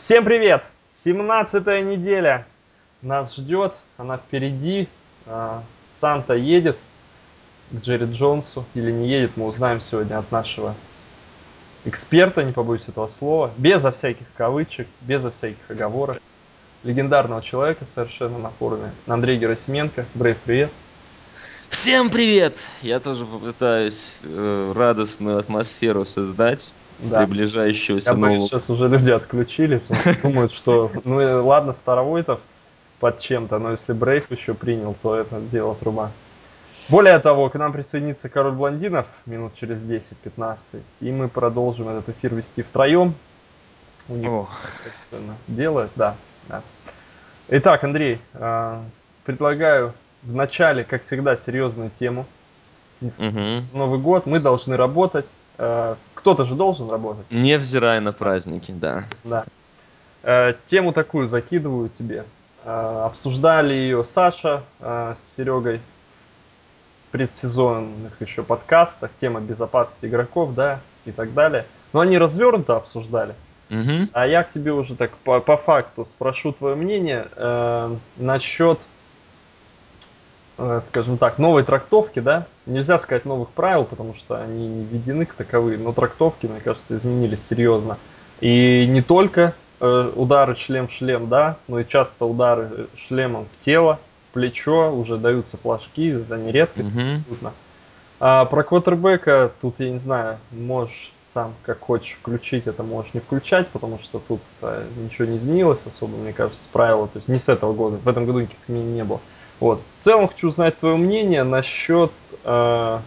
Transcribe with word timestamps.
Всем 0.00 0.24
привет! 0.24 0.64
17 0.88 1.62
неделя 1.84 2.46
нас 3.02 3.36
ждет, 3.36 3.76
она 3.98 4.16
впереди. 4.16 4.88
А, 5.26 5.62
Санта 5.92 6.32
едет 6.32 6.78
к 7.70 7.74
Джерри 7.82 8.10
Джонсу 8.10 8.64
или 8.72 8.90
не 8.90 9.10
едет, 9.10 9.32
мы 9.36 9.46
узнаем 9.46 9.82
сегодня 9.82 10.18
от 10.18 10.32
нашего 10.32 10.74
эксперта, 11.84 12.42
не 12.44 12.52
побоюсь 12.52 12.88
этого 12.88 13.08
слова, 13.08 13.50
безо 13.58 13.92
всяких 13.92 14.26
кавычек, 14.38 14.88
безо 15.02 15.30
всяких 15.30 15.70
оговорок, 15.70 16.18
легендарного 16.82 17.42
человека 17.42 17.84
совершенно 17.84 18.38
на 18.38 18.48
форуме, 18.48 18.92
Андрей 19.06 19.36
Герасименко. 19.36 20.06
Брейв, 20.14 20.38
привет! 20.46 20.70
Всем 21.68 22.08
привет! 22.08 22.56
Я 22.80 23.00
тоже 23.00 23.26
попытаюсь 23.26 24.16
э, 24.22 24.72
радостную 24.74 25.36
атмосферу 25.36 26.06
создать 26.06 26.70
Да. 27.02 27.20
приближающегося 27.20 28.10
Я 28.10 28.16
боюсь, 28.16 28.34
нового... 28.34 28.48
сейчас 28.48 28.70
уже 28.70 28.88
люди 28.88 29.10
отключили, 29.10 29.80
думают, 30.22 30.52
что, 30.52 30.90
ну 31.04 31.20
и 31.20 31.24
ладно, 31.40 31.72
Старовойтов 31.72 32.40
под 32.98 33.18
чем-то, 33.18 33.58
но 33.58 33.72
если 33.72 33.92
Брейв 33.94 34.30
еще 34.30 34.54
принял, 34.54 34.94
то 35.02 35.16
это 35.16 35.40
дело 35.40 35.74
труба. 35.74 36.10
Более 36.88 37.18
того, 37.20 37.48
к 37.48 37.54
нам 37.54 37.72
присоединится 37.72 38.28
король 38.28 38.52
блондинов 38.52 39.06
минут 39.24 39.54
через 39.54 39.80
10-15, 39.80 40.56
и 41.00 41.10
мы 41.10 41.28
продолжим 41.28 41.88
этот 41.88 42.08
эфир 42.10 42.34
вести 42.34 42.62
втроем. 42.62 43.14
У 44.08 44.16
них 44.16 44.28
О, 44.28 44.48
собственно, 44.84 45.36
делают, 45.46 45.92
да, 45.94 46.16
да. 46.48 46.62
Итак, 47.48 47.84
Андрей, 47.84 48.20
а, 48.34 48.82
предлагаю 49.24 49.94
в 50.22 50.34
начале, 50.34 50.84
как 50.84 51.04
всегда, 51.04 51.36
серьезную 51.36 51.90
тему. 51.90 52.26
Мгм. 53.00 53.64
Новый 53.72 53.98
год, 53.98 54.26
мы 54.26 54.40
должны 54.40 54.76
работать. 54.76 55.26
Кто-то 56.20 56.44
же 56.44 56.54
должен 56.54 56.90
работать. 56.90 57.24
Невзирая 57.30 58.00
на 58.00 58.12
праздники, 58.12 58.72
да. 58.72 59.04
Да. 59.24 59.44
Э, 60.22 60.52
Тему 60.66 60.92
такую 60.92 61.26
закидываю 61.26 61.88
тебе. 61.88 62.24
Э, 62.64 63.04
Обсуждали 63.06 63.72
ее 63.72 64.04
Саша 64.04 64.62
э, 64.80 65.14
с 65.16 65.36
Серегой 65.36 65.80
в 67.08 67.12
предсезонных 67.12 68.20
еще 68.20 68.42
подкастах. 68.42 69.10
Тема 69.18 69.40
безопасности 69.40 70.06
игроков, 70.06 70.54
да, 70.54 70.80
и 71.06 71.10
так 71.10 71.32
далее. 71.32 71.64
Но 71.94 72.00
они 72.00 72.18
развернуто 72.18 72.76
обсуждали. 72.76 73.34
Мгм. 73.70 74.10
А 74.12 74.26
я 74.26 74.42
к 74.42 74.52
тебе 74.52 74.72
уже 74.72 74.96
так 74.96 75.12
по, 75.24 75.40
по 75.40 75.56
факту 75.56 76.04
спрошу 76.04 76.52
твое 76.52 76.74
мнение 76.74 77.28
э, 77.34 77.96
насчет, 78.18 78.80
скажем 80.82 81.18
так, 81.18 81.38
новой 81.38 81.62
трактовки, 81.64 82.20
да? 82.20 82.46
Нельзя 82.66 82.98
сказать 82.98 83.24
новых 83.24 83.50
правил, 83.50 83.84
потому 83.84 84.14
что 84.14 84.40
они 84.40 84.68
не 84.68 84.84
введены 84.84 85.24
к 85.24 85.34
таковые, 85.34 85.78
но 85.78 85.92
трактовки, 85.92 86.46
мне 86.46 86.60
кажется, 86.60 86.96
изменились 86.96 87.46
серьезно. 87.46 87.96
И 88.40 88.86
не 88.88 89.02
только 89.02 89.54
э, 89.80 90.12
удары 90.14 90.56
шлем 90.56 90.88
в 90.88 90.92
шлем, 90.92 91.28
да, 91.28 91.56
но 91.68 91.80
и 91.80 91.86
часто 91.86 92.24
удары 92.24 92.68
э, 92.70 92.86
шлемом 92.96 93.46
в 93.46 93.64
тело, 93.64 93.98
в 94.30 94.34
плечо, 94.34 94.92
уже 94.94 95.16
даются 95.16 95.56
флажки, 95.56 96.10
это 96.10 96.36
не 96.36 96.52
редкость 96.52 96.94
Мгм. 96.94 97.20
абсолютно. 97.20 97.52
А 98.22 98.44
про 98.44 98.62
квотербека 98.62 99.50
тут, 99.62 99.80
я 99.80 99.90
не 99.90 99.98
знаю, 99.98 100.38
можешь 100.50 101.12
сам 101.24 101.54
как 101.62 101.80
хочешь 101.80 102.18
включить, 102.20 102.66
это 102.66 102.82
можешь 102.82 103.14
не 103.14 103.20
включать, 103.20 103.68
потому 103.68 103.98
что 103.98 104.18
тут 104.18 104.40
э, 104.62 104.84
ничего 104.96 105.26
не 105.28 105.36
изменилось 105.36 105.86
особо, 105.86 106.16
мне 106.16 106.32
кажется, 106.32 106.68
правила, 106.72 107.06
то 107.06 107.18
есть 107.18 107.28
не 107.28 107.38
с 107.38 107.48
этого 107.48 107.72
года, 107.72 107.96
в 107.96 108.08
этом 108.08 108.26
году 108.26 108.40
никаких 108.40 108.62
изменений 108.64 108.94
не 108.94 109.04
было. 109.04 109.20
Вот. 109.60 109.82
В 109.98 110.04
целом 110.04 110.28
хочу 110.28 110.48
узнать 110.48 110.78
твое 110.78 110.96
мнение 110.96 111.44
насчет 111.44 112.10
э, 112.44 112.98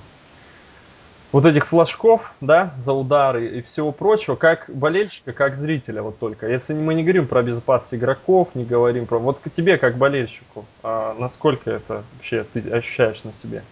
вот 1.32 1.46
этих 1.46 1.68
флажков, 1.68 2.32
да, 2.42 2.76
за 2.80 2.94
удары 2.94 3.58
и 3.58 3.62
всего 3.64 3.92
прочего, 3.92 4.36
как 4.36 4.70
болельщика, 4.70 5.34
как 5.34 5.58
зрителя, 5.58 6.04
вот 6.04 6.20
только. 6.20 6.48
Если 6.48 6.76
мы 6.76 6.94
не 6.94 7.02
говорим 7.02 7.28
про 7.28 7.42
безопасность 7.42 7.96
игроков, 7.96 8.54
не 8.54 8.66
говорим 8.66 9.08
про... 9.08 9.18
Вот 9.18 9.40
к 9.40 9.50
тебе, 9.50 9.80
как 9.80 9.98
болельщику, 9.98 10.66
а 10.84 11.16
насколько 11.18 11.72
это 11.72 12.04
вообще 12.14 12.46
ты 12.54 12.60
ощущаешь 12.70 13.24
на 13.24 13.34
себе? 13.34 13.64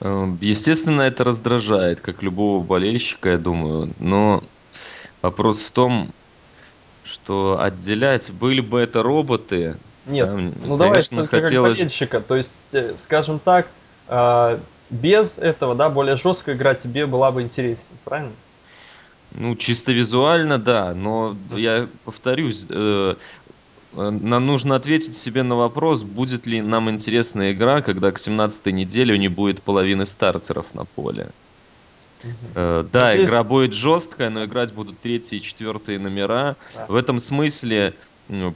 Эм, 0.00 0.38
Естественно, 0.40 1.02
это 1.02 1.24
раздражает, 1.24 2.00
как 2.00 2.22
любого 2.22 2.64
болельщика, 2.64 3.30
я 3.30 3.38
думаю. 3.38 3.92
Но 3.98 4.42
вопрос 5.20 5.60
в 5.60 5.70
том, 5.72 6.10
что 7.04 7.60
отделять, 7.60 8.30
были 8.30 8.62
бы 8.62 8.80
это 8.80 9.02
роботы, 9.02 9.76
Нет, 10.06 10.26
да, 10.28 10.32
м, 10.34 10.54
ну 10.64 10.76
давай 10.76 10.92
конечно, 10.94 11.26
как 11.26 11.44
хотелось... 11.44 11.76
болельщика, 11.78 12.20
то 12.20 12.36
есть, 12.36 12.54
э, 12.72 12.94
скажем 12.96 13.38
так, 13.38 13.66
а, 14.08 14.60
без 14.90 15.38
этого, 15.38 15.74
да, 15.74 15.88
более 15.88 16.16
жесткая 16.16 16.54
игра 16.56 16.74
тебе 16.74 17.06
была 17.06 17.32
бы 17.32 17.42
интереснее, 17.42 17.98
правильно? 18.04 18.32
Ну, 19.32 19.56
чисто 19.56 19.92
визуально, 19.92 20.58
да, 20.58 20.94
но 20.94 21.36
я 21.54 21.88
повторюсь, 22.04 22.66
э, 22.68 23.14
э, 23.94 24.10
нам 24.10 24.46
нужно 24.46 24.76
ответить 24.76 25.16
себе 25.16 25.42
на 25.42 25.56
вопрос, 25.56 26.04
будет 26.04 26.46
ли 26.46 26.62
нам 26.62 26.88
интересна 26.88 27.52
игра, 27.52 27.82
когда 27.82 28.12
к 28.12 28.18
17 28.18 28.66
неделе 28.72 29.18
не 29.18 29.28
будет 29.28 29.62
половины 29.62 30.06
стартеров 30.06 30.72
на 30.74 30.84
поле. 30.84 31.30
Э, 32.54 32.82
Ну, 32.84 32.88
Да, 32.92 33.12
здесь- 33.12 33.28
игра 33.28 33.44
будет 33.44 33.74
жесткая, 33.74 34.30
но 34.30 34.44
играть 34.44 34.72
будут 34.72 35.00
третьи 35.00 35.36
и 35.38 35.42
четвертые 35.42 35.98
номера. 35.98 36.56
Да. 36.74 36.86
В 36.86 36.94
этом 36.94 37.18
смысле 37.18 37.94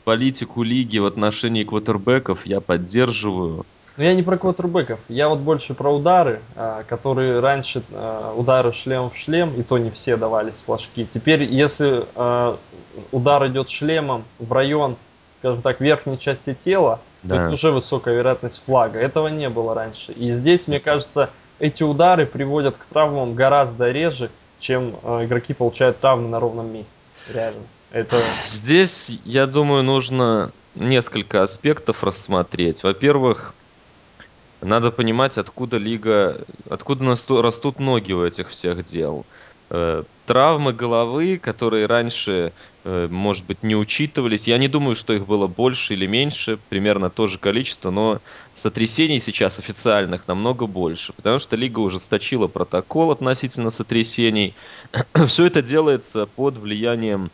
политику 0.05 0.63
лиги 0.63 0.99
в 0.99 1.07
отношении 1.07 1.65
квотербеков 1.65 2.47
я 2.47 2.61
поддерживаю. 2.61 3.65
Но 3.97 4.05
я 4.05 4.15
не 4.15 4.23
про 4.23 4.39
квотербеков, 4.39 5.01
я 5.09 5.29
вот 5.29 5.41
больше 5.41 5.75
про 5.75 5.91
удары, 5.91 6.41
а, 6.57 6.85
которые 6.85 7.41
раньше 7.41 7.83
а, 7.93 8.33
удары 8.35 8.73
шлем 8.73 9.11
в 9.11 9.17
шлем, 9.17 9.53
и 9.59 9.63
то 9.63 9.79
не 9.79 9.91
все 9.91 10.17
давались 10.17 10.63
флажки. 10.63 11.07
Теперь, 11.11 11.43
если 11.43 12.05
а, 12.15 12.57
удар 13.13 13.47
идет 13.49 13.69
шлемом 13.69 14.25
в 14.39 14.53
район, 14.53 14.97
скажем 15.37 15.61
так, 15.61 15.81
верхней 15.81 16.19
части 16.19 16.57
тела, 16.59 17.01
то 17.23 17.29
Да. 17.29 17.45
это 17.45 17.53
уже 17.53 17.73
высокая 17.73 18.15
вероятность 18.15 18.63
флага. 18.65 18.99
Этого 18.99 19.29
не 19.29 19.51
было 19.51 19.75
раньше. 19.75 20.13
И 20.13 20.33
здесь, 20.33 20.67
мне 20.69 20.81
кажется, 20.81 21.29
эти 21.59 21.83
удары 21.83 22.25
приводят 22.25 22.79
к 22.79 22.85
травмам 22.87 23.35
гораздо 23.35 23.91
реже, 23.91 24.31
чем 24.61 24.95
игроки 25.05 25.53
получают 25.53 25.99
травмы 25.99 26.29
на 26.29 26.41
ровном 26.41 26.73
месте. 26.73 26.97
Реально. 27.31 27.61
Это 27.93 28.23
Здесь, 28.47 29.21
я 29.25 29.47
думаю, 29.47 29.83
нужно 29.83 30.53
несколько 30.77 31.43
аспектов 31.43 32.05
рассмотреть. 32.05 32.85
Во-первых, 32.85 33.53
надо 34.61 34.93
понимать, 34.93 35.39
откуда 35.39 35.77
лига, 35.77 36.45
откуда 36.69 37.17
растут 37.43 37.81
ноги 37.81 38.13
у 38.13 38.25
этих 38.25 38.51
всех 38.51 38.85
дел. 38.85 39.27
Э, 39.71 40.05
Травмы 40.27 40.73
головы, 40.73 41.39
которые 41.39 41.87
раньше, 41.87 42.53
э, 42.85 43.09
может 43.11 43.47
быть, 43.47 43.65
не 43.65 43.75
учитывались. 43.75 44.47
Я 44.47 44.59
не 44.59 44.69
думаю, 44.69 44.95
что 44.95 45.13
их 45.13 45.27
было 45.27 45.49
больше 45.49 45.95
или 45.95 46.07
меньше, 46.07 46.61
примерно 46.69 47.11
то 47.11 47.27
же 47.27 47.39
количество, 47.39 47.91
но 47.91 48.21
сотрясений 48.55 49.19
сейчас 49.19 49.59
официальных 49.59 50.29
намного 50.29 50.67
больше, 50.67 51.13
потому 51.13 51.41
что 51.41 51.57
лига 51.57 51.81
ужесточила 51.81 52.47
протокол 52.47 53.11
относительно 53.11 53.71
сотрясений. 53.71 54.55
Все 55.27 55.47
это 55.47 55.63
делается 55.63 56.27
под 56.27 56.59
влиянием 56.59 57.31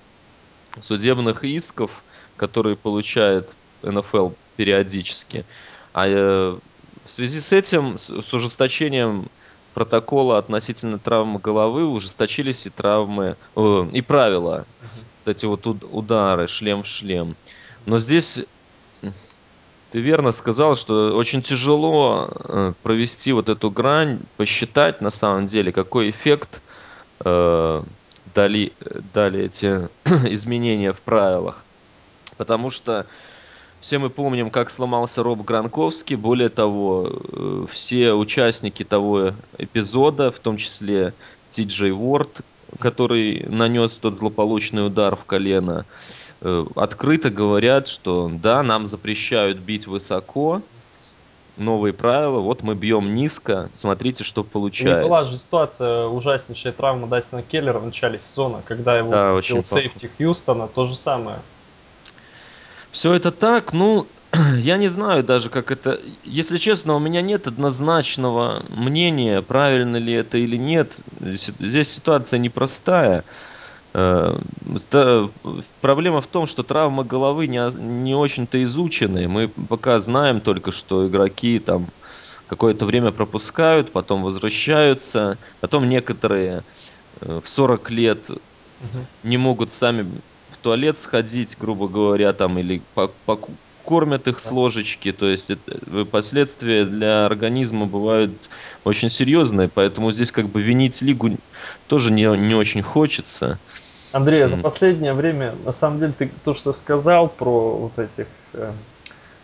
судебных 0.81 1.44
исков, 1.44 2.03
которые 2.37 2.76
получает 2.76 3.56
НФЛ 3.82 4.31
периодически. 4.56 5.44
А 5.92 6.06
э, 6.06 6.59
в 7.04 7.10
связи 7.10 7.41
с 7.41 7.53
этим, 7.53 7.98
с, 7.98 8.32
ужесточением 8.34 9.28
протокола 9.75 10.38
относительно 10.38 10.98
травмы 10.98 11.38
головы, 11.38 11.87
ужесточились 11.87 12.66
и 12.66 12.70
травмы, 12.70 13.37
э, 13.54 13.88
и 13.92 14.00
правила, 14.03 14.66
вот 15.25 15.37
эти 15.37 15.47
вот 15.47 15.66
уд- 15.66 15.88
удары, 15.91 16.48
шлем 16.48 16.82
в 16.82 16.87
шлем. 16.87 17.37
Но 17.84 17.98
здесь 17.98 18.44
ты 19.93 20.00
верно 20.00 20.32
сказал, 20.32 20.76
что 20.76 21.16
очень 21.16 21.43
тяжело 21.43 22.28
э, 22.31 22.72
провести 22.82 23.32
вот 23.32 23.48
эту 23.48 23.70
грань, 23.70 24.20
посчитать 24.37 25.00
на 25.00 25.10
самом 25.10 25.47
деле, 25.47 25.72
какой 25.72 26.10
эффект 26.10 26.60
э, 27.25 27.82
дали, 28.34 28.72
дали 29.14 29.44
эти 29.44 29.88
изменения 30.32 30.93
в 30.93 31.00
правилах. 31.00 31.64
Потому 32.37 32.70
что 32.70 33.06
все 33.81 33.99
мы 33.99 34.11
помним, 34.11 34.50
как 34.50 34.70
сломался 34.70 35.23
Роб 35.23 35.44
Гранковский. 35.44 36.17
Более 36.17 36.49
того, 36.49 37.08
э, 37.08 37.67
все 37.70 38.12
участники 38.12 38.82
того 38.82 39.32
эпизода, 39.58 40.32
в 40.32 40.38
том 40.38 40.56
числе 40.56 41.14
Ти 41.49 41.62
Джей 41.62 41.93
Уорд, 41.93 42.40
который 42.81 43.46
нанес 43.49 43.96
тот 43.96 44.17
злополучный 44.17 44.87
удар 44.87 45.14
в 45.14 45.25
колено, 45.25 45.84
э, 46.40 46.67
открыто 46.75 47.31
говорят, 47.31 47.88
что 47.88 48.31
да, 48.32 48.62
нам 48.62 48.87
запрещают 48.87 49.58
бить 49.58 49.87
высоко, 49.87 50.62
новые 51.56 51.93
правила, 51.93 52.41
вот 52.41 52.62
мы 52.62 52.75
бьем 52.75 53.14
низко, 53.14 53.70
смотрите, 53.73 54.25
что 54.25 54.43
И 54.43 54.44
не 54.44 54.49
была 54.49 54.62
получается. 54.62 55.31
же 55.31 55.38
ситуация 55.38 56.06
ужаснейшая 56.06 56.73
травма 56.73 57.06
Дастина 57.06 57.43
Келлера 57.43 57.79
в 57.79 57.87
начале 57.87 58.19
сезона, 58.19 58.62
когда 58.67 58.97
его 58.97 59.11
Да, 59.11 59.35
очень 59.35 59.62
сейфти 59.62 60.11
Хьюстона, 60.19 60.69
то 60.69 60.87
же 60.87 60.94
самое. 60.94 61.38
Все 62.91 63.12
это 63.14 63.31
так, 63.31 63.73
ну, 63.73 64.06
я 64.56 64.76
не 64.76 64.88
знаю 64.88 65.23
даже, 65.23 65.50
как 65.50 65.70
это... 65.70 66.00
Если 66.25 66.58
честно, 66.58 66.94
у 66.94 66.99
меня 66.99 67.23
нет 67.23 67.47
однозначного 67.47 68.62
мнения, 68.69 69.43
правильно 69.43 69.97
ли 69.97 70.12
это 70.12 70.38
или 70.38 70.56
нет. 70.56 70.93
Здесь, 71.20 71.91
ситуация 71.91 72.38
непростая. 72.38 73.25
Проблема 75.81 76.20
в 76.20 76.26
том, 76.26 76.46
что 76.46 76.62
травмы 76.62 77.04
головы 77.04 77.46
не, 77.46 77.75
не 77.81 78.14
очень-то 78.14 78.62
изучены. 78.64 79.26
Мы 79.26 79.48
пока 79.48 79.98
знаем 80.00 80.40
только, 80.40 80.70
что 80.70 81.06
игроки 81.06 81.58
там 81.58 81.87
какое-то 82.46 82.84
время 82.84 83.10
пропускают, 83.10 83.93
потом 83.93 84.22
возвращаются, 84.22 85.38
потом 85.60 85.88
некоторые 85.88 86.62
э, 87.20 87.40
в 87.43 87.48
40 87.48 87.90
лет 87.90 88.31
угу. 88.31 88.38
не 89.22 89.38
могут 89.38 89.72
сами 89.72 90.02
в 90.50 90.56
туалет 90.58 90.99
сходить, 90.99 91.56
грубо 91.58 91.88
говоря, 91.88 92.32
там, 92.34 92.58
или 92.58 92.82
кормят 93.84 94.28
их 94.28 94.40
с 94.40 94.50
ложечки, 94.50 95.12
то 95.12 95.28
есть 95.28 95.50
это, 95.50 95.78
э, 95.87 96.04
последствия 96.04 96.84
для 96.84 97.25
организма 97.25 97.87
бывают 97.87 98.32
очень 98.84 99.08
серьезные, 99.08 99.69
поэтому 99.69 100.12
здесь 100.12 100.32
как 100.32 100.49
бы 100.49 100.60
винить 100.60 101.00
лигу 101.02 101.38
тоже 101.87 102.12
не, 102.12 102.25
не 102.37 102.54
очень 102.54 102.82
хочется. 102.82 103.58
Андрей, 104.12 104.43
mm. 104.43 104.49
за 104.49 104.56
последнее 104.58 105.12
время, 105.12 105.55
на 105.64 105.73
самом 105.73 105.99
деле, 105.99 106.12
ты 106.17 106.31
то, 106.44 106.55
что 106.55 106.73
сказал 106.73 107.29
про 107.29 107.76
вот 107.76 107.99
этих 107.99 108.26
э, 108.55 108.73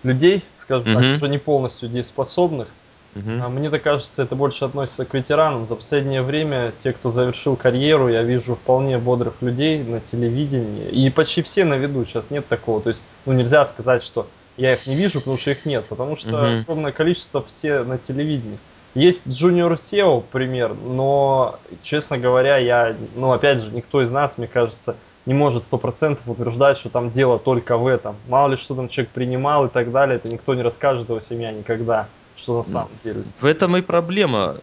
людей, 0.02 0.42
скажем 0.56 0.88
mm-hmm. 0.88 0.94
так, 0.94 1.16
уже 1.16 1.28
не 1.28 1.38
полностью 1.38 1.88
дееспособных, 1.88 2.68
mm-hmm. 3.14 3.48
мне 3.48 3.70
так 3.70 3.82
кажется, 3.82 4.22
это 4.22 4.36
больше 4.36 4.64
относится 4.64 5.04
к 5.04 5.14
ветеранам. 5.14 5.66
За 5.66 5.76
последнее 5.76 6.22
время 6.22 6.72
те, 6.82 6.92
кто 6.92 7.10
завершил 7.10 7.56
карьеру, 7.56 8.08
я 8.08 8.22
вижу 8.22 8.54
вполне 8.54 8.98
бодрых 8.98 9.34
людей 9.40 9.82
на 9.82 10.00
телевидении. 10.00 10.88
И 10.88 11.10
почти 11.10 11.42
все 11.42 11.64
на 11.64 11.74
виду, 11.74 12.04
сейчас 12.04 12.30
нет 12.30 12.46
такого. 12.46 12.80
То 12.80 12.90
есть, 12.90 13.02
ну, 13.26 13.32
нельзя 13.32 13.64
сказать, 13.64 14.02
что 14.02 14.28
я 14.56 14.74
их 14.74 14.86
не 14.86 14.94
вижу, 14.94 15.20
потому 15.20 15.38
что 15.38 15.50
их 15.50 15.64
нет, 15.64 15.84
потому 15.86 16.16
что 16.16 16.30
mm-hmm. 16.30 16.60
огромное 16.60 16.92
количество 16.92 17.42
все 17.42 17.82
на 17.82 17.98
телевидении. 17.98 18.58
Есть 18.94 19.26
Junior 19.26 19.78
SEO 19.78 20.22
пример, 20.30 20.74
но, 20.74 21.58
честно 21.82 22.18
говоря, 22.18 22.58
я, 22.58 22.94
ну, 23.16 23.32
опять 23.32 23.60
же, 23.60 23.70
никто 23.70 24.02
из 24.02 24.10
нас, 24.10 24.36
мне 24.36 24.46
кажется, 24.46 24.96
не 25.24 25.34
может 25.34 25.62
сто 25.62 25.78
процентов 25.78 26.28
утверждать, 26.28 26.78
что 26.78 26.90
там 26.90 27.10
дело 27.10 27.38
только 27.38 27.76
в 27.78 27.86
этом. 27.86 28.16
Мало 28.28 28.50
ли, 28.50 28.56
что 28.56 28.74
там 28.74 28.88
человек 28.88 29.12
принимал 29.12 29.66
и 29.66 29.68
так 29.68 29.92
далее, 29.92 30.16
это 30.16 30.30
никто 30.30 30.54
не 30.54 30.62
расскажет 30.62 31.08
его 31.08 31.20
семья 31.20 31.52
никогда, 31.52 32.08
что 32.36 32.58
на 32.58 32.64
самом 32.64 32.90
деле. 33.04 33.22
В 33.40 33.46
этом 33.46 33.76
и 33.76 33.82
проблема. 33.82 34.56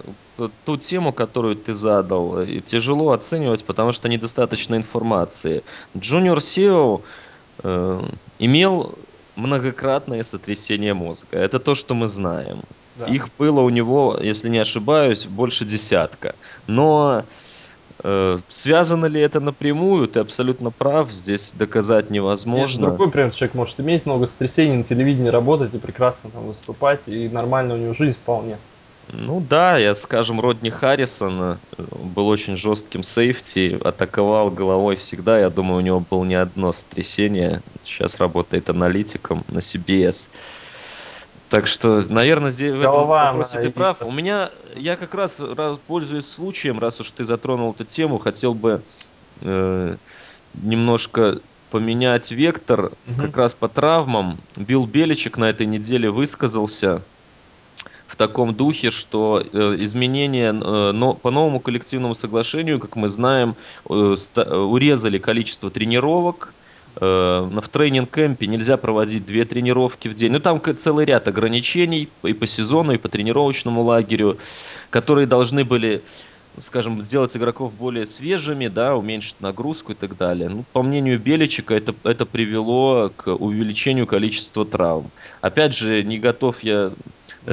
Ту 0.64 0.78
тему, 0.78 1.12
которую 1.12 1.56
ты 1.56 1.74
задал, 1.74 2.42
и 2.42 2.62
тяжело 2.62 3.12
оценивать, 3.12 3.66
потому 3.66 3.92
что 3.92 4.08
недостаточно 4.08 4.76
информации. 4.76 5.64
Junior 5.96 6.38
SEO 6.38 7.02
э, 7.64 8.02
имел 8.38 8.96
многократное 9.36 10.24
сотрясение 10.24 10.94
мозга. 10.94 11.38
Это 11.38 11.60
то, 11.60 11.76
что 11.76 11.94
мы 11.94 12.08
знаем. 12.08 12.62
Да. 13.00 13.06
Их 13.06 13.30
было 13.38 13.62
у 13.62 13.69
него, 13.69 14.19
если 14.22 14.50
не 14.50 14.57
ошибаюсь, 14.57 15.25
больше 15.25 15.63
десятка. 15.63 16.36
Но 16.68 17.24
э, 18.04 18.40
связано 18.50 19.06
ли 19.06 19.22
это 19.22 19.40
напрямую, 19.40 20.07
ты 20.10 20.19
абсолютно 20.19 20.69
прав, 20.69 21.12
здесь 21.12 21.54
доказать 21.54 22.10
невозможно. 22.10 22.81
Нет, 22.81 22.90
другой 22.90 23.10
пример, 23.10 23.31
человек 23.31 23.56
может 23.56 23.80
иметь 23.80 24.06
много 24.06 24.28
сотрясений, 24.28 24.75
на 24.75 24.84
телевидении 24.84 25.30
работать 25.30 25.74
и 25.74 25.78
прекрасно 25.78 26.30
там 26.30 26.48
выступать, 26.48 27.07
и 27.07 27.30
нормально 27.30 27.75
у 27.75 27.78
него 27.78 27.94
жизнь 27.94 28.18
вполне. 28.18 28.57
Ну 29.12 29.42
да, 29.42 29.78
я, 29.78 29.95
скажем, 29.95 30.40
Родни 30.40 30.69
Харрисон 30.69 31.42
э, 31.42 31.56
был 31.78 32.28
очень 32.28 32.56
жестким 32.56 33.02
сейфти, 33.02 33.80
атаковал 33.84 34.52
головой 34.52 34.98
всегда. 34.98 35.40
Я 35.40 35.50
думаю, 35.50 35.78
у 35.78 35.81
него 35.81 36.00
было 36.00 36.24
не 36.25 36.36
одно 36.36 36.74
сотрясение. 36.74 37.63
Сейчас 37.84 38.19
работает 38.19 38.69
аналитиком 38.69 39.45
на 39.48 39.60
CBS. 39.60 40.28
Так 41.50 41.66
что, 41.66 42.04
наверное, 42.07 42.51
здесь 42.51 42.74
в 42.74 42.80
этом 42.80 43.07
вопросе 43.07 43.60
ты 43.60 43.72
прав. 43.72 44.01
У 44.01 44.12
меня, 44.12 44.51
я 44.75 44.96
как 44.96 45.16
раз, 45.16 45.40
раз 45.40 45.78
пользуясь 45.88 46.30
случаем, 46.30 46.80
раз 46.80 47.00
уж 47.00 47.10
ты 47.12 47.25
затронул 47.25 47.72
эту 47.72 47.86
тему, 47.86 48.19
хотел 48.19 48.54
бы 48.54 48.81
э, 49.42 49.96
немножко 50.54 51.40
поменять 51.72 52.31
вектор 52.31 52.86
угу. 52.86 53.22
как 53.22 53.38
раз 53.38 53.54
по 53.56 53.68
травмам. 53.68 54.38
Билл 54.56 54.86
Беличек 54.86 55.38
на 55.38 55.50
этой 55.50 55.66
неделе 55.66 56.12
высказался 56.12 57.01
в 58.06 58.16
таком 58.16 58.54
духе, 58.54 58.92
что 58.92 59.42
э, 59.42 59.75
изменения 59.80 60.52
э, 60.52 60.92
но, 60.92 61.13
по 61.13 61.31
новому 61.31 61.60
коллективному 61.60 62.13
соглашению, 62.13 62.80
как 62.80 62.95
мы 62.95 63.10
знаем, 63.10 63.56
э, 63.90 64.16
ста, 64.19 64.44
урезали 64.60 65.18
количество 65.18 65.72
тренировок, 65.72 66.54
Э, 66.54 66.58
в 67.00 67.63
тренинг-кемпе 67.72 68.48
нельзя 68.48 68.78
проводить 68.78 69.25
две 69.25 69.46
тренировки 69.46 70.07
в 70.07 70.13
день. 70.13 70.31
Ну, 70.31 70.40
там 70.40 70.62
целый 70.78 71.06
ряд 71.06 71.28
ограничений 71.28 72.10
и 72.24 72.34
по 72.34 72.46
сезону, 72.46 72.94
и 72.94 72.98
по 72.98 73.07
тренировочному 73.07 73.84
лагерю, 73.84 74.38
которые 74.90 75.28
должны 75.28 75.63
были 75.63 76.01
скажем, 76.62 77.01
сделать 77.01 77.36
игроков 77.38 77.74
более 77.74 78.06
свежими, 78.06 78.68
да, 78.68 78.96
уменьшить 78.96 79.40
нагрузку 79.40 79.94
и 79.94 79.96
так 79.96 80.18
далее. 80.18 80.50
Ну, 80.50 80.66
по 80.74 80.84
мнению 80.84 81.19
Беличика, 81.19 81.74
это, 81.74 81.96
это 82.04 82.25
привело 82.25 83.12
к 83.16 83.34
увеличению 83.34 84.07
количества 84.07 84.66
травм. 84.66 85.10
Опять 85.42 85.75
же, 85.75 86.04
не 86.04 86.19
готов 86.19 86.62
я 86.63 86.92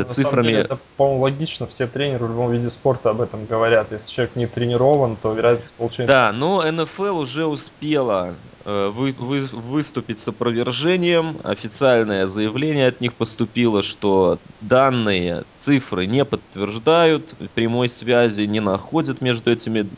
ну, 0.03 0.09
цифрами... 0.09 0.47
Деле, 0.49 0.61
это, 0.61 0.79
по-моему, 0.97 1.23
логично. 1.23 1.67
Все 1.67 1.87
тренеры 1.87 2.27
в 2.27 2.31
любом 2.31 2.53
виде 2.53 2.71
спорта 2.71 3.11
об 3.11 3.21
этом 3.21 3.47
говорят. 3.47 3.93
Если 3.93 4.11
человек 4.11 4.37
не 4.37 4.47
тренирован, 4.47 5.17
то 5.17 5.33
вероятность 5.33 5.75
получения... 5.75 6.09
Да, 6.09 6.33
но 6.33 6.63
НФЛ 6.71 7.19
уже 7.19 7.47
успела 7.47 8.35
э, 8.65 8.93
вы, 8.95 9.15
вы, 9.19 9.41
выступить 9.41 10.21
с 10.21 10.29
опровержением. 10.29 11.37
Официальное 11.45 12.27
заявление 12.27 12.89
от 12.89 13.01
них 13.01 13.15
поступило, 13.15 13.83
что 13.83 14.39
данные 14.61 15.45
цифры 15.57 16.07
не 16.07 16.25
подтверждают, 16.25 17.35
прямой 17.55 17.89
связи 17.89 18.43
не 18.43 18.61
находят 18.61 19.21
между 19.21 19.53
этими 19.53 19.89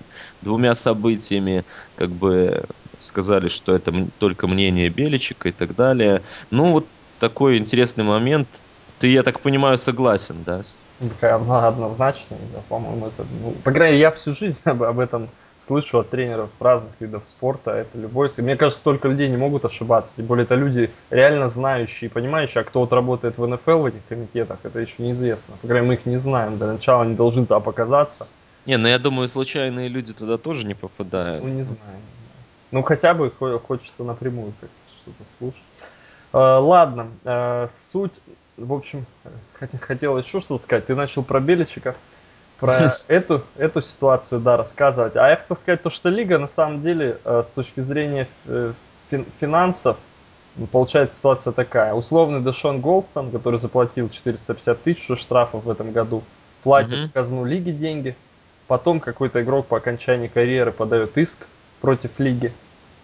двумя 0.43 0.75
событиями. 0.75 1.65
Как 1.97 2.11
бы 2.11 2.65
сказали, 3.01 3.49
что 3.49 3.75
это 3.75 3.93
только 4.19 4.47
мнение 4.47 4.89
Беличика 4.89 5.49
и 5.49 5.53
так 5.53 5.75
далее. 5.75 6.23
Ну, 6.51 6.73
вот 6.73 6.87
такой 7.19 7.59
интересный 7.59 8.05
момент 8.05 8.49
ты, 8.99 9.09
я 9.09 9.23
так 9.23 9.41
понимаю, 9.41 9.79
согласен, 9.79 10.37
да? 10.45 10.63
Однозначно, 11.69 12.37
да, 12.53 12.61
по-моему, 12.69 13.07
это... 13.07 13.25
Ну, 13.43 13.53
по 13.65 13.73
крайней 13.73 13.93
мере, 13.93 14.01
я 14.01 14.11
всю 14.11 14.33
жизнь 14.33 14.61
об, 14.65 14.83
об 14.83 14.99
этом 14.99 15.29
слышу 15.59 15.99
от 15.99 16.11
тренеров 16.11 16.51
разных 16.61 16.93
видов 17.01 17.27
спорта. 17.27 17.73
Это 17.73 17.99
любой... 17.99 18.31
Мне 18.39 18.57
кажется, 18.57 18.81
столько 18.81 19.09
людей 19.09 19.29
не 19.29 19.37
могут 19.37 19.65
ошибаться. 19.65 20.17
Тем 20.17 20.27
более, 20.27 20.45
это 20.45 20.55
люди 20.55 20.91
реально 21.11 21.49
знающие, 21.49 22.11
понимающие, 22.11 22.63
а 22.63 22.65
кто 22.65 22.81
вот 22.81 22.93
работает 22.93 23.39
в 23.39 23.47
НФЛ 23.47 23.79
в 23.79 23.87
этих 23.87 24.01
комитетах, 24.09 24.59
это 24.63 24.81
еще 24.81 25.03
неизвестно. 25.03 25.55
По 25.61 25.69
крайней 25.69 25.89
мере, 25.89 25.99
мы 25.99 26.01
их 26.01 26.07
не 26.07 26.17
знаем. 26.17 26.59
До 26.59 26.67
начала 26.67 27.03
они 27.03 27.15
должны 27.15 27.43
туда 27.43 27.61
показаться. 27.61 28.27
Не, 28.67 28.77
ну 28.77 28.89
я 28.89 28.99
думаю, 28.99 29.29
случайные 29.29 29.89
люди 29.89 30.13
туда 30.13 30.39
тоже 30.39 30.67
не 30.67 30.75
попадают. 30.75 31.43
Ну, 31.43 31.51
не 31.51 31.63
знаю. 31.63 32.01
Ну, 32.71 32.83
хотя 32.83 33.15
бы 33.15 33.33
хочется 33.67 34.05
напрямую 34.05 34.53
как-то 34.61 34.93
что-то 35.03 35.31
слушать. 35.39 35.63
Uh, 36.31 36.61
ладно, 36.61 37.09
uh, 37.25 37.71
суть 37.73 38.21
в 38.59 38.73
общем, 38.73 39.07
хотел 39.81 40.19
еще 40.19 40.41
что-то 40.41 40.63
сказать. 40.63 40.87
Ты 40.87 40.95
начал 40.95 41.23
про 41.23 41.41
Беличика, 41.41 41.95
про 42.59 42.93
эту, 43.09 43.45
эту 43.57 43.81
ситуацию, 43.81 44.41
да, 44.41 44.57
рассказывать. 44.57 45.17
А 45.17 45.29
я 45.29 45.37
хотел 45.37 45.57
сказать 45.57 45.83
то, 45.83 45.91
что 45.91 46.09
Лига, 46.09 46.39
на 46.39 46.49
самом 46.49 46.83
деле, 46.83 47.19
э, 47.25 47.43
с 47.45 47.51
точки 47.51 47.81
зрения 47.81 48.27
э, 48.47 48.73
финансов, 49.41 49.97
получается 50.73 51.17
ситуация 51.17 51.53
такая. 51.53 51.95
Условный 51.95 52.41
Дэшон 52.41 52.81
Голдстон, 52.81 53.31
который 53.31 53.61
заплатил 53.61 54.09
450 54.09 54.83
тысяч 54.83 55.19
штрафов 55.19 55.65
в 55.65 55.71
этом 55.71 55.93
году, 55.93 56.23
платит 56.63 56.93
mm-hmm. 56.93 57.09
в 57.09 57.13
казну 57.13 57.45
Лиги 57.45 57.71
деньги. 57.71 58.17
Потом 58.67 59.01
какой-то 59.01 59.41
игрок 59.43 59.67
по 59.67 59.79
окончании 59.79 60.29
карьеры 60.29 60.73
подает 60.73 61.17
иск 61.17 61.47
против 61.81 62.19
Лиги, 62.19 62.53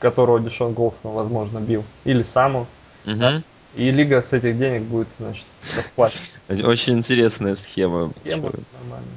которого 0.00 0.40
Дэшон 0.40 0.74
Голдстон, 0.74 1.12
возможно, 1.12 1.58
бил. 1.58 1.84
Или 2.04 2.24
сам 2.24 2.56
он. 2.56 2.66
Mm-hmm. 3.04 3.16
Да? 3.16 3.42
И 3.76 3.90
лига 3.90 4.22
с 4.22 4.32
этих 4.32 4.56
денег 4.58 4.82
будет, 4.82 5.08
значит, 5.18 5.46
расплачиваться. 5.76 6.68
Очень 6.68 6.94
интересная 6.94 7.56
схема. 7.56 8.10
Схема 8.22 8.50
нормальная. 8.80 9.14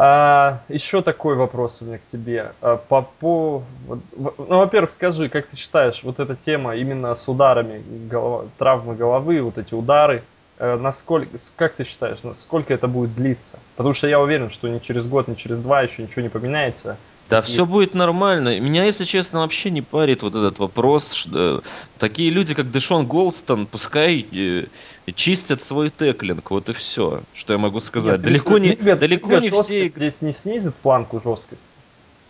А, 0.00 0.60
еще 0.68 1.02
такой 1.02 1.34
вопрос 1.34 1.82
у 1.82 1.86
меня 1.86 1.98
к 1.98 2.06
тебе. 2.10 2.52
А, 2.60 2.76
по, 2.76 3.02
по, 3.18 3.64
ну, 3.88 4.32
во-первых, 4.36 4.92
скажи, 4.92 5.28
как 5.28 5.48
ты 5.48 5.56
считаешь, 5.56 6.04
вот 6.04 6.20
эта 6.20 6.36
тема 6.36 6.76
именно 6.76 7.12
с 7.16 7.28
ударами, 7.28 7.82
голова, 8.08 8.44
травмы 8.58 8.94
головы, 8.94 9.42
вот 9.42 9.58
эти 9.58 9.74
удары, 9.74 10.22
э, 10.58 10.76
насколько, 10.76 11.36
как 11.56 11.74
ты 11.74 11.82
считаешь, 11.82 12.18
сколько 12.38 12.72
это 12.72 12.86
будет 12.86 13.16
длиться? 13.16 13.58
Потому 13.74 13.92
что 13.92 14.06
я 14.06 14.20
уверен, 14.20 14.50
что 14.50 14.68
ни 14.68 14.78
через 14.78 15.04
год, 15.04 15.26
ни 15.26 15.34
через 15.34 15.58
два 15.58 15.82
еще 15.82 16.04
ничего 16.04 16.22
не 16.22 16.28
поменяется. 16.28 16.96
Да, 17.28 17.42
все 17.42 17.66
будет 17.66 17.94
нормально. 17.94 18.58
Меня, 18.58 18.84
если 18.84 19.04
честно, 19.04 19.40
вообще 19.40 19.70
не 19.70 19.82
парит 19.82 20.22
вот 20.22 20.34
этот 20.34 20.58
вопрос. 20.58 21.12
Что... 21.12 21.62
Такие 21.98 22.30
люди, 22.30 22.54
как 22.54 22.70
Дэшон 22.70 23.06
Голдстон, 23.06 23.66
пускай 23.66 24.26
э, 24.32 24.66
чистят 25.14 25.62
свой 25.62 25.90
теклинг. 25.90 26.50
Вот 26.50 26.70
и 26.70 26.72
все, 26.72 27.22
что 27.34 27.52
я 27.52 27.58
могу 27.58 27.80
сказать. 27.80 28.16
Нет, 28.16 28.22
далеко 28.22 28.58
не, 28.58 28.70
ребят, 28.70 28.98
далеко 28.98 29.30
ребят, 29.30 29.42
не 29.42 29.50
все... 29.50 29.88
Здесь 29.88 30.22
не 30.22 30.32
снизит 30.32 30.74
планку 30.76 31.20
жесткости? 31.20 31.64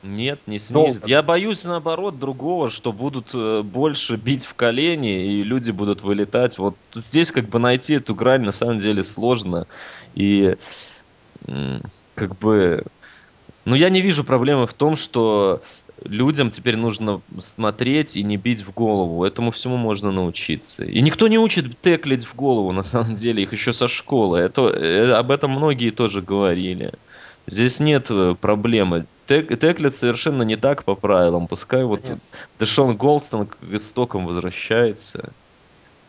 Нет, 0.03 0.41
не 0.47 0.59
снизит. 0.59 1.01
Долго. 1.01 1.09
Я 1.09 1.23
боюсь, 1.23 1.63
наоборот, 1.65 2.19
другого, 2.19 2.69
что 2.69 2.93
будут 2.93 3.31
э, 3.35 3.63
больше 3.63 4.17
бить 4.17 4.47
в 4.47 4.55
колени, 4.55 5.33
и 5.33 5.45
люди 5.45 5.71
будут 5.71 6.03
вылетать. 6.03 6.59
Вот 6.59 6.75
здесь 6.95 7.31
как 7.31 7.49
бы 7.49 7.61
найти 7.61 7.95
эту 7.95 8.17
грань 8.17 8.43
на 8.43 8.53
самом 8.53 8.79
деле 8.79 9.05
сложно. 9.05 9.67
И 10.15 10.57
как 12.15 12.37
бы 12.39 12.85
ну, 13.69 13.75
я 13.75 13.91
не 13.91 14.01
вижу 14.01 14.25
проблемы 14.25 14.67
в 14.67 14.73
том, 14.73 14.97
что 14.97 15.61
людям 16.05 16.51
теперь 16.51 16.77
нужно 16.77 17.21
смотреть 17.39 18.17
и 18.17 18.23
не 18.23 18.37
бить 18.37 18.63
в 18.63 18.73
голову. 18.73 19.25
Этому 19.25 19.51
всему 19.51 19.77
можно 19.77 20.11
научиться. 20.11 20.85
И 20.85 21.01
никто 21.03 21.29
не 21.29 21.39
учит 21.39 21.79
теклить 21.81 22.25
в 22.25 22.35
голову, 22.35 22.73
на 22.73 22.83
самом 22.83 23.15
деле, 23.15 23.43
их 23.43 23.53
еще 23.53 23.73
со 23.73 23.87
школы. 23.89 24.39
Это, 24.39 24.69
э, 24.69 25.13
об 25.13 25.31
этом 25.31 25.51
многие 25.51 25.91
тоже 25.91 26.23
говорили. 26.23 26.93
Здесь 27.47 27.79
нет 27.79 28.07
э, 28.11 28.35
проблемы. 28.41 29.07
Тек, 29.27 29.59
теклит 29.61 29.95
совершенно 29.95 30.45
не 30.45 30.57
так 30.57 30.85
по 30.85 30.95
правилам. 30.95 31.47
Пускай 31.47 31.85
вот 31.85 32.01
Дэшон 32.59 32.97
Голстон 32.97 33.47
к 33.47 33.57
истокам 33.71 34.27
возвращается 34.27 35.33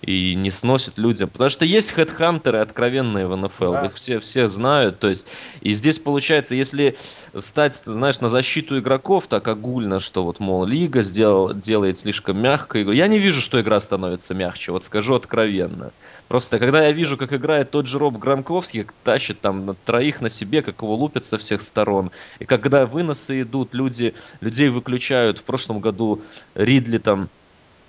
и 0.01 0.35
не 0.35 0.51
сносит 0.51 0.97
людям. 0.97 1.29
Потому 1.29 1.49
что 1.49 1.65
есть 1.65 1.91
хедхантеры 1.91 2.59
откровенные 2.59 3.27
в 3.27 3.35
НФЛ, 3.35 3.73
да. 3.73 3.85
их 3.85 3.95
все, 3.95 4.19
все 4.19 4.47
знают. 4.47 4.99
То 4.99 5.09
есть, 5.09 5.27
и 5.61 5.71
здесь 5.71 5.99
получается, 5.99 6.55
если 6.55 6.95
встать, 7.33 7.81
знаешь, 7.85 8.19
на 8.21 8.29
защиту 8.29 8.79
игроков 8.79 9.27
так 9.27 9.47
огульно, 9.47 9.99
что 9.99 10.23
вот, 10.23 10.39
мол, 10.39 10.65
лига 10.65 11.01
сделал, 11.01 11.53
делает 11.53 11.97
слишком 11.97 12.37
мягко 12.39 12.81
игру. 12.81 12.93
Я 12.93 13.07
не 13.07 13.19
вижу, 13.19 13.41
что 13.41 13.59
игра 13.59 13.79
становится 13.79 14.33
мягче, 14.33 14.71
вот 14.71 14.83
скажу 14.83 15.15
откровенно. 15.15 15.91
Просто 16.27 16.59
когда 16.59 16.85
я 16.85 16.91
вижу, 16.91 17.17
как 17.17 17.33
играет 17.33 17.71
тот 17.71 17.87
же 17.87 17.97
Роб 17.97 18.17
Гранковский, 18.17 18.83
как 18.83 18.93
тащит 19.03 19.41
там 19.41 19.65
на 19.65 19.73
троих 19.73 20.21
на 20.21 20.29
себе, 20.29 20.61
как 20.61 20.81
его 20.81 20.93
лупят 20.93 21.25
со 21.25 21.37
всех 21.37 21.61
сторон, 21.61 22.11
и 22.37 22.45
когда 22.45 22.85
выносы 22.85 23.41
идут, 23.41 23.73
люди, 23.73 24.13
людей 24.39 24.69
выключают. 24.69 25.39
В 25.39 25.43
прошлом 25.43 25.79
году 25.79 26.21
Ридли 26.53 26.99
там 26.99 27.29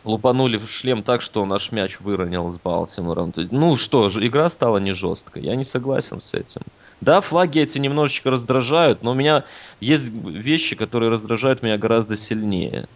лупанули 0.05 0.57
в 0.57 0.69
шлем 0.69 1.03
так, 1.03 1.23
что 1.23 1.45
наш 1.45 1.73
мяч 1.73 2.01
выронил 2.01 2.51
с 2.51 2.59
Балтимором. 2.59 3.33
Ну 3.51 3.77
что, 3.77 4.09
игра 4.09 4.49
стала 4.49 4.79
не 4.79 4.93
жесткой. 4.93 5.43
Я 5.43 5.57
не 5.57 5.65
согласен 5.65 6.21
с 6.21 6.35
этим. 6.35 6.63
Да, 7.01 7.21
флаги 7.21 7.61
эти 7.61 7.79
немножечко 7.79 8.31
раздражают, 8.31 9.03
но 9.03 9.13
у 9.13 9.15
меня 9.15 9.45
есть 9.81 10.11
вещи, 10.13 10.77
которые 10.77 11.11
раздражают 11.11 11.63
меня 11.63 11.79
гораздо 11.79 12.17
сильнее. 12.17 12.87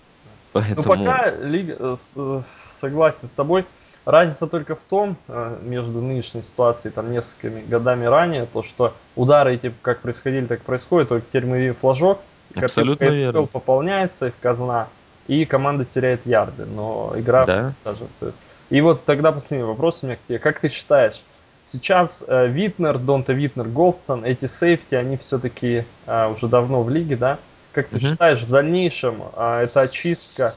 Ну, 0.54 0.60
Поэтому... 0.60 0.76
Ну 0.76 1.04
пока 1.04 1.30
лига, 1.30 1.76
э, 2.16 2.42
согласен 2.70 3.28
с 3.28 3.32
тобой. 3.32 3.64
Разница 4.04 4.46
только 4.46 4.76
в 4.76 4.82
том, 4.82 5.16
э, 5.28 5.58
между 5.62 6.02
нынешней 6.02 6.42
ситуацией, 6.42 6.92
там, 6.92 7.10
несколькими 7.10 7.64
годами 7.66 8.04
ранее, 8.04 8.44
то, 8.44 8.62
что 8.62 8.94
удары 9.16 9.54
эти 9.54 9.72
как 9.80 10.00
происходили, 10.00 10.44
так 10.44 10.60
происходят, 10.60 11.08
только 11.08 11.26
теперь 11.26 11.46
мы 11.46 11.58
видим 11.58 11.74
флажок, 11.74 12.20
Абсолютно 12.54 13.06
верно. 13.06 13.46
пополняется, 13.46 14.26
их 14.26 14.34
казна, 14.40 14.88
и 15.26 15.44
команда 15.44 15.84
теряет 15.84 16.26
ярды, 16.26 16.66
но 16.66 17.12
игра 17.16 17.44
да. 17.44 17.74
даже 17.84 18.04
остается. 18.04 18.40
И 18.70 18.80
вот 18.80 19.04
тогда 19.04 19.32
последний 19.32 19.66
вопрос 19.66 20.02
у 20.02 20.06
меня 20.06 20.16
к 20.16 20.20
тебе. 20.26 20.38
Как 20.38 20.60
ты 20.60 20.68
считаешь, 20.68 21.22
сейчас 21.66 22.24
э, 22.26 22.48
Витнер, 22.48 22.98
Донта 22.98 23.32
Витнер, 23.32 23.68
Голдстон, 23.68 24.24
эти 24.24 24.46
сейфти, 24.46 24.94
они 24.94 25.16
все-таки 25.16 25.84
э, 26.06 26.28
уже 26.28 26.48
давно 26.48 26.82
в 26.82 26.90
лиге, 26.90 27.16
да? 27.16 27.38
Как 27.72 27.88
ты 27.88 27.96
угу. 27.96 28.06
считаешь, 28.06 28.42
в 28.42 28.50
дальнейшем 28.50 29.22
э, 29.34 29.62
эта 29.64 29.82
очистка 29.82 30.54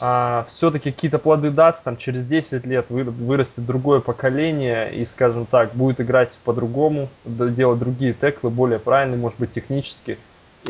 э, 0.00 0.44
все-таки 0.48 0.90
какие-то 0.90 1.18
плоды 1.18 1.50
даст, 1.50 1.84
там 1.84 1.96
через 1.96 2.26
10 2.26 2.66
лет 2.66 2.86
вы, 2.88 3.04
вырастет 3.04 3.64
другое 3.64 4.00
поколение 4.00 4.92
и, 4.94 5.04
скажем 5.06 5.46
так, 5.46 5.74
будет 5.74 6.00
играть 6.00 6.38
по-другому, 6.44 7.08
делать 7.24 7.78
другие 7.78 8.12
теклы, 8.12 8.50
более 8.50 8.78
правильные, 8.78 9.18
может 9.18 9.38
быть, 9.38 9.52
технически, 9.52 10.18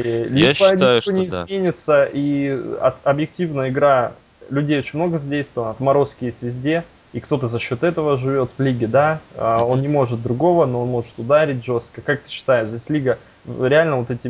либо 0.02 0.36
Я 0.36 0.54
считаю, 0.54 0.96
ничего 0.96 1.00
что 1.00 1.12
не 1.12 1.28
да. 1.28 1.44
изменится, 1.44 2.04
и 2.04 2.60
от, 2.80 2.96
объективно 3.04 3.68
игра 3.68 4.12
людей 4.50 4.78
очень 4.78 4.98
много 4.98 5.18
задействовано, 5.18 5.70
отморозки 5.70 6.24
есть 6.24 6.42
везде, 6.42 6.84
и 7.12 7.20
кто-то 7.20 7.46
за 7.46 7.60
счет 7.60 7.84
этого 7.84 8.16
живет 8.16 8.50
в 8.56 8.62
лиге, 8.62 8.88
да, 8.88 9.20
mm-hmm. 9.36 9.64
он 9.64 9.82
не 9.82 9.88
может 9.88 10.20
другого, 10.20 10.66
но 10.66 10.82
он 10.82 10.88
может 10.88 11.16
ударить 11.18 11.64
жестко. 11.64 12.00
Как 12.00 12.22
ты 12.22 12.30
считаешь, 12.30 12.68
здесь 12.68 12.90
лига 12.90 13.18
реально 13.46 13.98
вот 13.98 14.10
эти 14.10 14.28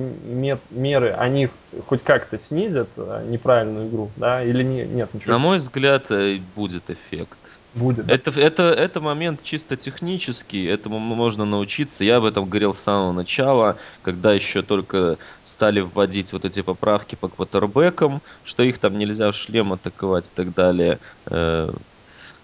меры, 0.70 1.10
они 1.12 1.48
хоть 1.86 2.02
как-то 2.02 2.38
снизят 2.38 2.88
а, 2.96 3.24
неправильную 3.24 3.88
игру, 3.88 4.10
да, 4.16 4.42
или 4.42 4.62
не, 4.62 4.84
нет? 4.84 5.08
Ничего? 5.14 5.32
На 5.32 5.38
мой 5.38 5.58
взгляд, 5.58 6.10
э, 6.10 6.40
будет 6.54 6.90
эффект 6.90 7.38
будет. 7.74 8.08
Это, 8.08 8.30
это, 8.38 8.62
это 8.64 9.00
момент 9.00 9.42
чисто 9.42 9.76
технический, 9.76 10.64
этому 10.64 10.98
можно 10.98 11.44
научиться. 11.44 12.04
Я 12.04 12.16
об 12.16 12.24
этом 12.24 12.48
говорил 12.48 12.74
с 12.74 12.80
самого 12.80 13.12
начала, 13.12 13.76
когда 14.02 14.32
еще 14.32 14.62
только 14.62 15.18
стали 15.44 15.80
вводить 15.80 16.32
вот 16.32 16.44
эти 16.44 16.62
поправки 16.62 17.14
по 17.14 17.28
квотербекам, 17.28 18.22
что 18.44 18.62
их 18.62 18.78
там 18.78 18.98
нельзя 18.98 19.30
в 19.32 19.36
шлем 19.36 19.72
атаковать 19.72 20.26
и 20.26 20.30
так 20.34 20.54
далее. 20.54 20.98
Э, 21.26 21.72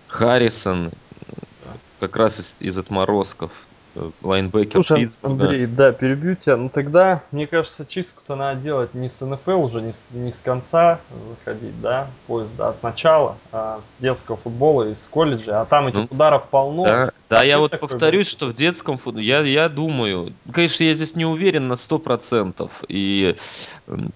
Харрисон 0.09 0.91
как 2.01 2.17
раз 2.17 2.41
из, 2.41 2.57
из 2.61 2.79
отморозков 2.79 3.53
лайнбекер 4.23 4.73
Слушай, 4.73 5.05
Питтсбурга. 5.05 5.45
Андрей, 5.45 5.67
да, 5.67 5.93
перебью 5.93 6.37
тебя. 6.37 6.57
Ну 6.57 6.69
тогда, 6.69 7.23
мне 7.31 7.47
кажется, 7.47 7.85
чистку-то 7.87 8.37
надо 8.37 8.61
делать 8.61 8.95
не 8.95 9.09
с 9.09 9.25
НФЛ 9.25 9.65
уже, 9.65 9.83
не 9.83 9.93
с, 9.93 10.11
не 10.13 10.33
с 10.33 10.41
конца 10.41 11.01
заходить, 11.29 11.81
да, 11.81 12.09
поезда, 12.27 12.69
а 12.69 12.73
сначала, 12.73 13.37
а, 13.53 13.81
с 13.81 14.03
детского 14.03 14.37
футбола 14.37 14.91
из 14.91 15.07
колледжа, 15.07 15.61
а 15.61 15.65
там 15.65 15.89
этих 15.89 15.99
ну, 15.99 16.09
ударов 16.11 16.45
полно. 16.49 16.87
Да, 16.87 17.13
да 17.29 17.43
я 17.43 17.59
вот 17.59 17.79
повторюсь, 17.79 18.29
будет? 18.29 18.33
что 18.33 18.47
в 18.47 18.55
детском 18.55 18.97
футболе, 18.97 19.27
я, 19.27 19.41
я 19.41 19.69
думаю, 19.69 20.33
конечно, 20.53 20.85
я 20.85 20.95
здесь 20.95 21.17
не 21.17 21.25
уверен 21.25 21.69
на 21.69 21.75
100%, 21.75 22.71
и 22.89 23.37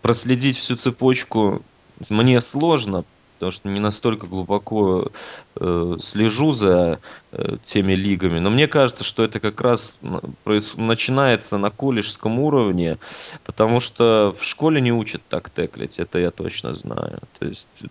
проследить 0.02 0.56
всю 0.56 0.76
цепочку 0.76 1.62
мне 2.08 2.40
сложно, 2.40 3.04
потому 3.34 3.52
что 3.52 3.68
не 3.68 3.80
настолько 3.80 4.26
глубоко 4.26 5.10
э, 5.56 5.96
слежу 6.00 6.52
за 6.52 7.00
э, 7.32 7.56
теми 7.62 7.94
лигами. 7.94 8.38
Но 8.38 8.50
мне 8.50 8.66
кажется, 8.66 9.04
что 9.04 9.24
это 9.24 9.40
как 9.40 9.60
раз 9.60 9.98
проис... 10.44 10.74
начинается 10.76 11.58
на 11.58 11.70
колледжском 11.70 12.38
уровне, 12.38 12.98
потому 13.44 13.80
что 13.80 14.34
в 14.36 14.44
школе 14.44 14.80
не 14.80 14.92
учат 14.92 15.22
так 15.28 15.50
теклить, 15.50 15.98
это 15.98 16.18
я 16.18 16.30
точно 16.30 16.74
знаю. 16.76 17.20
То 17.38 17.46
есть 17.46 17.82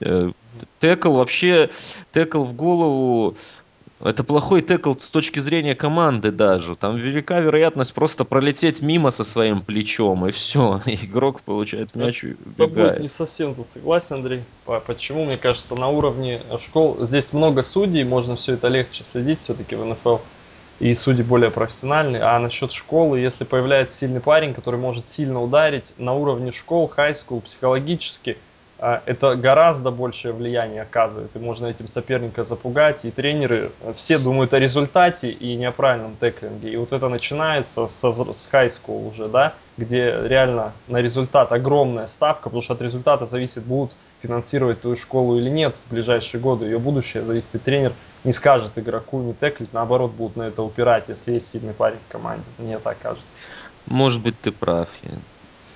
э, 0.00 0.30
текл 0.80 1.16
вообще, 1.16 1.70
текл 2.12 2.44
в 2.44 2.52
голову 2.52 3.36
это 4.00 4.24
плохой 4.24 4.60
текл 4.60 4.94
с 4.98 5.10
точки 5.10 5.38
зрения 5.38 5.74
команды 5.74 6.30
даже. 6.30 6.76
Там 6.76 6.96
велика 6.96 7.40
вероятность 7.40 7.94
просто 7.94 8.24
пролететь 8.24 8.82
мимо 8.82 9.10
со 9.10 9.24
своим 9.24 9.62
плечом, 9.62 10.26
и 10.26 10.32
все. 10.32 10.80
Игрок 10.86 11.40
получает 11.40 11.94
мяч 11.94 12.24
и 12.24 12.36
убегает. 12.44 13.00
не 13.00 13.08
совсем 13.08 13.54
тут 13.54 13.68
согласен, 13.68 14.16
Андрей. 14.16 14.42
Почему? 14.86 15.24
Мне 15.24 15.38
кажется, 15.38 15.74
на 15.76 15.88
уровне 15.88 16.40
школ 16.60 16.98
здесь 17.00 17.32
много 17.32 17.62
судей, 17.62 18.04
можно 18.04 18.36
все 18.36 18.54
это 18.54 18.68
легче 18.68 19.02
следить 19.02 19.40
все-таки 19.40 19.76
в 19.76 19.84
НФЛ. 19.84 20.18
И 20.78 20.94
судьи 20.94 21.22
более 21.22 21.50
профессиональные. 21.50 22.20
А 22.20 22.38
насчет 22.38 22.70
школы, 22.70 23.18
если 23.18 23.44
появляется 23.44 23.96
сильный 23.96 24.20
парень, 24.20 24.52
который 24.52 24.78
может 24.78 25.08
сильно 25.08 25.42
ударить 25.42 25.94
на 25.96 26.12
уровне 26.12 26.52
школ, 26.52 26.86
хай-скул, 26.86 27.40
психологически– 27.40 28.36
это 28.78 29.36
гораздо 29.36 29.90
большее 29.90 30.34
влияние 30.34 30.82
оказывает, 30.82 31.34
и 31.34 31.38
можно 31.38 31.66
этим 31.66 31.88
соперника 31.88 32.44
запугать, 32.44 33.04
и 33.06 33.10
тренеры 33.10 33.70
все 33.96 34.18
думают 34.18 34.52
о 34.52 34.58
результате 34.58 35.30
и 35.30 35.56
не 35.56 35.64
о 35.64 35.72
правильном 35.72 36.16
теклинге, 36.16 36.70
и 36.70 36.76
вот 36.76 36.92
это 36.92 37.08
начинается 37.08 37.86
с, 37.86 38.00
с 38.00 38.48
high 38.52 38.68
school 38.68 39.08
уже, 39.08 39.28
да, 39.28 39.54
где 39.78 40.14
реально 40.24 40.72
на 40.88 41.00
результат 41.00 41.52
огромная 41.52 42.06
ставка, 42.06 42.44
потому 42.44 42.60
что 42.60 42.74
от 42.74 42.82
результата 42.82 43.24
зависит, 43.24 43.62
будут 43.62 43.92
финансировать 44.20 44.80
твою 44.80 44.96
школу 44.96 45.38
или 45.38 45.48
нет 45.48 45.80
в 45.86 45.90
ближайшие 45.90 46.40
годы, 46.40 46.66
ее 46.66 46.78
будущее 46.78 47.22
зависит, 47.22 47.54
и 47.54 47.58
тренер 47.58 47.92
не 48.24 48.32
скажет 48.32 48.72
игроку 48.76 49.22
не 49.22 49.32
теклить, 49.32 49.72
наоборот, 49.72 50.12
будут 50.12 50.36
на 50.36 50.42
это 50.42 50.62
упирать, 50.62 51.04
если 51.08 51.32
есть 51.32 51.48
сильный 51.48 51.72
парень 51.74 51.98
в 52.08 52.12
команде, 52.12 52.44
мне 52.58 52.78
так 52.78 52.98
кажется. 52.98 53.26
Может 53.86 54.20
быть, 54.20 54.38
ты 54.38 54.52
прав, 54.52 54.90
я 55.02 55.12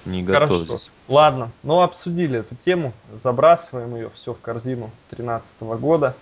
не 0.05 0.23
готов. 0.23 0.67
Хорошо. 0.67 0.85
Ладно, 1.11 1.51
ну 1.65 1.83
обсудили 1.83 2.39
эту 2.39 2.55
тему, 2.55 2.93
забрасываем 3.21 3.97
ее 3.97 4.11
все 4.15 4.33
в 4.33 4.41
корзину 4.41 4.93
2013 5.11 5.61
года. 5.81 6.15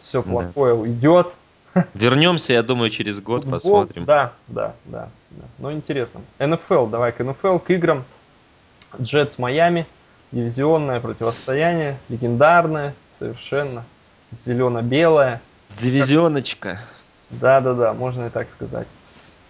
Все 0.00 0.20
плохое 0.20 0.74
да. 0.74 0.80
уйдет. 0.80 1.32
Вернемся, 1.94 2.52
я 2.52 2.64
думаю, 2.64 2.90
через 2.90 3.20
год 3.20 3.42
Футбол, 3.42 3.52
посмотрим. 3.52 4.04
Да, 4.04 4.32
да, 4.48 4.74
да, 4.84 5.10
да. 5.30 5.44
Ну 5.58 5.72
интересно. 5.72 6.22
НФЛ, 6.40 6.86
давай 6.86 7.12
к 7.12 7.22
НФЛ, 7.22 7.58
к 7.58 7.70
играм. 7.70 8.04
Джетс 9.00 9.38
Майами, 9.38 9.86
дивизионное 10.32 10.98
противостояние, 10.98 11.96
легендарное, 12.08 12.94
совершенно, 13.10 13.84
зелено-белое. 14.32 15.40
Дивизионочка. 15.76 16.80
Да, 17.30 17.60
да, 17.60 17.74
да, 17.74 17.92
можно 17.92 18.26
и 18.26 18.30
так 18.30 18.50
сказать. 18.50 18.88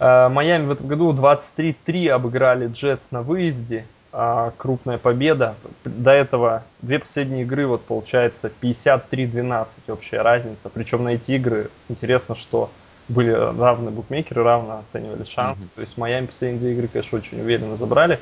Э, 0.00 0.28
Майами 0.28 0.66
в 0.66 0.72
этом 0.72 0.86
году 0.86 1.14
23-3 1.14 2.10
обыграли 2.10 2.68
Джетс 2.68 3.10
на 3.10 3.22
выезде. 3.22 3.86
А, 4.18 4.54
крупная 4.56 4.96
победа. 4.96 5.56
До 5.84 6.10
этого 6.10 6.62
две 6.80 6.98
последние 6.98 7.42
игры, 7.42 7.66
вот 7.66 7.84
получается 7.84 8.50
53-12 8.62 9.68
общая 9.88 10.22
разница. 10.22 10.70
Причем 10.70 11.04
на 11.04 11.10
эти 11.10 11.32
игры 11.32 11.70
интересно, 11.90 12.34
что 12.34 12.70
были 13.10 13.30
равны 13.30 13.90
букмекеры, 13.90 14.42
равно 14.42 14.78
оценивали 14.78 15.24
шансы. 15.24 15.64
Mm-hmm. 15.64 15.74
То 15.74 15.80
есть 15.82 15.98
Майами 15.98 16.24
последние 16.24 16.60
две 16.60 16.72
игры, 16.72 16.88
конечно, 16.88 17.18
очень 17.18 17.42
уверенно 17.42 17.76
забрали. 17.76 18.18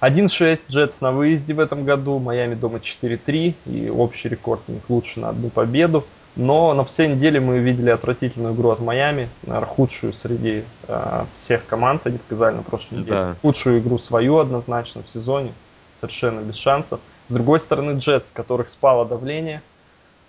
1-6 0.00 0.62
Джетс 0.68 1.00
на 1.00 1.12
выезде 1.12 1.54
в 1.54 1.60
этом 1.60 1.84
году, 1.84 2.18
Майами 2.18 2.56
дома 2.56 2.78
4-3, 2.78 3.54
и 3.66 3.90
общий 3.90 4.28
рекорд 4.28 4.62
у 4.66 4.72
них 4.72 4.90
лучше 4.90 5.20
на 5.20 5.28
одну 5.28 5.50
победу. 5.50 6.04
Но 6.38 6.72
на 6.72 6.84
последней 6.84 7.16
неделе 7.16 7.40
мы 7.40 7.58
видели 7.58 7.90
отвратительную 7.90 8.54
игру 8.54 8.70
от 8.70 8.78
Майами, 8.78 9.28
наверное, 9.44 9.68
худшую 9.68 10.12
среди 10.12 10.62
э, 10.86 11.24
всех 11.34 11.66
команд 11.66 12.06
они 12.06 12.18
показали 12.18 12.54
на 12.54 12.62
прошлой 12.62 13.00
неделе. 13.00 13.16
Да. 13.16 13.36
Худшую 13.42 13.80
игру 13.80 13.98
свою 13.98 14.38
однозначно 14.38 15.02
в 15.02 15.10
сезоне. 15.10 15.52
совершенно 16.00 16.40
без 16.40 16.54
шансов. 16.54 17.00
С 17.26 17.32
другой 17.32 17.58
стороны, 17.58 17.98
Джетс, 17.98 18.30
которых 18.30 18.70
спало 18.70 19.04
давление, 19.04 19.62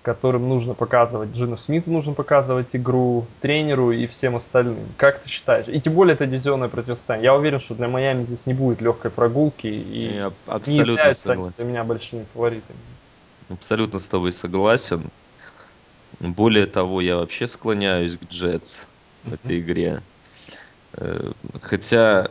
которым 0.01 0.49
нужно 0.49 0.73
показывать, 0.73 1.29
Джину 1.35 1.57
Смиту 1.57 1.91
нужно 1.91 2.13
показывать 2.13 2.69
игру, 2.73 3.27
тренеру 3.39 3.91
и 3.91 4.07
всем 4.07 4.35
остальным. 4.35 4.77
Как 4.97 5.19
ты 5.19 5.29
считаешь? 5.29 5.67
И 5.67 5.79
тем 5.79 5.93
более 5.93 6.15
это 6.15 6.25
дивизионное 6.25 6.69
противостояние. 6.69 7.25
Я 7.25 7.35
уверен, 7.35 7.59
что 7.59 7.75
для 7.75 7.87
Майами 7.87 8.23
здесь 8.25 8.47
не 8.47 8.55
будет 8.55 8.81
легкой 8.81 9.11
прогулки 9.11 9.67
и 9.67 10.05
Я 10.05 10.11
не 10.11 10.31
абсолютно 10.47 10.91
являются 10.91 11.29
они 11.29 11.35
согласен. 11.35 11.53
для 11.57 11.65
меня 11.65 11.83
большими 11.83 12.25
фаворитами. 12.33 12.79
Абсолютно 13.49 13.99
с 13.99 14.07
тобой 14.07 14.33
согласен. 14.33 15.03
Более 16.19 16.65
того, 16.65 17.01
я 17.01 17.17
вообще 17.17 17.47
склоняюсь 17.47 18.17
к 18.17 18.29
Джетс 18.29 18.81
в 19.23 19.33
этой 19.33 19.59
игре. 19.59 20.01
Э, 20.93 21.31
Хотя 21.61 22.29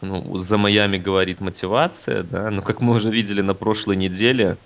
ну, 0.00 0.38
за 0.38 0.56
Майами 0.58 0.98
говорит 0.98 1.40
мотивация, 1.40 2.22
да, 2.22 2.50
но 2.50 2.62
как 2.62 2.80
мы 2.80 2.94
уже 2.94 3.10
видели 3.10 3.40
на 3.40 3.54
прошлой 3.54 3.96
неделе, 3.96 4.56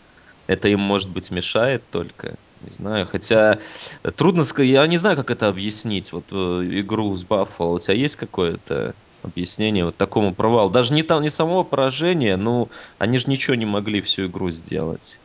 это 0.47 0.69
им, 0.69 0.81
может 0.81 1.11
быть, 1.11 1.31
мешает 1.31 1.83
только. 1.91 2.37
Не 2.63 2.71
знаю, 2.71 3.07
хотя 3.07 3.59
э, 4.03 4.11
трудно 4.11 4.45
сказать, 4.45 4.71
я 4.71 4.87
не 4.87 4.97
знаю, 4.97 5.17
как 5.17 5.31
это 5.31 5.49
объяснить, 5.49 6.13
вот 6.13 6.25
э, 6.31 6.81
игру 6.81 7.15
с 7.17 7.23
Баффало. 7.23 7.77
У 7.77 7.79
тебя 7.79 7.95
есть 7.95 8.17
какое-то 8.17 8.95
объяснение 9.23 9.85
вот 9.85 9.97
такому 9.97 10.35
провалу? 10.35 10.71
Даже 10.71 10.95
не, 10.95 11.03
там, 11.03 11.23
не 11.23 11.29
самого 11.29 11.65
поражения, 11.65 12.37
ну, 12.37 12.71
они 12.99 13.19
же 13.19 13.29
ничего 13.29 13.57
не 13.57 13.67
могли 13.67 14.01
всю 14.01 14.27
игру 14.27 14.51
сделать. 14.51 15.19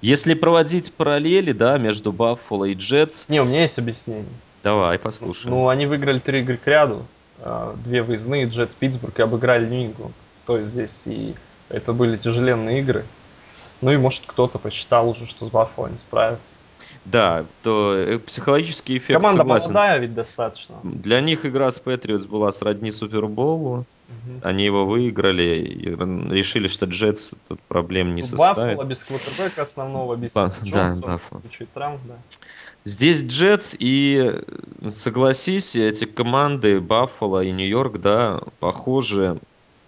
Если 0.00 0.34
проводить 0.34 0.92
параллели, 0.92 1.52
да, 1.52 1.78
между 1.78 2.12
Баффало 2.12 2.64
и 2.66 2.74
Джетс, 2.74 3.28
Не, 3.28 3.40
у 3.40 3.44
меня 3.44 3.62
есть 3.62 3.78
объяснение. 3.78 4.26
давай 4.62 4.98
послушаем. 4.98 5.54
ну, 5.54 5.68
они 5.68 5.86
выиграли 5.86 6.18
три 6.18 6.40
игры 6.40 6.56
к 6.56 6.66
ряду, 6.66 7.04
а, 7.40 7.74
две 7.84 8.02
выездные, 8.02 8.46
Джетс, 8.46 8.74
Питтсбург, 8.74 9.18
и 9.18 9.22
обыграли 9.22 9.66
Нью-Ингланд. 9.68 10.14
То 10.46 10.58
есть 10.58 10.72
здесь 10.72 11.02
и 11.06 11.34
это 11.68 11.92
были 11.92 12.16
тяжеленные 12.16 12.80
игры. 12.80 13.04
Ну 13.80 13.90
и 13.92 13.96
может 13.96 14.22
кто-то 14.26 14.58
посчитал 14.58 15.08
уже, 15.10 15.26
что 15.26 15.46
с 15.46 15.50
Баффало 15.50 15.88
не 15.88 15.98
справится. 15.98 16.44
Да, 17.04 17.44
то 17.62 17.94
э, 17.94 18.18
психологический 18.18 18.98
эффект 18.98 19.18
Команда 19.18 19.38
согласен. 19.38 19.72
молодая 19.72 19.98
ведь 19.98 20.14
достаточно. 20.14 20.76
Для 20.82 21.20
них 21.20 21.44
игра 21.44 21.70
с 21.70 21.78
Патриотс 21.78 22.26
была 22.26 22.50
сродни 22.52 22.90
Суперболу. 22.90 23.84
Они 24.42 24.64
его 24.64 24.86
выиграли 24.86 25.64
и 25.64 25.90
решили, 26.34 26.68
что 26.68 26.86
Джетс 26.86 27.34
тут 27.48 27.60
проблем 27.62 28.14
не 28.14 28.22
Ну, 28.22 28.28
составит. 28.28 28.76
Баффало 28.76 28.84
без 28.88 29.02
квотербека 29.02 29.62
основного, 29.62 30.14
без 30.16 30.32
Ба- 30.32 30.52
да, 30.62 30.66
Джонса, 30.68 31.00
Баффало. 31.00 31.40
куча 31.40 31.66
травм, 31.74 32.00
да. 32.06 32.14
Здесь 32.84 33.22
Джетс 33.24 33.74
и, 33.78 34.32
э, 34.82 34.90
согласись, 34.90 35.74
эти 35.74 36.04
команды 36.04 36.80
Баффало 36.80 37.42
и 37.42 37.50
Нью-Йорк, 37.50 37.98
да, 38.00 38.40
похожи 38.60 39.38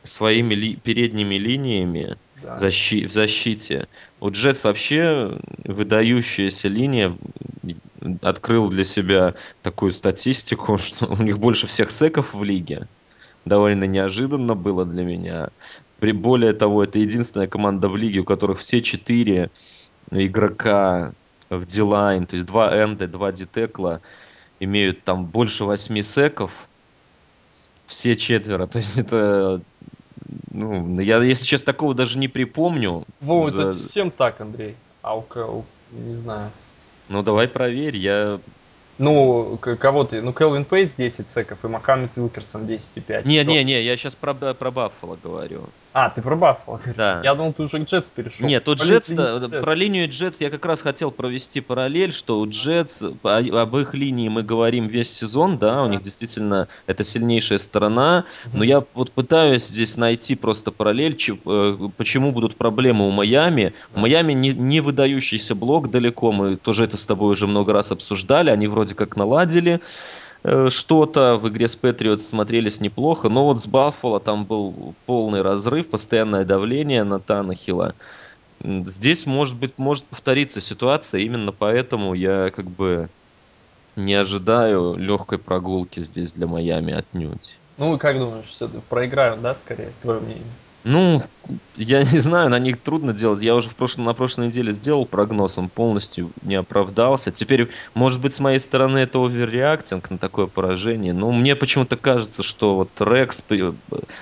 своими 0.03 0.55
ли- 0.55 0.77
передними 0.77 1.37
линиями 1.37 2.17
Да. 2.43 2.55
защи- 2.57 3.07
в 3.07 3.13
защите. 3.13 3.87
У 4.21 4.31
Джетс 4.31 4.65
вообще 4.65 5.39
выдающаяся 5.65 6.69
линия 6.69 7.17
открыл 8.23 8.69
для 8.69 8.85
себя 8.85 9.35
такую 9.63 9.93
статистику, 9.93 10.79
что 10.79 11.07
у 11.07 11.23
них 11.23 11.39
больше 11.39 11.67
всех 11.67 11.91
секов 11.91 12.35
в 12.35 12.43
лиге. 12.43 12.89
Довольно 13.45 13.85
неожиданно 13.85 14.55
было 14.55 14.85
для 14.85 15.05
меня. 15.05 15.51
При 15.99 16.13
более 16.13 16.53
того, 16.53 16.85
это 16.85 16.99
единственная 16.99 17.47
команда 17.47 17.89
в 17.89 17.97
лиге, 17.97 18.21
у 18.21 18.25
которых 18.25 18.61
все 18.61 18.83
четыре 18.83 19.51
игрока 20.11 21.13
в 21.51 21.65
D-line, 21.65 22.27
то 22.27 22.35
есть 22.35 22.47
два 22.47 22.77
энда, 22.77 23.09
два 23.09 23.33
дитекла, 23.33 24.01
имеют 24.61 25.05
там 25.05 25.25
больше 25.25 25.65
восьми 25.65 26.03
секов. 26.03 26.69
Все 27.87 28.17
четверо. 28.17 28.67
То 28.67 28.79
есть 28.79 28.99
это, 28.99 29.63
ну, 30.53 31.01
я, 31.01 31.23
если 31.23 31.47
честно, 31.47 31.73
такого 31.73 31.95
даже 31.95 32.19
не 32.19 32.29
припомню. 32.29 33.05
Вова, 33.21 33.49
это 33.49 33.73
За- 33.73 33.89
всем 33.89 34.11
так, 34.11 34.41
Андрей. 34.41 34.77
А 35.01 35.17
у 35.17 35.23
кого, 35.23 35.65
не 35.91 36.17
знаю. 36.17 36.51
Ну, 37.09 37.23
давай 37.23 37.49
проверь. 37.49 37.97
Я... 37.97 38.41
Ну, 38.99 39.59
кого 39.59 40.05
ты? 40.05 40.21
Ну, 40.21 40.33
Келвин 40.33 40.65
Пейс 40.65 40.91
10 40.97 41.31
секов 41.31 41.59
и 41.65 41.69
Мохаммед 41.69 42.11
Уилкерсон 42.17 42.63
10,5. 42.67 43.27
Не, 43.27 43.43
Кто? 43.43 43.53
не, 43.53 43.65
не, 43.65 43.83
я 43.83 43.97
сейчас 43.97 44.17
про, 44.17 44.35
про 44.35 44.71
Баффало 44.71 45.17
говорю. 45.23 45.63
А, 46.01 46.11
ты 46.11 46.23
про 46.23 46.37
Баффало. 46.37 46.81
Да. 46.97 47.21
Я 47.25 47.35
думал, 47.35 47.53
ты 47.53 47.65
уже 47.65 47.81
к 47.81 47.89
Джетс 47.89 48.09
перешел. 48.11 48.47
Нет, 48.47 48.65
По 48.65 48.73
Джетс, 48.75 49.11
да, 49.11 49.39
Джетс. 49.39 49.61
про 49.61 49.75
линию 49.75 50.09
Джетс 50.09 50.41
я 50.41 50.49
как 50.51 50.65
раз 50.65 50.81
хотел 50.81 51.11
провести 51.11 51.61
параллель, 51.61 52.13
что 52.13 52.39
у 52.39 52.49
Джетс, 52.49 53.03
об 53.03 53.77
их 53.77 53.95
линии 53.95 54.29
мы 54.29 54.43
говорим 54.45 54.87
весь 54.87 55.13
сезон, 55.13 55.59
да, 55.59 55.83
у 55.83 55.87
Да. 55.87 55.91
них 55.93 56.03
действительно 56.03 56.69
это 56.87 57.03
сильнейшая 57.03 57.59
сторона, 57.59 58.25
но 58.53 58.63
я 58.63 58.85
вот 58.95 59.11
пытаюсь 59.11 59.67
здесь 59.67 59.97
найти 59.97 60.37
просто 60.37 60.71
параллель, 60.71 61.17
э, 61.47 61.77
почему 61.97 62.31
будут 62.31 62.55
проблемы 62.57 63.09
у 63.09 63.11
Майами. 63.11 63.73
У. 63.95 64.01
Майами 64.01 64.35
не, 64.35 64.51
не 64.53 64.81
выдающийся 64.81 65.55
блок 65.57 65.91
далеко, 65.91 66.31
мы 66.31 66.57
тоже 66.57 66.85
это 66.85 66.97
с 66.97 67.05
тобой 67.05 67.33
уже 67.33 67.47
много 67.49 67.73
раз 67.73 67.91
обсуждали, 67.91 68.51
они 68.51 68.69
вроде 68.69 68.95
как 68.95 69.17
наладили 69.17 69.75
э, 69.75 69.81
что-то, 70.43 71.37
в 71.37 71.49
игре 71.49 71.69
с 71.69 71.77
Патриотс 71.77 72.27
смотрелись 72.27 72.81
неплохо, 72.81 73.29
но 73.29 73.45
вот 73.45 73.61
с 73.61 73.67
Баффало 73.67 74.21
там 74.21 74.45
был 74.45 74.95
полный 75.07 75.43
разрыв, 75.43 75.89
постоянное 75.89 76.45
давление 76.45 77.05
на 77.05 77.19
Танахила. 77.19 77.95
Здесь, 78.63 79.27
может 79.27 79.57
быть, 79.57 79.79
может 79.79 80.05
повториться 80.05 80.61
ситуация, 80.61 81.21
именно 81.21 81.53
поэтому 81.53 82.15
я 82.15 82.51
как 82.51 82.67
бы 82.67 83.09
не 83.97 84.15
ожидаю 84.15 84.95
легкой 84.97 85.39
прогулки 85.39 86.01
здесь 86.01 86.33
для 86.33 86.47
Майами 86.47 86.95
отнюдь. 86.95 87.59
Ну, 87.77 87.97
и 87.97 87.99
как 87.99 88.19
думаешь, 88.19 88.47
все 88.47 88.69
проиграют, 88.89 89.41
да, 89.41 89.55
скорее, 89.55 89.93
твое 90.03 90.21
мнение? 90.21 90.45
Ну, 90.91 91.23
я 91.77 92.03
не 92.03 92.19
знаю, 92.19 92.49
на 92.49 92.59
них 92.59 92.81
трудно 92.81 93.13
делать. 93.13 93.43
Я 93.43 93.55
уже 93.55 93.69
в 93.69 93.77
прошлом, 93.77 94.07
на 94.07 94.15
прошлой 94.15 94.47
неделе 94.47 94.73
сделал 94.73 95.05
прогноз, 95.05 95.59
он 95.59 95.69
полностью 95.69 96.31
не 96.41 96.55
оправдался. 96.55 97.31
Теперь, 97.31 97.69
может 97.95 98.23
быть, 98.23 98.33
с 98.33 98.41
моей 98.41 98.59
стороны 98.59 98.97
это 99.01 99.23
оверреактинг 99.23 100.11
на 100.11 100.17
такое 100.17 100.47
поражение, 100.47 101.13
но 101.13 101.31
мне 101.31 101.57
почему-то 101.57 101.99
кажется, 101.99 102.43
что 102.43 102.75
вот 102.75 102.89
Рекс 103.01 103.45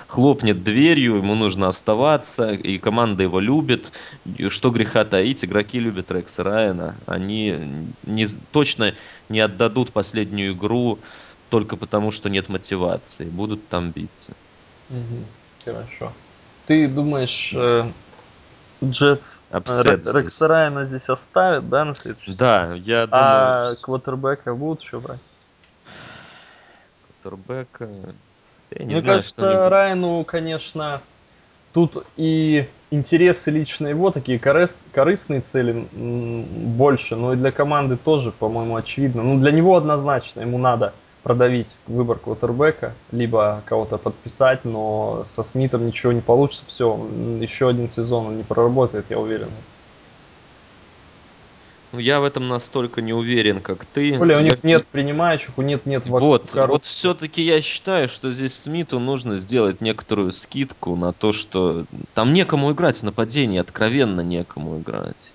хлопнет 0.09 0.61
дверью, 0.65 1.15
ему 1.15 1.35
нужно 1.35 1.69
оставаться, 1.69 2.51
и 2.51 2.77
команда 2.79 3.23
его 3.23 3.39
любит. 3.39 3.93
Что 4.49 4.69
греха 4.69 5.05
таить, 5.05 5.45
игроки 5.45 5.79
любят 5.79 6.11
Рекса 6.11 6.43
Райана. 6.43 6.95
Они 7.05 7.55
не, 8.03 8.27
точно 8.51 8.93
не 9.29 9.39
отдадут 9.39 9.93
последнюю 9.93 10.51
игру 10.51 10.99
только 11.49 11.77
потому, 11.77 12.11
что 12.11 12.29
нет 12.29 12.49
мотивации. 12.49 13.23
Будут 13.23 13.69
там 13.69 13.91
биться. 13.91 14.33
Мгм. 14.89 15.23
Хорошо. 15.63 16.11
Ты 16.67 16.87
думаешь, 16.89 17.53
э, 17.55 17.85
Джетс 18.83 19.39
Апсет 19.51 19.85
Ре- 19.87 19.95
здесь. 19.97 20.13
Рекса 20.15 20.47
Райана 20.47 20.83
здесь 20.83 21.09
оставят, 21.09 21.69
да, 21.69 21.85
на 21.85 21.95
следующий? 21.95 22.35
Да, 22.37 22.73
я 22.75 23.07
А 23.07 23.69
думаю, 23.69 23.77
квотербека 23.81 24.53
будут 24.53 24.81
еще 24.81 24.99
брать? 24.99 25.19
Я 28.71 28.83
не 28.83 28.85
Мне 28.85 28.99
знаю, 28.99 29.19
кажется. 29.19 29.69
Райану, 29.69 30.23
конечно, 30.25 31.01
тут 31.73 32.05
и 32.17 32.67
интересы 32.91 33.49
лично 33.51 33.87
его, 33.87 34.11
такие 34.11 34.37
корыс- 34.37 34.81
корыстные 34.91 35.41
цели 35.41 35.87
больше, 35.93 37.15
но 37.15 37.33
и 37.33 37.37
для 37.37 37.51
команды 37.51 37.97
тоже, 37.97 38.31
по-моему, 38.31 38.75
очевидно. 38.75 39.23
Ну, 39.23 39.39
для 39.39 39.51
него 39.51 39.75
однозначно, 39.77 40.41
ему 40.41 40.57
надо 40.57 40.93
продавить 41.27 41.67
выбор 41.87 42.19
квотербека, 42.19 42.93
либо 43.11 43.61
кого-то 43.65 43.97
подписать, 43.97 44.63
но 44.63 45.25
со 45.27 45.43
Смитом 45.43 45.85
ничего 45.85 46.13
не 46.13 46.21
получится, 46.21 46.63
все, 46.69 46.97
еще 47.41 47.67
один 47.67 47.89
сезон 47.89 48.27
он 48.27 48.37
не 48.37 48.43
проработает, 48.43 49.03
я 49.09 49.19
уверен. 49.19 49.49
Ну, 51.91 51.99
я 51.99 52.21
в 52.21 52.23
этом 52.23 52.47
настолько 52.47 53.01
не 53.01 53.11
уверен, 53.11 53.59
как 53.59 53.83
ты. 53.85 54.17
Более 54.17 54.37
у 54.37 54.39
Я- 54.39 54.51
них 54.51 54.63
нет 54.63 54.87
принимающих, 54.87 55.57
у 55.57 55.61
нет 55.63 55.85
нет 55.85 56.05
Вот, 56.05 56.53
вокруг 56.53 56.69
вот 56.69 56.85
все-таки 56.85 57.41
я 57.41 57.61
считаю, 57.61 58.07
что 58.07 58.29
здесь 58.29 58.55
Смиту 58.55 58.97
нужно 58.99 59.35
сделать 59.35 59.81
некоторую 59.81 60.31
скидку 60.31 60.95
на 60.95 61.11
то, 61.11 61.33
что 61.33 61.85
там 62.13 62.33
некому 62.33 62.71
играть 62.71 62.99
в 62.99 63.03
нападении, 63.03 63.59
откровенно 63.59 64.21
некому 64.21 64.79
играть. 64.79 65.33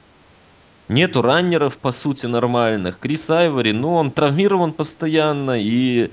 Нету 0.93 1.23
раннеров, 1.23 1.79
по 1.79 1.93
сути, 1.93 2.27
нормальных. 2.27 2.99
Крис 2.99 3.31
Айвори, 3.31 3.73
ну, 3.73 3.95
он 3.95 4.11
травмирован 4.11 4.73
постоянно 4.73 5.59
и, 5.59 6.11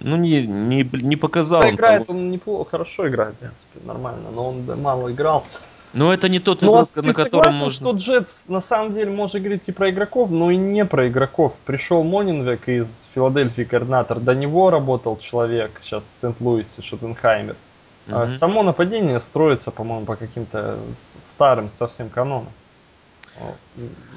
ну, 0.00 0.16
не, 0.16 0.46
не, 0.46 0.88
не 0.92 1.16
показал 1.16 1.62
Да, 1.62 1.68
он 1.68 1.74
играет 1.74 2.06
того. 2.06 2.18
он 2.18 2.30
неплохо, 2.30 2.70
хорошо 2.70 3.08
играет, 3.08 3.34
в 3.34 3.38
принципе, 3.38 3.80
нормально, 3.84 4.30
но 4.34 4.48
он 4.48 4.80
мало 4.80 5.10
играл. 5.10 5.44
Но 5.92 6.12
это 6.12 6.28
не 6.28 6.38
тот 6.38 6.62
Ну, 6.62 6.68
а 6.68 6.76
игрок, 6.76 6.90
ты 6.94 7.02
на 7.02 7.12
котором 7.12 7.52
согласен, 7.52 7.64
можно... 7.64 7.88
что 7.88 7.96
Джетс 7.98 8.48
на 8.48 8.60
самом 8.60 8.94
деле 8.94 9.10
может 9.10 9.42
говорить 9.42 9.68
и 9.68 9.72
про 9.72 9.90
игроков, 9.90 10.30
но 10.30 10.50
и 10.50 10.56
не 10.56 10.86
про 10.86 11.08
игроков. 11.08 11.52
Пришел 11.66 12.02
Монинвек 12.02 12.68
из 12.68 13.10
Филадельфии 13.14 13.64
координатор, 13.64 14.18
до 14.18 14.34
него 14.34 14.70
работал 14.70 15.18
человек 15.18 15.72
сейчас 15.82 16.04
в 16.04 16.08
Сент-Луисе, 16.08 16.80
Шоттенхаймер. 16.80 17.56
А 18.08 18.20
Мгм. 18.20 18.28
Само 18.28 18.62
нападение 18.62 19.20
строится, 19.20 19.70
по-моему, 19.70 20.06
по 20.06 20.16
каким-то 20.16 20.76
старым 21.00 21.68
совсем 21.68 22.08
канонам. 22.08 22.48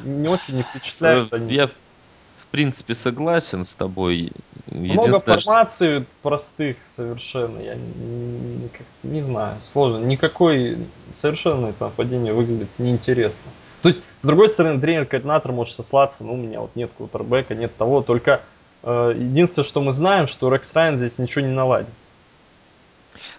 Не 0.03 0.27
очень 0.27 0.55
не 0.55 0.63
В- 0.63 0.67
впечатляют 0.67 1.33
они. 1.33 1.53
Я 1.53 1.67
в 1.67 2.47
принципе, 2.51 2.95
согласен 2.95 3.65
с 3.65 3.75
тобой. 3.75 4.31
Много 4.67 5.19
формаций 5.19 6.05
простых 6.21 6.77
совершенно. 6.85 7.59
Я 7.59 7.75
не, 7.75 8.69
не 9.03 9.21
знаю, 9.21 9.57
сложно. 9.61 10.05
Никакой 10.05 10.77
совершенно 11.11 11.67
это 11.67 11.85
нападение 11.85 12.33
выглядит 12.33 12.69
неинтересно. 12.77 13.51
То 13.81 13.89
есть, 13.89 14.01
с 14.21 14.25
другой 14.25 14.49
стороны, 14.49 14.79
тренер-координатор 14.79 15.51
может 15.51 15.75
сослаться, 15.75 16.23
ну, 16.23 16.33
у 16.33 16.37
меня 16.37 16.61
вот 16.61 16.71
нет 16.75 16.91
кутербека, 16.97 17.55
нет 17.55 17.75
того, 17.75 18.01
только 18.01 18.41
э, 18.83 19.13
единственное, 19.17 19.65
что 19.65 19.81
мы 19.81 19.91
знаем, 19.91 20.27
что 20.27 20.51
Рекс 20.51 20.73
Райан 20.73 20.97
здесь 20.97 21.17
ничего 21.17 21.45
не 21.45 21.53
наладит. 21.53 21.89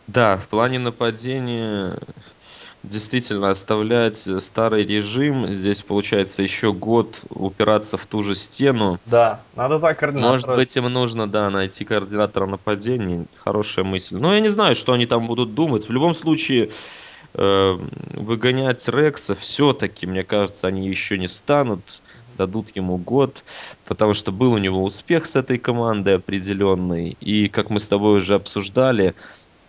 Да, 0.06 0.36
в 0.36 0.46
плане 0.48 0.78
нападения 0.78 1.98
действительно 2.86 3.50
оставлять 3.50 4.28
старый 4.40 4.84
режим. 4.84 5.46
Здесь 5.52 5.82
получается 5.82 6.42
еще 6.42 6.72
год 6.72 7.20
упираться 7.30 7.96
в 7.96 8.06
ту 8.06 8.22
же 8.22 8.34
стену. 8.34 8.98
Да, 9.06 9.40
надо 9.54 9.78
так 9.78 9.98
координатора. 9.98 10.32
Может 10.32 10.54
быть, 10.54 10.76
им 10.76 10.92
нужно, 10.92 11.28
да, 11.28 11.50
найти 11.50 11.84
координатора 11.84 12.46
нападений. 12.46 13.26
Хорошая 13.44 13.84
мысль. 13.84 14.16
Но 14.16 14.34
я 14.34 14.40
не 14.40 14.48
знаю, 14.48 14.74
что 14.74 14.92
они 14.92 15.06
там 15.06 15.26
будут 15.26 15.54
думать. 15.54 15.88
В 15.88 15.92
любом 15.92 16.14
случае, 16.14 16.70
э, 17.34 17.78
выгонять 18.14 18.88
Рекса 18.88 19.34
все-таки, 19.34 20.06
мне 20.06 20.24
кажется, 20.24 20.66
они 20.66 20.88
еще 20.88 21.18
не 21.18 21.28
станут. 21.28 22.02
Дадут 22.38 22.76
ему 22.76 22.98
год, 22.98 23.44
потому 23.86 24.12
что 24.12 24.30
был 24.30 24.52
у 24.52 24.58
него 24.58 24.84
успех 24.84 25.24
с 25.24 25.36
этой 25.36 25.56
командой 25.56 26.16
определенный. 26.16 27.16
И, 27.18 27.48
как 27.48 27.70
мы 27.70 27.80
с 27.80 27.88
тобой 27.88 28.18
уже 28.18 28.34
обсуждали, 28.34 29.14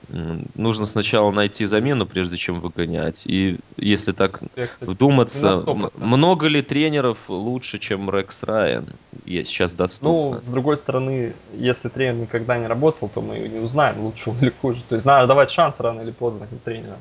нужно 0.10 0.86
сначала 0.86 1.32
найти 1.32 1.65
замену, 1.65 2.06
прежде 2.06 2.38
чем 2.38 2.60
выгонять. 2.60 3.24
И 3.26 3.58
если 3.76 4.12
так 4.12 4.41
Я, 4.56 4.67
кстати, 4.67 4.89
вдуматься, 4.89 5.63
много 5.98 6.48
ли 6.48 6.62
тренеров 6.62 7.30
лучше, 7.30 7.80
чем 7.80 8.10
Рекс 8.10 8.43
Райан 8.43 8.88
есть 9.26 9.50
сейчас 9.50 9.74
доступно? 9.74 10.38
Ну, 10.38 10.41
с 10.43 10.48
другой 10.48 10.78
стороны, 10.78 11.34
если 11.54 11.89
тренер 11.89 12.15
никогда 12.15 12.58
не 12.58 12.67
работал, 12.67 13.10
то 13.10 13.22
мы 13.22 13.39
не 13.39 13.60
узнаем, 13.60 14.00
лучше 14.00 14.30
он 14.30 14.38
или 14.39 14.54
хуже. 14.62 14.82
То 14.88 14.96
есть 14.96 15.06
надо 15.06 15.28
давать 15.28 15.52
шанс 15.52 15.80
рано 15.80 16.02
или 16.02 16.12
поздно 16.12 16.48
тренерам. 16.63 17.00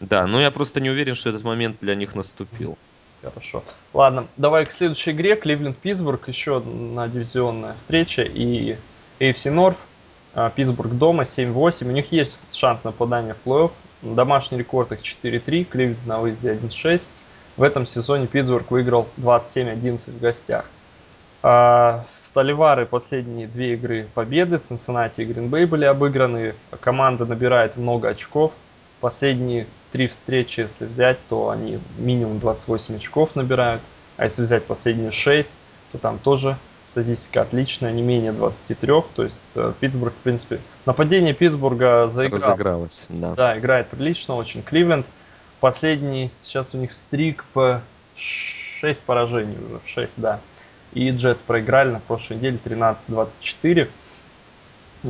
Да, 0.00 0.26
но 0.26 0.40
я 0.40 0.50
просто 0.50 0.80
не 0.80 0.88
уверен, 0.88 1.14
что 1.14 1.28
этот 1.28 1.44
момент 1.44 1.76
для 1.80 1.94
них 1.94 2.14
наступил. 2.14 2.78
Хорошо. 3.22 3.62
Ладно, 3.92 4.26
давай 4.38 4.64
к 4.64 4.72
следующей 4.72 5.10
игре. 5.10 5.34
Кливленд-Питтсбург, 5.34 6.28
еще 6.28 6.56
одна 6.56 7.06
дивизионная 7.06 7.74
встреча. 7.74 8.22
И 8.22 8.76
AFC 9.18 9.52
North 9.54 9.76
а, 9.76 9.89
Питтсбург 10.54 10.92
дома 10.92 11.24
7-8. 11.24 11.86
У 11.86 11.90
них 11.90 12.12
есть 12.12 12.54
шанс 12.54 12.84
на 12.84 12.92
попадание 12.92 13.34
в 13.34 13.46
плей-офф. 13.46 13.72
Домашний 14.02 14.58
рекорд 14.58 14.92
их 14.92 15.00
4-3, 15.00 15.64
Кливленд 15.64 16.06
на 16.06 16.20
выезде 16.20 16.52
1-6. 16.54 17.02
В 17.56 17.62
этом 17.62 17.86
сезоне 17.86 18.26
Питтсбург 18.26 18.70
выиграл 18.70 19.08
27-11 19.18 20.10
в 20.10 20.20
гостях. 20.20 20.64
А, 21.42 22.04
Столивары 22.16 22.86
последние 22.86 23.46
две 23.46 23.74
игры 23.74 24.08
победы. 24.14 24.58
Цинциннати 24.58 25.22
и 25.22 25.24
Гринбей 25.24 25.64
были 25.64 25.84
обыграны. 25.84 26.54
Команда 26.80 27.26
набирает 27.26 27.76
много 27.76 28.08
очков. 28.08 28.52
Последние 29.00 29.66
три 29.92 30.06
встречи, 30.08 30.60
если 30.60 30.84
взять, 30.84 31.18
то 31.28 31.50
они 31.50 31.78
минимум 31.98 32.38
28 32.38 32.96
очков 32.96 33.34
набирают. 33.34 33.82
А 34.16 34.26
если 34.26 34.42
взять 34.42 34.64
последние 34.64 35.10
6, 35.10 35.52
то 35.92 35.98
там 35.98 36.18
тоже 36.18 36.56
статистика 36.90 37.42
отличная, 37.42 37.92
не 37.92 38.02
менее 38.02 38.32
23, 38.32 38.92
то 39.14 39.22
есть 39.22 39.40
э, 39.54 39.72
Питтсбург, 39.78 40.12
в 40.12 40.22
принципе, 40.22 40.60
нападение 40.86 41.32
Питтсбурга 41.32 42.08
заиграл. 42.08 42.40
Разыгралось, 42.40 43.06
да. 43.08 43.34
Да, 43.34 43.58
играет 43.58 43.88
прилично, 43.88 44.34
очень. 44.34 44.62
Кливленд, 44.62 45.06
последний, 45.60 46.30
сейчас 46.42 46.74
у 46.74 46.78
них 46.78 46.92
стрик 46.92 47.44
в 47.54 47.80
6 48.16 49.04
поражений 49.04 49.56
уже, 49.56 49.80
6, 49.86 50.14
да. 50.16 50.40
И 50.92 51.10
Джетс 51.10 51.42
проиграли 51.42 51.92
на 51.92 52.00
прошлой 52.00 52.38
неделе 52.38 52.58
13-24. 52.62 53.88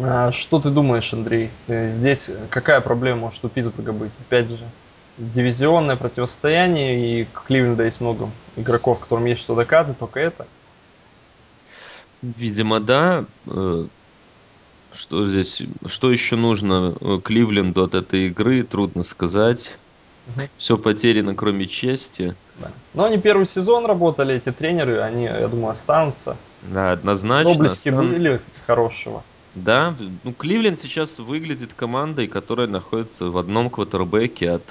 А, 0.03 0.31
что 0.33 0.61
ты 0.61 0.69
думаешь, 0.69 1.13
Андрей? 1.15 1.51
Э, 1.67 1.91
здесь 1.93 2.31
какая 2.51 2.83
проблема 2.83 3.21
может 3.21 3.43
у 3.45 3.49
Питтсбурга 3.49 3.93
быть? 3.93 4.13
Опять 4.21 4.51
же, 4.51 4.65
дивизионное 5.17 5.97
противостояние, 5.97 7.23
и 7.23 7.29
Кливленда 7.47 7.85
есть 7.85 8.03
много 8.03 8.29
игроков, 8.57 9.01
которым 9.01 9.25
есть 9.25 9.41
что 9.41 9.55
доказывать, 9.55 9.99
только 9.99 10.21
это– 10.21 10.47
Видимо, 12.23 12.81
да. 12.81 13.25
Э, 13.47 13.87
что 14.93 15.27
здесь, 15.27 15.63
что 15.87 16.11
еще 16.11 16.37
нужно 16.37 16.97
э, 17.01 17.21
Кливленду 17.23 17.85
от 17.85 17.95
этой 17.95 18.27
игры, 18.27 18.63
трудно 18.63 19.05
сказать. 19.05 19.79
Угу. 20.29 20.47
Все 20.59 20.79
потеряно, 20.79 21.35
кроме 21.35 21.67
чести. 21.67 22.35
Да. 22.59 22.71
Но 22.95 23.05
они 23.05 23.19
первый 23.19 23.47
сезон 23.47 23.87
работали, 23.87 24.35
эти 24.35 24.53
тренеры, 24.53 25.01
они, 25.01 25.25
я 25.25 25.49
думаю, 25.49 25.73
останутся. 25.73 26.37
Да, 26.63 26.93
однозначно. 26.93 27.55
Проблески 27.55 27.89
были 27.91 28.41
хорошего. 28.67 29.23
Да, 29.55 29.97
ну 30.23 30.33
Кливленд 30.33 30.79
сейчас 30.79 31.19
выглядит 31.19 31.73
командой, 31.75 32.29
которая 32.29 32.69
находится 32.69 33.27
в 33.27 33.39
одном 33.39 33.69
квотербеке 33.69 34.51
от 34.51 34.63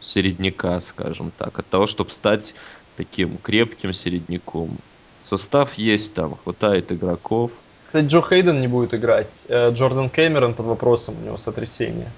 середняка, 0.00 0.80
скажем 0.80 1.32
так, 1.36 1.58
от 1.58 1.66
того, 1.66 1.86
чтобы 1.86 2.10
стать 2.10 2.54
таким 2.96 3.36
крепким 3.38 3.92
середняком. 3.92 4.78
Состав 5.24 5.74
есть 5.74 6.14
там, 6.14 6.36
хватает 6.44 6.92
игроков. 6.92 7.52
Кстати, 7.86 8.06
Джо 8.06 8.20
Хейден 8.20 8.60
не 8.60 8.68
будет 8.68 8.92
играть. 8.92 9.42
Э, 9.48 9.70
Джордан 9.72 10.10
Кэмерон 10.10 10.54
под 10.54 10.66
вопросом, 10.66 11.16
у 11.20 11.24
него 11.24 11.38
сотрясение. 11.38 12.10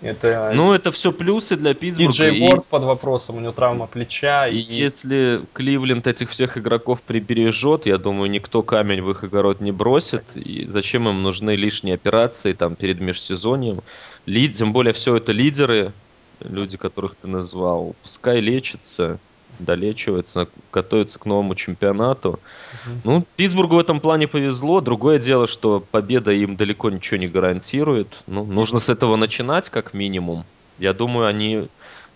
Это... 0.00 0.52
Ну, 0.54 0.72
это 0.72 0.90
все 0.90 1.12
плюсы 1.12 1.56
для 1.56 1.74
Питтсбурга. 1.74 2.10
И 2.10 2.16
Джей 2.16 2.40
Уорд 2.42 2.66
под 2.66 2.84
вопросом, 2.84 3.36
у 3.36 3.40
него 3.40 3.52
травма 3.52 3.86
плеча. 3.86 4.48
И, 4.48 4.56
и 4.56 4.74
если 4.74 5.42
Кливленд 5.52 6.06
этих 6.06 6.30
всех 6.30 6.58
игроков 6.58 7.02
прибережет, 7.02 7.86
я 7.86 7.98
думаю, 7.98 8.30
никто 8.30 8.62
камень 8.62 9.02
в 9.02 9.10
их 9.10 9.24
огород 9.24 9.60
не 9.60 9.72
бросит. 9.72 10.34
И 10.34 10.66
зачем 10.66 11.08
им 11.08 11.22
нужны 11.22 11.56
лишние 11.56 11.94
операции 11.94 12.52
там 12.54 12.76
перед 12.76 13.00
межсезоньем? 13.00 13.80
Лид... 14.26 14.54
Тем 14.54 14.72
более 14.72 14.94
все 14.94 15.16
это 15.16 15.32
лидеры, 15.32 15.92
люди, 16.40 16.76
которых 16.76 17.14
ты 17.14 17.28
назвал. 17.28 17.94
Пускай 18.02 18.40
лечатся 18.40 19.18
долечивается, 19.58 20.48
готовится 20.72 21.18
к 21.18 21.26
новому 21.26 21.54
чемпионату. 21.54 22.30
Угу. 22.30 23.00
Ну, 23.04 23.24
Питтсбургу 23.36 23.76
в 23.76 23.78
этом 23.78 24.00
плане 24.00 24.26
повезло. 24.26 24.80
Другое 24.80 25.18
дело, 25.18 25.46
что 25.46 25.80
победа 25.90 26.32
им 26.32 26.56
далеко 26.56 26.90
ничего 26.90 27.18
не 27.18 27.28
гарантирует. 27.28 28.22
Ну, 28.26 28.44
нужно 28.44 28.80
с 28.80 28.88
этого 28.88 29.16
начинать, 29.16 29.70
как 29.70 29.94
минимум. 29.94 30.44
Я 30.78 30.92
думаю, 30.92 31.26
они 31.26 31.68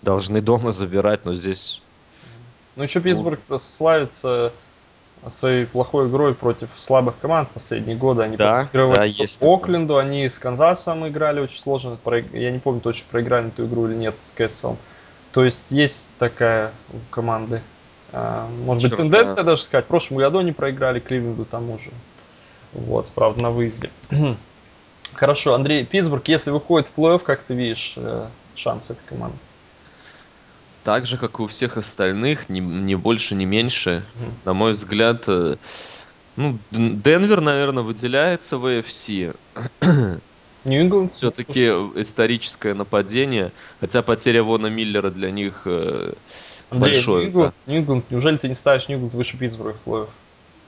должны 0.02 0.40
дома 0.40 0.72
забирать, 0.72 1.24
но 1.24 1.34
здесь... 1.34 1.82
Ну, 2.76 2.82
еще 2.84 3.00
Питтсбург 3.00 3.40
славится 3.58 4.52
своей 5.30 5.66
плохой 5.66 6.08
игрой 6.08 6.34
против 6.34 6.68
слабых 6.76 7.14
команд 7.20 7.48
в 7.48 7.52
последние 7.52 7.96
годы. 7.96 8.22
Они 8.22 8.36
да, 8.36 8.68
да, 8.72 9.04
есть 9.04 9.42
Окленду, 9.42 9.94
такое. 9.94 10.02
они 10.04 10.30
с 10.30 10.38
Канзасом 10.38 11.06
играли 11.08 11.40
очень 11.40 11.60
сложно. 11.60 11.98
Я 12.32 12.50
не 12.50 12.58
помню 12.58 12.80
точно, 12.80 13.06
проиграли 13.10 13.48
эту 13.48 13.66
игру 13.66 13.88
или 13.88 13.94
нет 13.94 14.14
с 14.20 14.32
Кэсселом. 14.32 14.78
То 15.32 15.44
есть 15.44 15.70
есть 15.70 16.08
такая 16.18 16.72
у 16.92 16.98
команды, 17.10 17.60
а, 18.12 18.48
может 18.64 18.82
Черт, 18.82 18.92
быть, 18.92 19.00
тенденция 19.00 19.44
даже 19.44 19.62
сказать. 19.62 19.84
В 19.84 19.88
прошлом 19.88 20.18
году 20.18 20.38
они 20.38 20.52
проиграли 20.52 21.00
Кливленду 21.00 21.44
тому 21.44 21.78
же. 21.78 21.90
Вот, 22.72 23.10
правда, 23.14 23.42
на 23.42 23.50
выезде. 23.50 23.90
Хорошо, 25.14 25.54
Андрей, 25.54 25.84
Питтсбург, 25.84 26.28
если 26.28 26.50
выходит 26.50 26.88
в 26.88 26.98
плей-офф, 26.98 27.20
как 27.20 27.42
ты 27.42 27.54
видишь 27.54 27.94
э, 27.96 28.26
шансы 28.54 28.92
этой 28.92 29.06
команды? 29.06 29.36
Так 30.84 31.06
же, 31.06 31.18
как 31.18 31.38
и 31.38 31.42
у 31.42 31.46
всех 31.46 31.76
остальных, 31.76 32.48
не, 32.48 32.60
не 32.60 32.94
больше, 32.94 33.34
не 33.34 33.44
меньше. 33.44 34.04
Mm. 34.14 34.30
На 34.44 34.54
мой 34.54 34.72
взгляд, 34.72 35.24
э, 35.26 35.56
ну, 36.36 36.58
Денвер, 36.70 37.40
наверное, 37.40 37.82
выделяется 37.82 38.58
в 38.58 38.66
AFC. 38.66 39.36
Нью-Ингланд 40.68 41.12
все-таки 41.12 41.66
историческое 41.96 42.74
нападение, 42.74 43.52
хотя 43.80 44.02
потеря 44.02 44.42
Вона 44.42 44.68
Миллера 44.68 45.10
для 45.10 45.30
них 45.30 45.62
э, 45.64 46.12
большое. 46.70 47.24
Нью-Ингланд, 47.26 47.54
да. 47.66 47.72
Нью-Ингланд, 47.72 48.10
неужели 48.10 48.36
ты 48.36 48.48
не 48.48 48.54
ставишь 48.54 48.88
Нью-Ингланд 48.88 49.14
выше 49.14 49.36
Питтсбурга 49.36 49.74
в 49.74 49.80
плей 49.80 50.04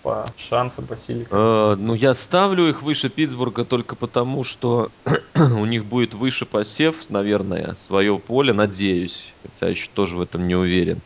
по 0.02 0.24
шансам, 0.36 0.86
по 0.86 0.96
силе? 0.96 1.26
Э, 1.30 1.76
ну, 1.78 1.94
я 1.94 2.14
ставлю 2.14 2.68
их 2.68 2.82
выше 2.82 3.08
Питтсбурга 3.08 3.64
только 3.64 3.96
потому, 3.96 4.44
что 4.44 4.90
у 5.36 5.64
них 5.66 5.84
будет 5.84 6.14
выше 6.14 6.46
посев, 6.46 7.10
наверное, 7.10 7.74
свое 7.76 8.18
поле, 8.18 8.52
надеюсь. 8.52 9.32
Хотя 9.42 9.68
еще 9.68 9.88
тоже 9.94 10.16
в 10.16 10.20
этом 10.20 10.48
не 10.48 10.56
уверен. 10.56 11.00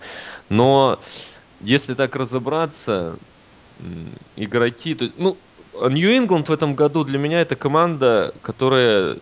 Но 0.49 0.99
если 1.61 1.95
так 1.95 2.15
разобраться, 2.17 3.17
игроки, 4.37 4.95
то, 4.95 5.11
ну, 5.17 5.37
Нью-Ингланд 5.81 6.49
в 6.49 6.53
этом 6.53 6.75
году 6.75 7.05
для 7.05 7.19
меня 7.19 7.41
это 7.41 7.57
команда, 7.57 8.35
которая 8.43 9.17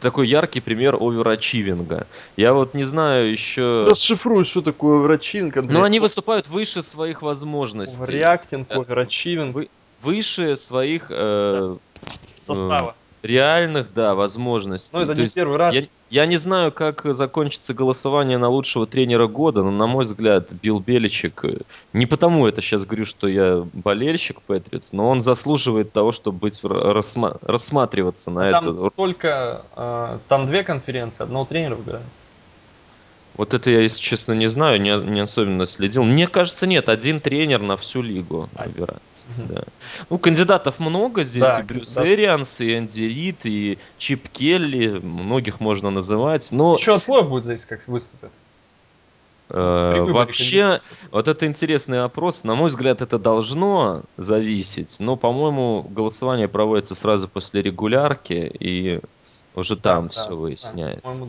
такой 0.00 0.28
яркий 0.28 0.60
пример 0.60 0.96
оверачивинга. 1.00 2.06
Я 2.36 2.52
вот 2.54 2.74
не 2.74 2.84
знаю 2.84 3.30
еще... 3.30 3.86
Расшифруй, 3.90 4.44
что 4.44 4.62
такое 4.62 5.00
оверачивинг. 5.00 5.56
Но 5.66 5.82
они 5.82 6.00
выступают 6.00 6.48
выше 6.48 6.82
своих 6.82 7.22
возможностей. 7.22 8.02
Оверреактинг, 8.02 8.70
оверачивинг. 8.70 9.54
Вы, 9.54 9.68
выше 10.00 10.56
своих... 10.56 11.06
Э, 11.10 11.76
Состава. 12.46 12.94
Реальных, 13.22 13.94
да, 13.94 14.14
возможностей. 14.14 14.90
Ну, 14.96 15.02
это 15.02 15.12
То 15.12 15.16
не 15.18 15.22
есть 15.22 15.34
первый 15.34 15.56
раз. 15.56 15.74
я, 15.74 15.82
я 16.10 16.26
не 16.26 16.36
знаю, 16.36 16.72
как 16.72 17.02
закончится 17.14 17.72
голосование 17.72 18.36
на 18.38 18.48
лучшего 18.48 18.86
тренера 18.86 19.26
года, 19.28 19.62
но, 19.62 19.70
на 19.70 19.86
мой 19.86 20.04
взгляд, 20.04 20.52
Билл 20.52 20.80
Беличек, 20.80 21.44
э, 21.44 21.58
не 21.92 22.06
потому 22.06 22.46
это 22.46 22.60
сейчас 22.60 22.84
говорю, 22.84 23.04
что 23.04 23.28
я 23.28 23.64
болельщик 23.72 24.42
Патриотс, 24.42 24.92
но 24.92 25.08
он 25.08 25.22
заслуживает 25.22 25.92
того, 25.92 26.10
чтобы 26.12 26.38
быть 26.38 26.60
в 26.62 26.66
ра- 26.66 26.92
рассма- 26.92 27.38
рассматриваться 27.42 28.30
на 28.30 28.42
А 28.42 28.48
это. 28.48 28.60
там 28.60 28.90
только 28.90 29.64
э, 29.76 30.18
там 30.28 30.46
две 30.46 30.64
конференции, 30.64 31.22
одного 31.22 31.44
тренера 31.44 31.76
выбирают. 31.76 32.06
Вот 33.34 33.54
это 33.54 33.70
я, 33.70 33.80
если 33.80 34.02
честно, 34.02 34.32
не 34.34 34.46
знаю, 34.46 34.78
не, 34.80 34.94
не 34.94 35.20
особенно 35.20 35.64
следил. 35.64 36.04
Мне 36.04 36.26
кажется, 36.26 36.66
нет, 36.66 36.90
один 36.90 37.18
тренер 37.18 37.62
на 37.62 37.78
всю 37.78 38.02
лигу 38.02 38.50
Один. 38.54 38.86
Мгм. 39.36 39.48
Да. 39.54 39.62
Ну, 40.10 40.18
кандидатов 40.18 40.80
много 40.80 41.22
здесь, 41.22 41.42
Да, 41.44 41.60
и 41.60 41.62
Брюс 41.62 41.94
кандидат- 41.94 42.06
Эрианс, 42.06 42.60
и 42.60 42.76
Энди 42.78 43.02
Рид, 43.02 43.46
и 43.46 43.78
Чип 43.98 44.28
Келли, 44.28 44.98
многих 45.00 45.60
можно 45.60 45.90
называть, 45.90 46.50
но 46.52 46.76
Еще 46.76 46.94
от 46.96 47.02
плей 47.04 47.22
будет 47.22 47.44
зависеть, 47.44 47.66
как 47.66 47.86
выступят. 47.88 48.30
э, 49.50 50.00
вообще, 50.08 50.80
вот 51.10 51.28
это 51.28 51.46
интересный 51.46 52.00
вопрос, 52.00 52.42
на 52.44 52.54
мой 52.54 52.68
взгляд, 52.68 53.02
это 53.02 53.18
должно 53.18 54.02
зависеть, 54.16 54.96
но, 54.98 55.16
по-моему, 55.16 55.82
голосование 55.82 56.48
проводится 56.48 56.94
сразу 56.94 57.28
после 57.28 57.60
регулярки, 57.62 58.50
и 58.58 59.00
уже 59.54 59.76
там 59.76 60.04
Да, 60.06 60.12
все 60.12 60.28
да, 60.30 60.34
выясняется. 60.34 61.02
да. 61.20 61.26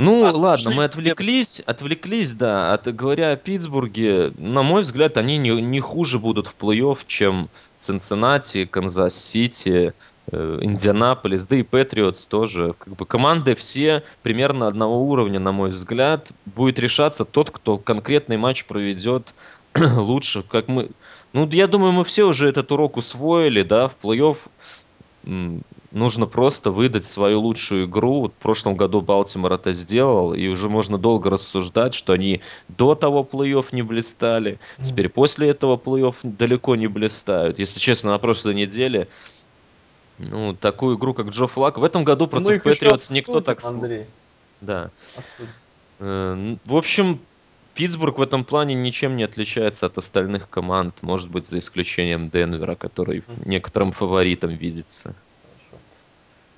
Ну, 0.00 0.24
А, 0.24 0.32
ладно, 0.32 0.70
мы 0.70 0.84
отвлеклись, 0.84 1.60
отвлеклись, 1.60 2.32
да, 2.32 2.72
от, 2.72 2.86
говоря 2.94 3.32
о 3.32 3.36
Питтсбурге, 3.36 4.32
на 4.38 4.62
мой 4.62 4.80
взгляд, 4.80 5.18
они 5.18 5.36
не, 5.36 5.50
не 5.60 5.80
хуже 5.80 6.18
будут 6.18 6.46
в 6.46 6.56
плей-офф, 6.58 7.00
чем 7.06 7.50
Цинциннати, 7.76 8.64
Канзас-Сити, 8.64 9.92
э, 10.32 10.58
Индианаполис, 10.62 11.44
да 11.44 11.56
и 11.56 11.62
Патриотс 11.62 12.24
тоже. 12.24 12.74
Как 12.78 12.96
бы 12.96 13.04
команды 13.04 13.54
все 13.54 14.02
примерно 14.22 14.68
одного 14.68 15.02
уровня, 15.04 15.38
на 15.38 15.52
мой 15.52 15.68
взгляд. 15.68 16.32
Будет 16.46 16.78
решаться 16.78 17.26
тот, 17.26 17.50
кто 17.50 17.76
конкретный 17.76 18.38
матч 18.38 18.64
проведет 18.64 19.34
лучше, 19.76 20.42
как 20.42 20.68
мы... 20.68 20.92
Ну, 21.34 21.46
я 21.50 21.66
думаю, 21.66 21.92
мы 21.92 22.06
все 22.06 22.24
уже 22.24 22.48
этот 22.48 22.72
урок 22.72 22.96
усвоили, 22.96 23.62
да, 23.62 23.88
в 23.88 23.96
плей-офф 24.02 24.38
нужно 25.22 26.26
просто 26.26 26.70
выдать 26.70 27.04
свою 27.04 27.40
лучшую 27.40 27.86
игру. 27.86 28.22
Вот 28.22 28.32
в 28.32 28.42
прошлом 28.42 28.76
году 28.76 29.00
Балтимор 29.00 29.52
это 29.52 29.72
сделал, 29.72 30.34
и 30.34 30.46
уже 30.48 30.68
можно 30.68 30.98
долго 30.98 31.30
рассуждать, 31.30 31.94
что 31.94 32.12
они 32.12 32.40
до 32.68 32.94
того 32.94 33.22
плей-офф 33.30 33.66
не 33.72 33.82
блистали, 33.82 34.58
теперь 34.82 35.08
после 35.08 35.48
этого 35.48 35.76
плей-офф 35.76 36.16
далеко 36.22 36.76
не 36.76 36.86
блистают. 36.86 37.58
Если 37.58 37.80
честно, 37.80 38.12
на 38.12 38.18
прошлой 38.18 38.54
неделе 38.54 39.08
ну, 40.18 40.54
такую 40.54 40.98
игру, 40.98 41.14
как 41.14 41.28
Джо 41.28 41.46
Флак, 41.46 41.78
в 41.78 41.84
этом 41.84 42.04
году 42.04 42.26
против 42.26 42.50
еще 42.50 42.60
Патриотс 42.60 43.10
никто 43.10 43.40
так... 43.40 43.64
Андрей. 43.64 44.06
Да. 44.60 44.90
Э, 45.98 46.56
В 46.66 46.76
общем, 46.76 47.20
Питтсбург 47.80 48.18
в 48.18 48.22
этом 48.22 48.44
плане 48.44 48.74
ничем 48.74 49.16
не 49.16 49.22
отличается 49.22 49.86
от 49.86 49.96
остальных 49.96 50.50
команд, 50.50 50.94
может 51.00 51.30
быть, 51.30 51.46
за 51.46 51.58
исключением 51.60 52.28
Денвера, 52.28 52.74
который 52.74 53.24
некоторым 53.46 53.92
фаворитом 53.92 54.50
видится. 54.50 55.14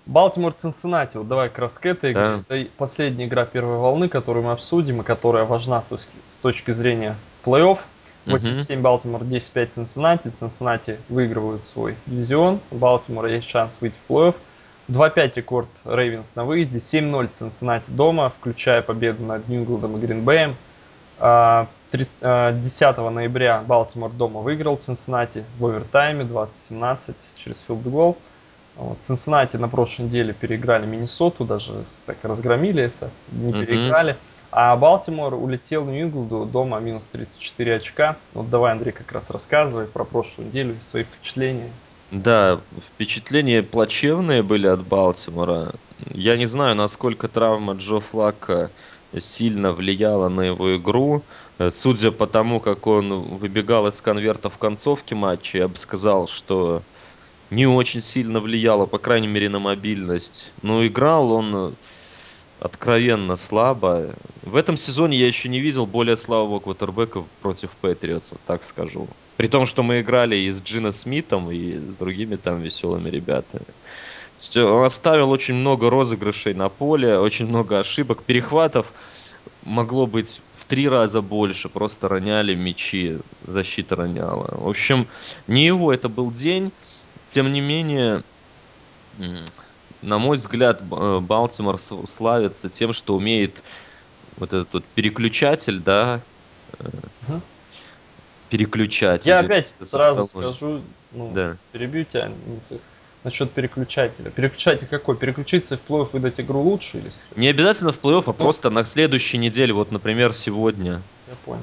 Балтимор 0.04 0.52
Цинциннати, 0.52 1.18
вот 1.18 1.28
давай 1.28 1.48
как 1.48 1.60
раз 1.60 1.78
к 1.78 1.86
этой 1.86 2.10
игре. 2.10 2.42
Да. 2.48 2.56
Это 2.56 2.68
последняя 2.76 3.26
игра 3.26 3.44
первой 3.44 3.76
волны, 3.76 4.08
которую 4.08 4.46
мы 4.46 4.50
обсудим, 4.50 5.02
и 5.02 5.04
которая 5.04 5.44
важна 5.44 5.80
с 5.82 5.96
точки, 6.42 6.72
зрения 6.72 7.14
плей-офф. 7.44 7.78
Мгм. 8.26 8.34
8-7 8.34 8.80
Балтимор, 8.80 9.22
10-5 9.22 9.74
Цинциннати. 9.74 10.32
Цинциннати 10.40 10.98
выигрывают 11.08 11.64
свой 11.64 11.94
дивизион. 12.06 12.58
У 12.72 12.78
Балтимора 12.78 13.30
есть 13.30 13.46
шанс 13.46 13.80
выйти 13.80 13.94
в 14.08 14.10
плей-офф. 14.10 14.34
2-5 14.88 15.36
рекорд 15.36 15.68
Рейвенс 15.84 16.34
на 16.34 16.44
выезде. 16.44 16.80
7-0 16.80 17.30
Цинциннати 17.36 17.84
дома, 17.86 18.32
включая 18.40 18.82
победу 18.82 19.22
над 19.22 19.48
Нью-Инглдом 19.48 19.96
и 19.98 20.00
Гринбеем. 20.00 20.56
А, 21.24 21.68
три- 21.92 22.08
а, 22.20 22.50
10 22.52 23.10
ноября 23.10 23.62
Балтимор 23.64 24.10
дома 24.10 24.40
выиграл 24.40 24.76
Цинциннати 24.76 25.44
в 25.58 25.64
овертайме 25.66 26.24
20-17 26.24 27.14
через 27.36 27.58
филд-гол. 27.68 28.16
Цинциннати 29.06 29.56
на 29.56 29.68
прошлой 29.68 30.06
неделе 30.06 30.32
переиграли 30.32 30.84
Миннесоту, 30.84 31.44
даже 31.44 31.84
так 32.06 32.16
разгромили 32.24 32.82
это, 32.82 33.10
не 33.30 33.52
переиграли. 33.52 34.16
А 34.50 34.74
Балтимор 34.76 35.34
улетел 35.34 35.84
в 35.84 35.90
Нью-Инглду 35.90 36.44
дома 36.44 36.80
минус 36.80 37.04
34 37.12 37.76
очка. 37.76 38.16
Вот 38.34 38.50
давай, 38.50 38.72
Андрей, 38.72 38.92
как 38.92 39.12
раз 39.12 39.30
рассказывай 39.30 39.86
про 39.86 40.04
прошлую 40.04 40.48
неделю, 40.48 40.74
свои 40.82 41.04
впечатления. 41.04 41.70
Да, 42.10 42.58
впечатления 42.84 43.62
плачевные 43.62 44.42
были 44.42 44.66
от 44.66 44.80
Балтимора. 44.82 45.72
Я 46.10 46.36
не 46.36 46.46
знаю, 46.46 46.74
насколько 46.74 47.28
травма 47.28 47.74
Джо 47.74 48.00
Флака 48.00 48.70
сильно 49.18 49.72
влияла 49.72 50.28
на 50.28 50.42
его 50.42 50.76
игру. 50.76 51.22
Э, 51.58 51.70
Судя 51.70 52.10
по 52.10 52.26
тому, 52.26 52.60
как 52.60 52.86
он 52.86 53.22
выбегал 53.22 53.86
из 53.86 54.00
конверта 54.00 54.50
в 54.50 54.58
концовке 54.58 55.14
матча, 55.14 55.58
я 55.58 55.68
бы 55.68 55.76
сказал, 55.76 56.28
что 56.28 56.82
не 57.50 57.66
очень 57.66 58.00
сильно 58.00 58.40
влияло, 58.40 58.86
по 58.86 58.98
крайней 58.98 59.28
мере, 59.28 59.48
на 59.48 59.58
мобильность. 59.58 60.52
Но 60.62 60.86
играл 60.86 61.32
он 61.32 61.74
откровенно 62.62 63.36
слабо. 63.36 64.10
В 64.42 64.56
этом 64.56 64.76
сезоне 64.76 65.18
я 65.18 65.26
еще 65.26 65.48
не 65.48 65.60
видел 65.60 65.84
более 65.84 66.16
слабого 66.16 66.60
квотербека 66.60 67.24
против 67.42 67.70
Патриотс, 67.80 68.30
вот 68.30 68.40
так 68.46 68.62
скажу. 68.62 69.08
При 69.36 69.48
том, 69.48 69.66
что 69.66 69.82
мы 69.82 70.00
играли 70.00 70.36
и 70.36 70.50
с 70.50 70.62
Джина 70.62 70.92
Смитом, 70.92 71.50
и 71.50 71.76
с 71.76 71.94
другими 71.94 72.36
там 72.36 72.60
веселыми 72.60 73.10
ребятами. 73.10 73.66
Оставил 74.54 75.30
очень 75.30 75.54
много 75.54 75.88
розыгрышей 75.88 76.54
на 76.54 76.68
поле, 76.68 77.18
очень 77.18 77.46
много 77.46 77.78
ошибок, 77.78 78.22
перехватов 78.22 78.92
могло 79.62 80.06
быть 80.06 80.40
в 80.56 80.64
три 80.64 80.88
раза 80.88 81.22
больше, 81.22 81.68
просто 81.68 82.08
роняли 82.08 82.54
мячи, 82.54 83.18
защита 83.46 83.96
роняла. 83.96 84.48
В 84.52 84.68
общем, 84.68 85.06
не 85.46 85.66
его 85.66 85.92
это 85.92 86.08
был 86.08 86.32
день, 86.32 86.72
тем 87.28 87.52
не 87.52 87.60
менее, 87.60 88.22
на 90.02 90.18
мой 90.18 90.36
взгляд, 90.36 90.80
э, 90.80 91.20
Балтимор 91.20 91.78
славится 91.78 92.68
тем, 92.68 92.92
что 92.92 93.14
умеет 93.14 93.62
вот 94.36 94.52
этот 94.52 94.72
вот 94.72 94.84
переключатель, 94.94 95.78
да, 95.78 96.20
переключать. 98.50 99.24
Я 99.24 99.40
опять 99.40 99.68
сразу 99.86 100.26
скажу, 100.26 100.82
ну, 101.12 101.32
Да. 101.32 101.56
перебью 101.72 102.04
тебя 102.04 102.30
насчет 103.24 103.50
переключателя. 103.52 104.30
Переключатель 104.30 104.86
какой? 104.88 105.16
Переключиться 105.16 105.76
в 105.76 105.80
плей-офф 105.90 106.08
выдать 106.12 106.40
игру 106.40 106.60
лучше 106.60 106.98
или? 106.98 107.10
Не 107.36 107.48
обязательно 107.48 107.92
в 107.92 108.00
плей-офф, 108.00 108.24
а 108.26 108.30
Ну. 108.30 108.32
просто 108.34 108.70
на 108.70 108.84
следующей 108.84 109.38
неделе, 109.38 109.72
вот, 109.72 109.92
например, 109.92 110.32
сегодня. 110.34 111.00
Я 111.28 111.34
понял. 111.44 111.62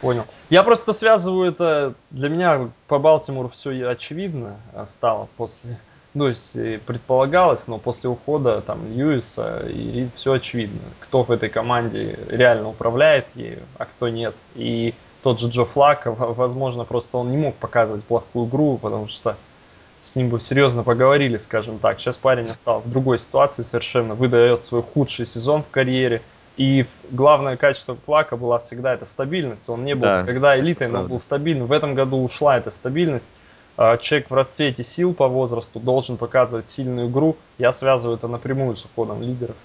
Понял. 0.00 0.24
Я 0.50 0.62
просто 0.62 0.92
связываю 0.92 1.48
это, 1.50 1.94
для 2.10 2.28
меня 2.28 2.68
по 2.88 2.98
Балтимору 2.98 3.48
все 3.48 3.70
очевидно 3.88 4.56
а, 4.74 4.86
стало 4.86 5.28
после, 5.36 5.78
ну, 6.14 6.32
предполагалось, 6.86 7.66
но 7.68 7.78
после 7.78 8.10
ухода 8.10 8.60
там 8.60 8.80
Льюиса 8.94 9.64
и 9.68 10.08
все 10.14 10.32
очевидно, 10.34 10.80
кто 11.00 11.22
в 11.22 11.30
этой 11.30 11.48
команде 11.48 12.18
реально 12.28 12.68
управляет 12.68 13.26
ею, 13.34 13.60
а 13.78 13.84
кто 13.86 14.08
нет. 14.08 14.34
И 14.56 14.94
тот 15.22 15.40
же 15.40 15.48
Джо 15.48 15.64
Флака, 15.64 16.10
в- 16.12 16.34
возможно, 16.34 16.84
просто 16.84 17.16
он 17.18 17.30
не 17.30 17.36
мог 17.38 17.54
показывать 17.54 18.04
плохую 18.04 18.46
игру, 18.48 18.78
потому 18.78 19.08
что 19.08 19.36
с 20.04 20.16
ним 20.16 20.28
бы 20.28 20.38
серьезно 20.40 20.82
поговорили, 20.82 21.38
скажем 21.38 21.78
так. 21.78 21.98
Сейчас 21.98 22.18
парень 22.18 22.46
стал 22.46 22.80
в 22.80 22.90
другой 22.90 23.18
ситуации 23.18 23.62
совершенно, 23.62 24.14
выдает 24.14 24.64
свой 24.66 24.82
худший 24.82 25.26
сезон 25.26 25.62
в 25.62 25.70
карьере. 25.70 26.20
И 26.58 26.86
главное 27.10 27.56
качество 27.56 27.96
Флака 28.04 28.36
была 28.36 28.58
всегда 28.58 28.94
это 28.94 29.06
стабильность. 29.06 29.68
Он 29.68 29.84
не 29.84 29.94
был 29.94 30.02
Да, 30.02 30.22
никогда 30.22 30.54
это 30.54 30.64
элитой, 30.64 30.88
но 30.88 31.02
был 31.04 31.18
стабильным. 31.18 31.66
В 31.66 31.72
этом 31.72 31.94
году 31.94 32.22
ушла 32.22 32.58
эта 32.58 32.70
стабильность. 32.70 33.28
А, 33.76 33.96
Человек 33.96 34.30
в 34.30 34.34
расцвете 34.34 34.84
сил 34.84 35.14
по 35.14 35.26
возрасту 35.26 35.80
должен 35.80 36.18
показывать 36.18 36.68
сильную 36.68 37.08
игру. 37.08 37.36
Я 37.58 37.72
связываю 37.72 38.18
это 38.18 38.28
напрямую 38.28 38.76
с 38.76 38.84
уходом 38.84 39.22
лидеров. 39.22 39.56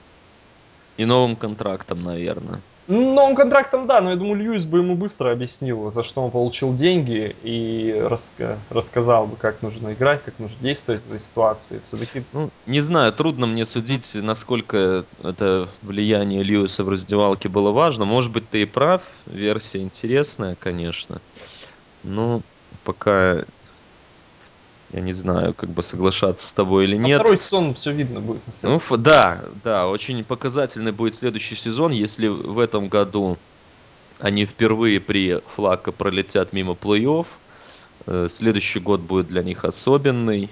И 0.97 1.06
новым 1.06 1.36
контрактом, 1.36 2.04
наверное. 2.04 2.62
Новым 2.89 3.36
контрактом, 3.36 3.86
да, 3.86 4.02
но 4.02 4.10
я 4.10 4.15
думаю, 4.15 4.38
Льюис 4.38 4.65
бы 4.65 4.80
ему 4.80 4.95
быстро 4.95 5.32
объяснил, 5.32 5.91
за 5.91 6.04
что 6.04 6.23
он 6.23 6.32
получил 6.32 6.75
деньги, 6.75 7.36
и 7.43 7.91
раска- 7.91 8.58
рассказал 8.71 9.28
бы, 9.28 9.36
как 9.36 9.62
нужно 9.62 9.93
играть, 9.93 10.23
как 10.23 10.39
нужно 10.39 10.58
действовать 10.60 11.04
в 11.04 11.10
этой 11.10 11.19
ситуации. 11.19 11.82
Все-таки 11.88 12.23
Ну, 12.34 12.49
не 12.65 12.82
знаю, 12.82 13.13
трудно 13.13 13.45
мне 13.45 13.67
судить, 13.67 14.15
насколько 14.15 15.06
это 15.23 15.69
влияние 15.84 16.41
Льюиса 16.41 16.84
в 16.84 16.89
раздевалке 16.89 17.47
было 17.47 17.69
важно. 17.69 18.06
Может 18.06 18.34
быть, 18.34 18.49
ты 18.49 18.63
и 18.63 18.65
прав, 18.65 19.04
версия 19.28 19.82
интересная, 19.82 20.56
конечно. 20.56 21.21
Но 22.04 22.41
пока 22.84 23.45
я 24.93 25.02
не 25.02 25.13
знаю, 25.13 25.54
как 25.54 25.69
бы 25.69 25.84
соглашаться 25.84 26.47
с 26.47 26.52
тобой 26.54 26.86
или 26.86 26.97
на 26.97 27.06
нет. 27.08 27.19
второй 27.19 27.38
сезон 27.38 27.73
все 27.75 27.91
видно 27.91 28.19
будет. 28.21 28.41
Ну, 28.63 28.80
да, 28.97 29.43
да, 29.63 29.88
очень 29.88 30.23
показательный 30.23 30.91
будет 30.91 31.15
следующий 31.15 31.56
сезон, 31.56 31.91
если 31.91 32.28
в 32.28 32.58
этом 32.60 32.88
году 32.89 33.38
они 34.19 34.45
впервые 34.45 34.99
при 34.99 35.41
Флака 35.56 35.91
пролетят 35.91 36.54
мимо 36.54 36.73
плей-офф. 36.73 37.28
Э, 38.08 38.28
Следующий 38.30 38.80
год 38.80 39.02
будет 39.02 39.28
для 39.28 39.43
них 39.43 39.63
особенный. 39.63 40.49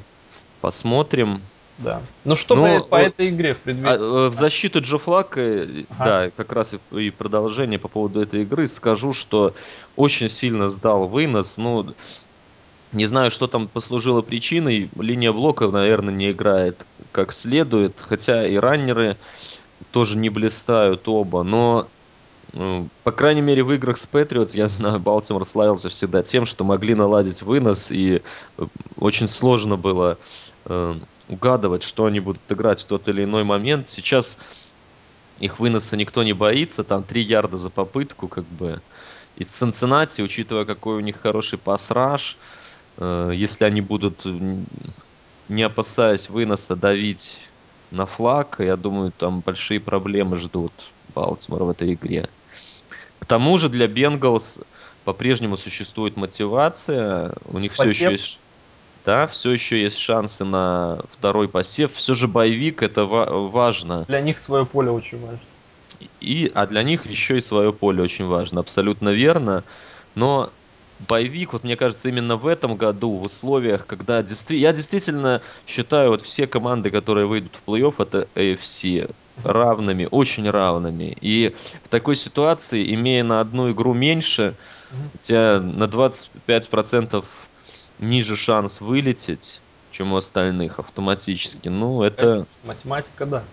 Посмотрим. 0.62 1.42
Да. 1.80 2.02
Ну 2.26 2.36
что 2.36 2.56
Ну, 2.56 2.80
по, 2.82 2.86
по 2.86 2.98
о- 2.98 3.02
этой 3.02 3.30
игре 3.30 3.54
в 3.54 3.58
А, 3.58 3.62
преддверии? 3.64 4.26
э, 4.26 4.30
в 4.30 4.34
защиту 4.34 4.82
Джо 4.82 4.98
Флака, 4.98 5.40
э, 5.42 5.84
Ага. 5.98 6.06
да, 6.06 6.32
как 6.36 6.52
раз 6.54 6.74
и, 6.92 7.00
и 7.08 7.10
продолжение 7.12 7.78
по 7.78 7.88
поводу 7.88 8.22
этой 8.22 8.42
игры, 8.44 8.68
скажу, 8.68 9.14
что 9.14 9.54
очень 9.96 10.30
сильно 10.30 10.70
сдал 10.70 11.08
вынос. 11.08 11.58
Ну, 11.58 11.94
не 12.94 13.06
знаю, 13.06 13.32
что 13.32 13.48
там 13.48 13.68
послужило 13.68 14.22
причиной. 14.22 14.90
Линия 14.98 15.32
блока, 15.32 15.68
наверное, 15.68 16.14
не 16.14 16.32
играет 16.32 16.86
как 17.12 17.34
следует, 17.34 17.96
хотя 18.00 18.46
и 18.48 18.56
раннеры 18.56 19.18
тоже 19.92 20.18
не 20.18 20.30
блистают 20.30 21.08
оба, 21.08 21.44
но 21.44 21.88
ну, 22.54 22.88
по 23.04 23.12
крайней 23.12 23.42
мере, 23.42 23.64
в 23.64 23.72
играх 23.74 23.98
с 23.98 24.06
Патриотс, 24.06 24.56
я 24.56 24.68
знаю, 24.68 25.00
Балтимор 25.00 25.46
славился 25.46 25.90
всегда 25.90 26.24
тем, 26.24 26.46
что 26.46 26.64
могли 26.64 26.96
наладить 26.96 27.42
вынос, 27.42 27.92
и 27.92 28.22
э, 28.58 28.66
очень 28.98 29.28
сложно 29.28 29.76
было 29.76 30.18
э, 30.66 30.96
угадывать, 31.28 31.84
что 31.84 32.06
они 32.06 32.20
будут 32.20 32.42
играть 32.50 32.82
в 32.82 32.86
тот 32.86 33.10
или 33.10 33.26
иной 33.26 33.44
момент. 33.44 33.90
Сейчас 33.90 34.40
их 35.40 35.60
выноса 35.60 35.98
никто 35.98 36.24
не 36.24 36.34
боится, 36.34 36.84
там 36.84 37.04
3 37.04 37.22
ярда 37.22 37.58
за 37.58 37.70
попытку, 37.70 38.28
как 38.28 38.46
бы. 38.46 38.82
И 39.36 39.44
Цинциннати, 39.44 40.22
учитывая, 40.22 40.66
какой 40.66 40.96
у 40.96 41.02
них 41.02 41.20
хороший 41.22 41.60
пасраж, 41.60 42.38
э, 42.40 42.67
если 43.00 43.66
они 43.66 43.82
будут, 43.82 44.26
м, 44.26 44.66
не 45.48 45.64
опасаясь 45.64 46.30
выноса, 46.30 46.76
давить 46.76 47.40
на 47.92 48.06
флаг, 48.06 48.58
я 48.60 48.76
думаю, 48.76 49.12
там 49.12 49.42
большие 49.42 49.80
проблемы 49.80 50.38
ждут 50.38 50.94
Балтимор 51.08 51.64
в 51.64 51.70
этой 51.70 51.94
игре. 51.94 52.30
К 53.20 53.26
тому 53.26 53.58
же 53.58 53.70
для 53.70 53.88
Бенгалс 53.88 54.60
по-прежнему 55.04 55.58
существует 55.58 56.18
мотивация, 56.18 57.34
у 57.46 57.60
них 57.60 57.74
все 57.74 57.90
еще 57.90 58.04
Посев? 58.04 58.14
есть, 58.14 58.42
да, 59.06 59.28
все 59.28 59.52
еще 59.52 59.82
есть 59.82 59.98
шансы 59.98 60.46
на 60.46 61.04
второй 61.10 61.50
посев. 61.50 61.94
Все 61.94 62.16
же 62.16 62.28
боевик 62.28 62.84
это 62.84 63.06
ва- 63.06 63.50
важно. 63.50 64.06
Для 64.08 64.22
них 64.22 64.40
свое 64.40 64.66
поле 64.66 64.92
очень 64.92 65.20
важно. 65.20 65.46
И, 66.20 66.52
а 66.54 66.66
для 66.68 66.84
них 66.84 67.06
еще 67.06 67.38
и 67.38 67.42
свое 67.42 67.74
поле 67.74 68.04
очень 68.04 68.26
важно, 68.26 68.62
абсолютно 68.62 69.10
верно. 69.10 69.66
Но 70.16 70.54
боевик, 71.00 71.54
вот 71.54 71.64
мне 71.64 71.76
кажется, 71.76 72.10
именно 72.10 72.38
в 72.38 72.48
этом 72.48 72.78
году, 72.78 73.18
в 73.18 73.24
условиях, 73.24 73.86
когда 73.86 74.22
действи- 74.22 74.58
я 74.58 74.72
действительно 74.74 75.42
считаю, 75.66 76.10
вот 76.10 76.22
все 76.22 76.48
команды, 76.48 76.90
которые 76.92 77.28
выйдут 77.28 77.56
в 77.56 77.70
плей-офф, 77.70 77.96
это 78.00 78.28
AFC, 78.36 79.14
равными, 79.44 80.08
очень 80.10 80.50
равными. 80.50 81.16
И 81.22 81.56
в 81.84 81.90
такой 81.90 82.16
ситуации, 82.16 82.94
имея 82.96 83.24
на 83.24 83.40
одну 83.40 83.72
игру 83.72 83.94
меньше, 83.94 84.58
у 85.14 85.18
тебя 85.20 85.60
на 85.60 85.88
25% 85.88 87.26
ниже 88.00 88.36
шанс 88.36 88.82
вылететь, 88.82 89.62
чем 89.92 90.14
у 90.14 90.18
остальных 90.18 90.80
автоматически. 90.80 91.70
Ну, 91.70 92.04
это 92.04 92.18
Конечно, 92.18 92.48
Математика, 92.64 93.26
да. 93.26 93.44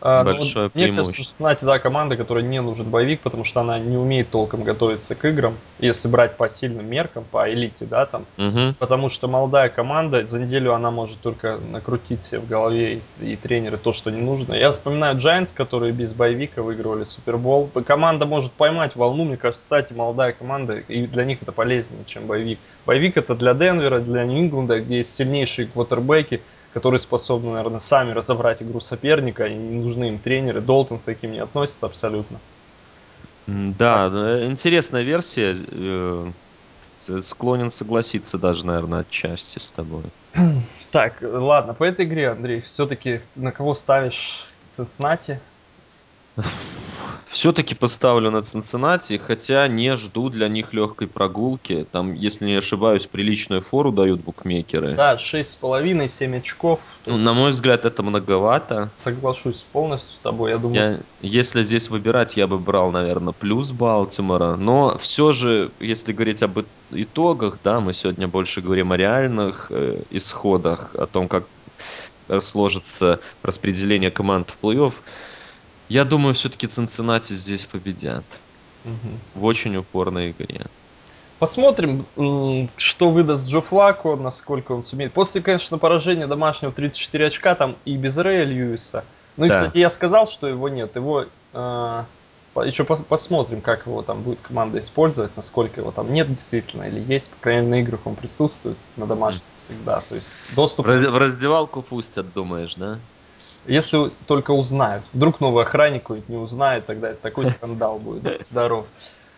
А, 0.00 0.22
ну 0.22 0.30
вот 0.30 0.38
большое 0.40 0.70
мне 0.74 0.92
кажется, 0.92 1.22
знаете, 1.36 1.64
да, 1.64 1.78
команда, 1.78 2.16
которой 2.16 2.42
не 2.42 2.60
нужен 2.60 2.90
боевик, 2.90 3.20
потому 3.20 3.44
что 3.44 3.60
она 3.60 3.78
не 3.78 3.96
умеет 3.96 4.30
толком 4.30 4.62
готовиться 4.62 5.14
к 5.14 5.24
играм, 5.24 5.56
если 5.78 6.08
брать 6.08 6.36
по 6.36 6.48
сильным 6.50 6.88
меркам, 6.88 7.24
по 7.30 7.50
элите, 7.50 7.86
да, 7.86 8.04
там. 8.04 8.26
Мгм. 8.36 8.74
Потому 8.78 9.08
что 9.08 9.26
молодая 9.26 9.68
команда, 9.70 10.26
за 10.26 10.38
неделю 10.38 10.74
она 10.74 10.90
может 10.90 11.20
только 11.20 11.56
накрутить 11.56 12.22
себе 12.22 12.40
в 12.40 12.48
голове 12.48 13.00
и, 13.20 13.32
и 13.32 13.36
тренеры 13.36 13.78
то, 13.78 13.92
что 13.92 14.10
не 14.10 14.20
нужно. 14.20 14.52
Я 14.54 14.70
вспоминаю 14.70 15.16
Giants, 15.16 15.54
которые 15.54 15.92
без 15.92 16.12
боевика 16.12 16.62
выигрывали 16.62 17.04
Супербол. 17.04 17.70
Команда 17.86 18.26
может 18.26 18.52
поймать 18.52 18.96
волну, 18.96 19.24
мне 19.24 19.36
кажется, 19.36 19.62
кстати, 19.62 19.92
молодая 19.94 20.32
команда, 20.32 20.78
и 20.78 21.06
для 21.06 21.24
них 21.24 21.42
это 21.42 21.52
полезнее, 21.52 22.04
чем 22.06 22.26
боевик. 22.26 22.58
Боевик 22.84 23.16
это 23.16 23.34
для 23.34 23.54
Денвера, 23.54 24.00
для 24.00 24.24
Нью-Ингланда, 24.24 24.80
где 24.80 24.98
есть 24.98 25.14
сильнейшие 25.14 25.68
квотербеки, 25.68 26.42
которые 26.76 27.00
способны, 27.00 27.52
наверное, 27.52 27.80
сами 27.80 28.10
разобрать 28.10 28.60
игру 28.60 28.80
соперника, 28.80 29.46
и 29.46 29.54
не 29.54 29.82
нужны 29.82 30.08
им 30.08 30.18
тренеры. 30.18 30.60
Долтон 30.60 30.98
к 30.98 31.04
таким 31.04 31.32
не 31.32 31.38
относится 31.38 31.86
абсолютно. 31.86 32.38
Да, 33.46 34.10
э, 34.12 34.44
интересная 34.44 35.00
версия. 35.00 35.54
э, 35.56 36.26
с- 37.06 37.22
Склонен 37.22 37.70
согласиться 37.70 38.36
даже, 38.36 38.66
наверное, 38.66 39.00
отчасти 39.00 39.58
с 39.58 39.70
тобой. 39.70 40.02
Так, 40.92 41.14
ладно, 41.22 41.72
по 41.72 41.84
этой 41.84 42.04
игре, 42.04 42.28
Андрей, 42.28 42.60
все-таки 42.60 43.22
на 43.36 43.52
кого 43.52 43.74
ставишь 43.74 44.44
Цинциннати? 44.72 45.40
Все-таки 47.36 47.74
поставлю 47.74 48.30
на 48.30 48.42
Цинциннати, 48.42 49.18
хотя 49.18 49.68
не 49.68 49.94
жду 49.98 50.30
для 50.30 50.48
них 50.48 50.72
легкой 50.72 51.06
прогулки. 51.06 51.86
Там, 51.92 52.14
если 52.14 52.46
не 52.46 52.54
ошибаюсь, 52.54 53.04
приличную 53.04 53.60
фору 53.60 53.92
дают 53.92 54.22
букмекеры. 54.22 54.94
Да, 54.94 55.16
6,5, 55.16 56.08
7 56.08 56.38
очков. 56.38 56.80
Ну, 57.04 57.18
на 57.18 57.34
мой 57.34 57.50
взгляд, 57.50 57.84
это 57.84 58.02
многовато. 58.02 58.90
Соглашусь 58.96 59.66
полностью 59.70 60.14
с 60.14 60.18
тобой. 60.20 60.52
Я 60.52 60.56
думаю, 60.56 61.02
Я, 61.20 61.28
если 61.28 61.60
здесь 61.60 61.90
выбирать, 61.90 62.38
я 62.38 62.46
бы 62.46 62.58
брал, 62.58 62.90
наверное, 62.90 63.34
плюс 63.34 63.70
Балтимора. 63.70 64.56
Но 64.56 64.96
все 64.96 65.32
же, 65.32 65.70
если 65.78 66.14
говорить 66.14 66.42
об 66.42 66.60
итогах, 66.90 67.58
да, 67.62 67.80
мы 67.80 67.92
сегодня 67.92 68.28
больше 68.28 68.62
говорим 68.62 68.92
о 68.92 68.96
реальных 68.96 69.66
э, 69.68 70.00
исходах, 70.08 70.94
о 70.94 71.04
том, 71.04 71.28
как 71.28 71.44
сложится 72.40 73.20
распределение 73.42 74.10
команд 74.10 74.48
в 74.48 74.64
плей-офф. 74.64 74.94
Я 75.88 76.04
думаю, 76.04 76.34
все-таки 76.34 76.66
Цинциннати 76.66 77.32
здесь 77.32 77.64
победят. 77.64 78.24
мгм. 78.84 79.18
В 79.34 79.44
очень 79.44 79.76
упорной 79.76 80.30
игре. 80.32 80.66
посмотрим, 81.38 82.06
что 82.76 83.10
выдаст 83.10 83.46
Джо 83.46 83.60
Флако, 83.60 84.16
насколько 84.16 84.72
он 84.72 84.84
сумеет. 84.84 85.12
После, 85.12 85.40
конечно, 85.42 85.78
поражения 85.78 86.26
домашнего 86.26 86.72
34 86.72 87.26
очка, 87.26 87.54
там 87.54 87.76
и 87.84 87.96
без 87.96 88.16
Рэя 88.16 88.44
Льюиса. 88.44 89.04
Ну 89.36 89.44
и, 89.44 89.48
Да. 89.48 89.54
кстати, 89.54 89.78
я 89.78 89.90
сказал, 89.90 90.26
что 90.26 90.46
его 90.46 90.68
нет. 90.68 90.96
Его 90.96 91.26
еще 92.64 92.84
посмотрим, 92.84 93.60
как 93.60 93.86
его 93.86 94.02
там 94.02 94.22
будет 94.22 94.40
команда 94.40 94.80
использовать, 94.80 95.36
насколько 95.36 95.80
его 95.82 95.90
там 95.92 96.10
нет 96.12 96.28
действительно 96.28 96.84
или 96.84 97.00
есть. 97.00 97.30
По 97.30 97.36
крайней 97.42 97.66
мере, 97.66 97.82
на 97.82 97.86
играх 97.86 98.06
он 98.06 98.16
присутствует 98.16 98.78
на 98.96 99.06
домашних 99.06 99.42
всегда. 99.62 100.00
То 100.00 100.14
есть 100.14 100.26
доступ 100.54 100.86
в 100.86 101.18
раздевалку 101.18 101.82
пустят, 101.82 102.32
думаешь, 102.32 102.74
да? 102.76 102.98
Если 103.66 104.10
только 104.26 104.52
узнают. 104.52 105.04
Вдруг 105.12 105.40
новый 105.40 105.64
охранник 105.64 106.08
не 106.28 106.36
узнает, 106.36 106.86
тогда 106.86 107.10
это 107.10 107.20
такой 107.20 107.46
скандал 107.50 107.98
будет. 107.98 108.46
Здоров. 108.46 108.86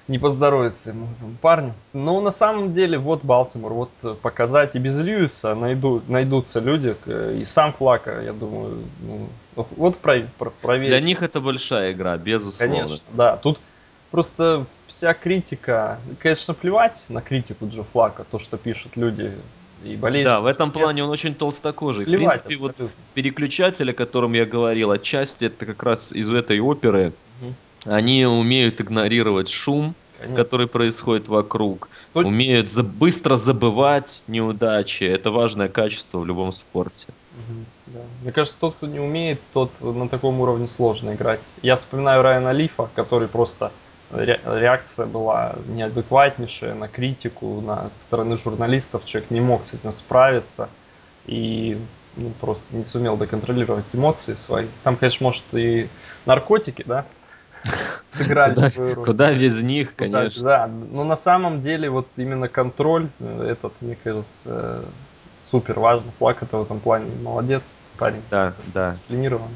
Не 0.07 0.19
поздоровится 0.19 0.91
ему, 0.91 1.07
этому 1.17 1.37
парню. 1.39 1.75
Но 1.93 2.21
на 2.23 2.31
самом 2.31 2.73
деле, 2.73 2.97
вот 2.97 3.23
Балтимор, 3.25 3.75
вот 3.75 3.91
показать 4.23 4.75
и 4.75 4.79
без 4.79 4.99
Льюиса 4.99 5.55
найду, 5.55 6.03
найдутся 6.09 6.61
люди, 6.61 6.97
и 7.07 7.45
сам 7.45 7.75
Флака, 7.75 8.23
я 8.23 8.33
думаю, 8.33 8.79
ну, 9.03 9.29
вот 9.77 9.99
про, 9.99 10.23
про, 10.39 10.49
проверить. 10.49 10.89
Для 10.89 11.01
них 11.01 11.23
это 11.23 11.43
большая 11.43 11.93
игра, 11.93 12.17
безусловно. 12.17 12.75
Конечно, 12.75 13.05
да. 13.13 13.37
Тут 13.37 13.59
просто 14.11 14.65
вся 14.87 15.13
критика, 15.13 15.99
конечно, 16.19 16.55
плевать 16.55 17.05
на 17.11 17.21
критику 17.21 17.69
Джо 17.69 17.85
Флака, 17.93 18.25
то, 18.25 18.39
что 18.39 18.57
пишут 18.57 18.97
люди 18.97 19.33
и 19.85 19.97
болельщики. 19.97 20.25
Да, 20.27 20.41
в 20.41 20.47
этом 20.47 20.71
плане 20.73 21.05
он 21.05 21.11
очень 21.11 21.35
толстокожий. 21.35 22.05
В 22.05 22.09
принципе, 22.09 22.57
вот 22.57 22.71
абсолютно. 22.73 22.97
переключатель, 23.15 23.91
о 23.91 23.95
котором 23.95 24.33
я 24.33 24.45
говорил, 24.45 24.91
отчасти 24.91 25.47
это 25.47 25.67
как 25.67 25.83
раз 25.83 26.13
из 26.13 26.33
этой 26.33 26.61
оперы. 26.61 27.13
Мгм. 27.41 27.55
Они 27.85 28.27
умеют 28.27 28.81
игнорировать 28.81 29.49
шум, 29.49 29.95
Конечно. 30.19 30.37
который 30.43 30.67
происходит 30.67 31.29
вокруг, 31.29 31.89
Толь- 32.13 32.27
умеют 32.27 32.73
за- 32.73 32.83
быстро 32.83 33.37
забывать 33.37 34.25
неудачи. 34.27 35.05
Это 35.05 35.31
важное 35.31 35.69
качество 35.69 36.19
в 36.19 36.27
любом 36.27 36.53
спорте. 36.53 37.07
Мгм, 37.49 37.67
да. 37.87 38.01
Мне 38.23 38.33
кажется, 38.33 38.59
тот, 38.59 38.75
кто 38.75 38.89
не 38.89 38.99
умеет, 38.99 39.41
тот 39.53 39.71
на 39.81 40.09
таком 40.09 40.41
уровне 40.41 40.69
сложно 40.69 41.15
играть. 41.15 41.41
Я 41.63 41.77
вспоминаю 41.77 42.23
Райана 42.23 42.51
Лифа, 42.51 42.91
который 42.97 43.29
просто 43.29 43.71
реакция 44.11 45.07
была 45.07 45.57
неадекватнейшая 45.69 46.75
на 46.75 46.89
критику, 46.89 47.61
на 47.61 47.91
стороны 47.91 48.37
журналистов. 48.39 49.05
Человек 49.05 49.31
не 49.31 49.41
мог 49.41 49.67
с 49.67 49.75
этим 49.75 49.93
справиться 49.93 50.69
и 51.27 51.79
ну, 52.17 52.31
просто 52.41 52.65
не 52.75 52.85
сумел 52.85 53.17
доконтролировать 53.17 53.85
эмоции 53.93 54.35
свои. 54.35 54.67
Там, 54.83 54.97
конечно, 54.97 55.25
может 55.25 55.45
и 55.53 55.89
наркотики, 56.27 56.83
да, 56.87 57.05
сыграли 58.11 58.55
Куда, 58.55 58.71
свою 58.71 58.95
роль. 58.95 59.05
куда 59.05 59.35
без 59.35 59.63
них, 59.63 59.93
Ну, 59.99 60.07
да, 60.07 60.19
конечно. 60.19 60.43
Да, 60.43 60.67
но 60.67 61.05
на 61.05 61.17
самом 61.17 61.61
деле 61.61 61.91
вот 61.91 62.09
именно 62.17 62.49
контроль 62.49 63.09
э, 63.21 63.49
этот, 63.51 63.81
мне 63.83 63.97
кажется, 64.03 64.85
супер 65.43 65.79
важно. 65.79 66.11
Плак 66.19 66.43
это 66.43 66.59
в 66.59 66.63
этом 66.63 66.81
плане 66.81 67.11
молодец, 67.23 67.77
парень. 67.99 68.23
Да, 68.31 68.55
да. 68.75 68.91
Дисциплинирован. 68.91 69.51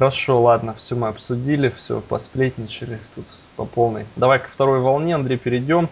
Хорошо, 0.00 0.40
ладно, 0.40 0.72
все 0.72 0.96
мы 0.96 1.08
обсудили, 1.08 1.68
все 1.76 2.00
посплетничали 2.00 2.98
тут 3.14 3.26
по 3.56 3.66
полной. 3.66 4.06
Давай 4.16 4.38
ко 4.38 4.48
второй 4.48 4.80
волне, 4.80 5.14
Андрей, 5.14 5.36
перейдем. 5.36 5.90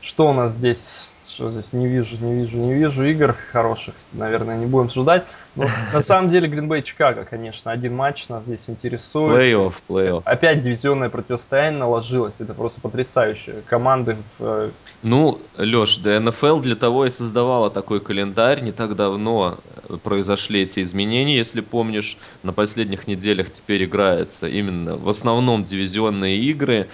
Что 0.00 0.30
у 0.30 0.32
нас 0.32 0.52
здесь? 0.52 1.10
Что 1.28 1.50
здесь? 1.50 1.74
Не 1.74 1.86
вижу, 1.86 2.16
не 2.18 2.32
вижу, 2.32 2.56
не 2.56 2.72
вижу 2.72 3.04
игр 3.04 3.36
хороших. 3.52 3.94
Наверное, 4.14 4.56
не 4.56 4.64
будем 4.64 4.86
обсуждать. 4.86 5.24
Но 5.54 5.66
на 5.92 6.00
самом 6.00 6.30
деле 6.30 6.48
Гринбей 6.48 6.80
Чикаго, 6.80 7.26
конечно, 7.26 7.70
один 7.70 7.94
матч 7.94 8.30
нас 8.30 8.44
здесь 8.44 8.70
интересует. 8.70 9.44
Плей-офф, 9.44 9.74
плей-офф. 9.86 10.22
Опять 10.24 10.62
дивизионное 10.62 11.10
противостояние 11.10 11.80
наложилось. 11.80 12.40
Это 12.40 12.54
просто 12.54 12.80
потрясающе. 12.80 13.56
Команды 13.68 14.16
в 14.38 14.44
э, 14.44 14.70
Ну, 15.02 15.40
Леш, 15.58 15.96
да 15.98 16.20
НФЛ 16.20 16.60
для 16.60 16.76
того 16.76 17.06
и 17.06 17.10
создавала 17.10 17.70
такой 17.70 18.00
календарь 18.00 18.62
не 18.62 18.72
так 18.72 18.94
давно. 18.94 19.58
произошли 20.04 20.62
эти 20.62 20.80
изменения, 20.80 21.36
если 21.36 21.60
помнишь, 21.60 22.16
на 22.42 22.52
последних 22.52 23.08
неделях 23.08 23.50
теперь 23.50 23.84
играется 23.84 24.48
именно 24.48 24.96
в 24.96 25.08
основном 25.08 25.64
дивизионные 25.64 26.38
игры 26.38 26.88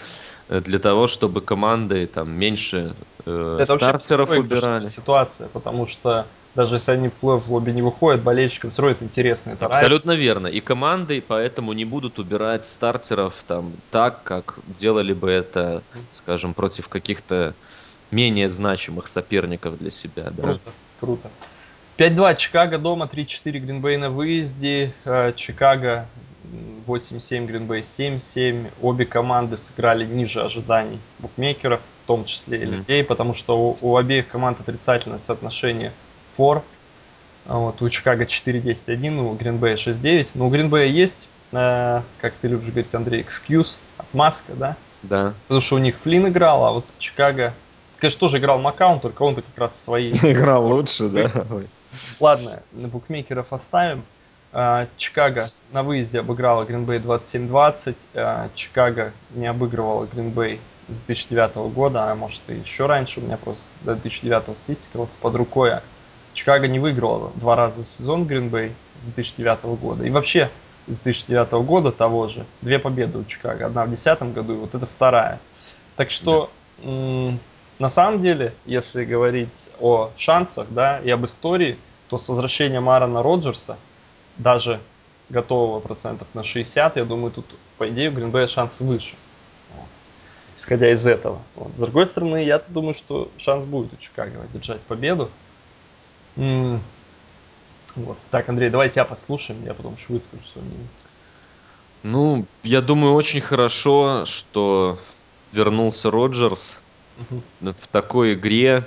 э, 0.48 0.60
для 0.60 0.78
того, 0.78 1.06
чтобы 1.06 1.42
команды 1.42 2.06
там 2.06 2.30
меньше 2.30 2.94
э, 3.26 3.58
Это 3.60 3.76
стартеров 3.76 4.30
убирали. 4.30 4.86
ситуация, 4.86 5.48
потому 5.48 5.86
что 5.86 6.26
даже 6.54 6.76
если 6.76 6.92
они 6.92 7.08
в 7.08 7.12
плей 7.12 7.38
в 7.38 7.52
лобби 7.52 7.70
не 7.72 7.82
выходят, 7.82 8.22
болельщикам 8.22 8.70
все 8.70 8.82
равно 8.82 8.96
это 8.96 9.04
интересно. 9.04 9.50
Это 9.50 9.66
Абсолютно 9.66 10.12
верно. 10.12 10.46
И 10.46 10.60
команды 10.60 11.22
поэтому 11.26 11.74
не 11.74 11.84
будут 11.84 12.18
убирать 12.18 12.64
стартеров 12.64 13.34
там 13.46 13.74
так, 13.90 14.24
как 14.24 14.58
делали 14.66 15.12
бы 15.12 15.30
это, 15.30 15.82
скажем, 16.12 16.54
против 16.54 16.88
каких-то 16.88 17.54
менее 18.10 18.50
значимых 18.50 19.08
соперников 19.08 19.78
для 19.78 19.90
себя. 19.90 20.30
Да? 20.30 20.42
Круто, 20.42 20.70
круто. 21.00 21.30
5-2 21.98 22.36
Чикаго 22.36 22.78
дома, 22.78 23.10
3-4 23.12 23.58
Гринбей 23.58 23.96
на 23.96 24.10
выезде. 24.10 24.92
Э, 25.04 25.32
Чикаго 25.34 26.06
м, 26.44 26.84
8-7, 26.86 27.46
Гринбей 27.46 27.80
7-7. 27.80 28.70
Обе 28.80 29.04
команды 29.04 29.56
сыграли 29.56 30.06
ниже 30.06 30.40
ожиданий 30.42 31.00
букмекеров, 31.18 31.80
в 32.04 32.06
том 32.06 32.24
числе 32.24 32.62
и 32.62 32.64
людей, 32.64 33.04
потому 33.04 33.34
что 33.34 33.58
у, 33.58 33.78
у 33.82 33.96
обеих 33.96 34.28
команд 34.28 34.60
отрицательное 34.60 35.18
соотношение 35.18 35.92
фор. 36.36 36.62
А 37.46 37.58
Вот, 37.58 37.82
у 37.82 37.90
Чикаго 37.90 38.24
4-10-1, 38.24 39.18
у 39.18 39.34
Гринбея 39.34 39.76
6-9. 39.76 40.28
Но 40.34 40.46
у 40.46 40.50
Гринбея 40.50 40.86
есть, 40.86 41.28
э, 41.52 42.02
как 42.20 42.34
ты 42.34 42.48
любишь 42.48 42.68
говорить, 42.68 42.94
Андрей, 42.94 43.22
excuse, 43.22 43.78
отмазка, 43.96 44.54
да? 44.54 44.76
Да. 45.02 45.34
Потому 45.48 45.60
что 45.62 45.74
у 45.76 45.78
них 45.78 45.96
Флин 46.02 46.28
играл, 46.28 46.64
а 46.64 46.72
вот 46.72 46.84
Чикаго... 46.98 47.54
Конечно, 48.00 48.20
тоже 48.20 48.38
играл 48.38 48.58
Маккаун, 48.58 49.00
только 49.00 49.22
он-то 49.22 49.42
как 49.42 49.58
раз 49.58 49.80
свои 49.80 50.12
Играл 50.22 50.66
лучше, 50.66 51.08
да? 51.08 51.30
Ладно, 52.20 52.62
на 52.72 52.88
букмекеров 52.88 53.52
оставим. 53.52 54.04
А, 54.52 54.86
Чикаго 54.96 55.46
на 55.72 55.82
выезде 55.82 56.20
обыграла 56.20 56.64
Гринбей 56.64 56.98
27-20. 56.98 57.96
А, 58.14 58.48
Чикаго 58.54 59.12
не 59.30 59.46
обыгрывала 59.46 60.06
Гринбей 60.06 60.60
с 60.88 61.00
2009 61.02 61.56
года, 61.72 62.10
а 62.10 62.14
может 62.14 62.40
и 62.48 62.54
еще 62.54 62.86
раньше. 62.86 63.20
У 63.20 63.24
меня 63.24 63.36
просто 63.36 63.72
до 63.82 63.94
2009 63.94 64.56
статистика 64.56 64.98
вот 64.98 65.10
под 65.20 65.34
рукой. 65.34 65.72
Чикаго 66.34 66.68
не 66.68 66.78
выигрывала 66.78 67.32
два 67.34 67.56
раза 67.56 67.82
за 67.82 67.84
сезон 67.84 68.26
Гринбей 68.26 68.72
с 69.00 69.06
2009 69.06 69.64
года. 69.80 70.04
И 70.04 70.10
вообще 70.10 70.50
с 70.86 70.96
2009 71.02 71.52
года 71.66 71.90
того 71.92 72.28
же. 72.28 72.46
Две 72.62 72.78
победы 72.78 73.18
у 73.18 73.24
Чикаго. 73.24 73.66
Одна 73.66 73.84
в 73.84 73.88
2010 73.88 74.34
году, 74.34 74.54
и 74.54 74.56
вот 74.56 74.74
это 74.74 74.86
вторая. 74.86 75.40
Так 75.96 76.10
что, 76.10 76.50
м, 76.82 77.38
на 77.78 77.88
самом 77.88 78.20
деле, 78.20 78.54
если 78.66 79.04
говорить 79.04 79.48
о 79.78 80.10
шансах, 80.16 80.66
да, 80.70 80.98
и 81.00 81.10
об 81.10 81.24
истории, 81.24 81.78
то 82.08 82.18
с 82.18 82.28
возвращением 82.28 82.88
Аарона 82.88 83.22
Роджерса, 83.22 83.76
даже 84.36 84.80
готового 85.28 85.80
процентов 85.80 86.26
на 86.34 86.42
60, 86.42 86.96
я 86.96 87.04
думаю, 87.04 87.30
тут, 87.30 87.44
по 87.76 87.88
идее, 87.88 88.10
у 88.10 88.12
Гринбея 88.12 88.46
шанс 88.46 88.80
выше. 88.80 89.14
Исходя 90.56 90.90
из 90.92 91.06
этого. 91.06 91.40
Вот. 91.54 91.70
С 91.76 91.80
другой 91.80 92.06
стороны, 92.06 92.44
я 92.44 92.58
думаю, 92.58 92.94
что 92.94 93.30
шанс 93.38 93.64
будет 93.64 93.92
у 93.92 93.96
Чикаго 93.96 94.42
одержать 94.42 94.80
победу. 94.80 95.30
М, 96.36 96.80
Вот. 97.94 98.18
Так, 98.30 98.48
Андрей, 98.48 98.70
давай 98.70 98.90
тебя 98.90 99.04
послушаем, 99.04 99.64
я 99.64 99.74
потом 99.74 99.94
еще 99.94 100.06
выскажу 100.08 100.42
свое 100.52 100.66
мнение. 100.66 100.88
Ну, 102.02 102.44
я 102.62 102.80
думаю, 102.80 103.14
очень 103.14 103.40
хорошо, 103.40 104.24
что 104.24 104.98
вернулся 105.52 106.10
Роджерс 106.10 106.78
В 107.60 107.86
такой 107.90 108.34
игре 108.34 108.84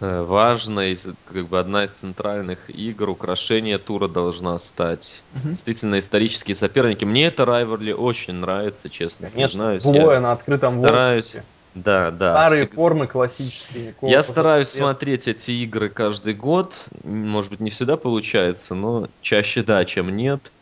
э, 0.00 0.22
важной, 0.22 0.98
как 1.24 1.46
бы 1.46 1.58
одна 1.58 1.84
из 1.84 1.92
центральных 1.92 2.68
игр, 2.68 3.08
украшение 3.08 3.78
тура 3.78 4.08
должна 4.08 4.58
стать. 4.58 5.22
Мгм. 5.34 5.50
Действительно, 5.50 5.98
исторические 5.98 6.54
соперники. 6.54 7.04
Мне 7.04 7.26
это 7.26 7.44
Райверли 7.44 7.92
очень 7.92 8.34
нравится, 8.34 8.90
честно 8.90 9.30
Конечно, 9.30 9.48
признаюсь. 9.48 9.82
злое 9.82 10.14
Я 10.16 10.20
на 10.20 10.32
открытом 10.32 10.68
стараюсь, 10.70 11.24
воздухе. 11.26 11.44
да, 11.74 12.10
да, 12.10 12.32
Старые 12.34 12.66
всег- 12.66 12.74
формы 12.74 13.06
классические. 13.06 13.94
Я 14.02 14.22
стараюсь 14.22 14.68
цвета. 14.68 14.84
смотреть 14.86 15.28
эти 15.28 15.52
игры 15.52 15.88
каждый 15.88 16.34
год. 16.34 16.76
Может 17.02 17.50
быть, 17.50 17.60
не 17.60 17.70
всегда 17.70 17.96
получается, 17.96 18.74
но 18.74 19.08
чаще 19.22 19.62
да, 19.62 19.84
чем 19.86 20.14
нет. 20.14 20.52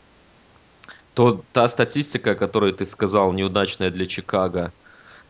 То 1.14 1.44
та 1.52 1.66
статистика, 1.68 2.36
которую 2.36 2.72
ты 2.72 2.86
сказал, 2.86 3.32
неудачная 3.32 3.90
для 3.90 4.06
Чикаго 4.06 4.72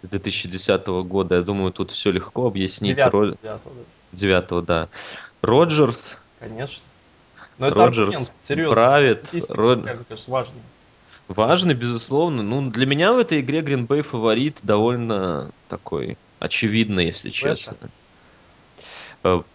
с 0.03 0.09
2010 0.09 0.87
года, 1.05 1.37
я 1.37 1.43
думаю, 1.43 1.73
тут 1.73 1.91
все 1.91 2.11
легко 2.11 2.47
объяснить. 2.47 2.97
Девятого, 2.97 3.25
Ро- 3.25 3.37
девятого, 3.43 3.75
да. 3.75 3.83
Девятого, 4.13 4.63
да. 4.63 4.89
Роджерс, 5.43 6.19
Конечно. 6.39 6.83
Но 7.59 7.69
это 7.69 7.77
Роджерс 7.77 8.09
аргумент, 8.09 8.33
серьезно. 8.43 8.75
правит. 8.75 9.19
Статистика 9.27 9.53
Ро- 9.55 9.77
такая, 9.77 9.95
мне 9.97 10.05
кажется. 10.07 10.63
Важный, 11.29 11.75
безусловно. 11.75 12.43
Ну, 12.43 12.71
для 12.71 12.87
меня 12.87 13.13
в 13.13 13.19
этой 13.19 13.41
игре 13.41 13.61
Green 13.61 13.87
Bay 13.87 14.03
фаворит 14.03 14.59
довольно 14.63 15.53
такой 15.69 16.17
очевидный, 16.41 17.07
если 17.07 17.31
честно. 17.31 17.77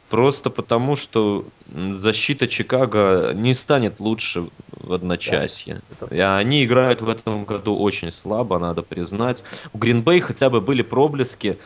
Просто 0.09 0.49
потому, 0.51 0.95
что 0.95 1.45
защита 1.67 2.47
Чикаго 2.47 3.31
не 3.33 3.53
станет 3.55 3.99
лучше 3.99 4.49
в 4.71 4.93
одночасье. 4.93 5.81
И 6.11 6.19
они 6.19 6.63
играют 6.63 7.01
в 7.01 7.09
этом 7.09 7.45
году 7.45 7.75
очень 7.75 8.11
слабо, 8.11 8.59
надо 8.59 8.83
признать. 8.83 9.43
У 9.73 9.77
Bay 9.77 10.19
хотя 10.19 10.49
бы 10.49 10.61
были 10.61 10.83
проблески, 10.83 11.57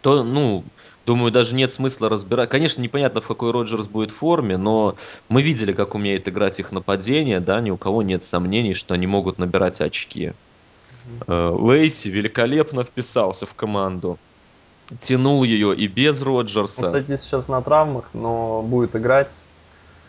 то, 0.00 0.24
ну, 0.24 0.64
думаю, 1.04 1.30
даже 1.30 1.54
нет 1.54 1.72
смысла 1.72 2.08
разбирать. 2.08 2.48
Конечно, 2.48 2.80
непонятно, 2.80 3.20
в 3.20 3.28
какой 3.28 3.50
Роджерс 3.50 3.86
будет 3.86 4.10
форме, 4.10 4.56
но 4.56 4.96
мы 5.28 5.42
видели, 5.42 5.72
как 5.72 5.94
умеет 5.94 6.28
играть 6.28 6.58
их 6.58 6.72
нападение, 6.72 7.40
да, 7.40 7.60
ни 7.60 7.70
у 7.70 7.76
кого 7.76 8.02
нет 8.02 8.24
сомнений, 8.24 8.74
что 8.74 8.94
они 8.94 9.06
могут 9.06 9.38
набирать 9.38 9.80
очки. 9.82 10.32
Э, 11.26 11.48
Лейси 11.48 12.08
великолепно 12.08 12.84
вписался 12.84 13.46
в 13.46 13.54
команду. 13.54 14.18
Тянул 15.00 15.44
ее 15.44 15.74
и 15.74 15.86
без 15.86 16.20
Он, 16.22 16.28
Роджерса. 16.28 16.84
кстати, 16.84 17.16
сейчас 17.16 17.48
на 17.48 17.62
травмах, 17.62 18.10
но 18.14 18.62
будет 18.62 18.96
играть. 18.96 19.30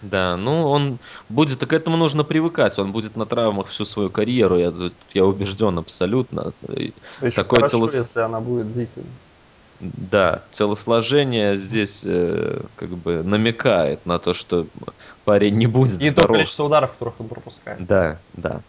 Да, 0.01 0.35
ну 0.35 0.67
он 0.69 0.99
будет, 1.29 1.65
к 1.65 1.71
этому 1.71 1.95
нужно 1.95 2.23
привыкать. 2.23 2.77
Он 2.77 2.91
будет 2.91 3.15
на 3.15 3.25
травмах 3.25 3.67
всю 3.67 3.85
свою 3.85 4.09
карьеру, 4.09 4.57
я, 4.57 4.73
я 5.13 5.25
убежден 5.25 5.77
абсолютно. 5.77 6.53
И 6.75 6.93
еще 7.21 7.35
Такое 7.43 7.61
хорошо, 7.61 7.85
телос- 7.85 7.97
если 7.97 8.19
она 8.19 8.41
будет 8.41 8.73
длительной. 8.73 9.07
Да, 9.79 10.43
телосложение 10.51 11.55
здесь 11.55 12.03
э, 12.05 12.61
как 12.75 12.89
бы 12.89 13.23
намекает 13.23 14.05
на 14.05 14.19
то, 14.19 14.33
что 14.33 14.67
парень 15.25 15.55
не 15.55 15.67
будет 15.67 16.01
И 16.01 16.05
то 16.05 16.21
здоров. 16.21 16.37
количество 16.37 16.63
ударов, 16.63 16.91
которых 16.93 17.19
он 17.19 17.27
пропускает. 17.27 17.85
Да, 17.85 18.19
да. 18.33 18.61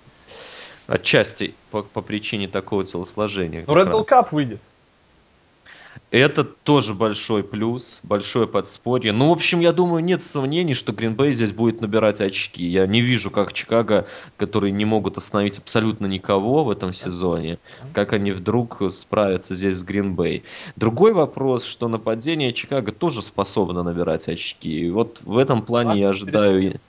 Отчасти 0.86 1.54
по, 1.70 1.82
по 1.82 2.00
причине 2.00 2.48
такого 2.48 2.84
телосложения. 2.84 3.64
Ну, 3.66 3.74
раз. 3.74 3.88
Cup 3.88 4.28
выйдет. 4.32 4.60
Это 6.10 6.44
тоже 6.44 6.94
большой 6.94 7.42
плюс, 7.42 8.00
большое 8.02 8.46
подспорье. 8.46 9.12
Ну, 9.12 9.28
в 9.28 9.32
общем, 9.32 9.60
я 9.60 9.72
думаю, 9.72 10.02
нет 10.04 10.22
сомнений, 10.22 10.74
что 10.74 10.92
Гринбей 10.92 11.32
здесь 11.32 11.52
будет 11.52 11.80
набирать 11.80 12.20
очки. 12.20 12.64
Я 12.64 12.86
не 12.86 13.00
вижу, 13.00 13.30
как 13.30 13.52
Чикаго, 13.52 14.06
которые 14.36 14.72
не 14.72 14.84
могут 14.84 15.18
остановить 15.18 15.58
абсолютно 15.58 16.06
никого 16.06 16.64
в 16.64 16.70
этом 16.70 16.92
сезоне, 16.92 17.58
как 17.92 18.12
они 18.12 18.32
вдруг 18.32 18.80
справятся 18.90 19.54
здесь 19.54 19.78
с 19.78 19.82
Гринбей. 19.82 20.44
Другой 20.76 21.12
вопрос, 21.12 21.64
что 21.64 21.88
нападение 21.88 22.52
Чикаго 22.52 22.92
тоже 22.92 23.22
способно 23.22 23.82
набирать 23.82 24.28
очки. 24.28 24.86
И 24.86 24.90
вот 24.90 25.20
в 25.22 25.36
этом 25.38 25.62
плане 25.62 26.00
я 26.00 26.10
ожидаю, 26.10 26.80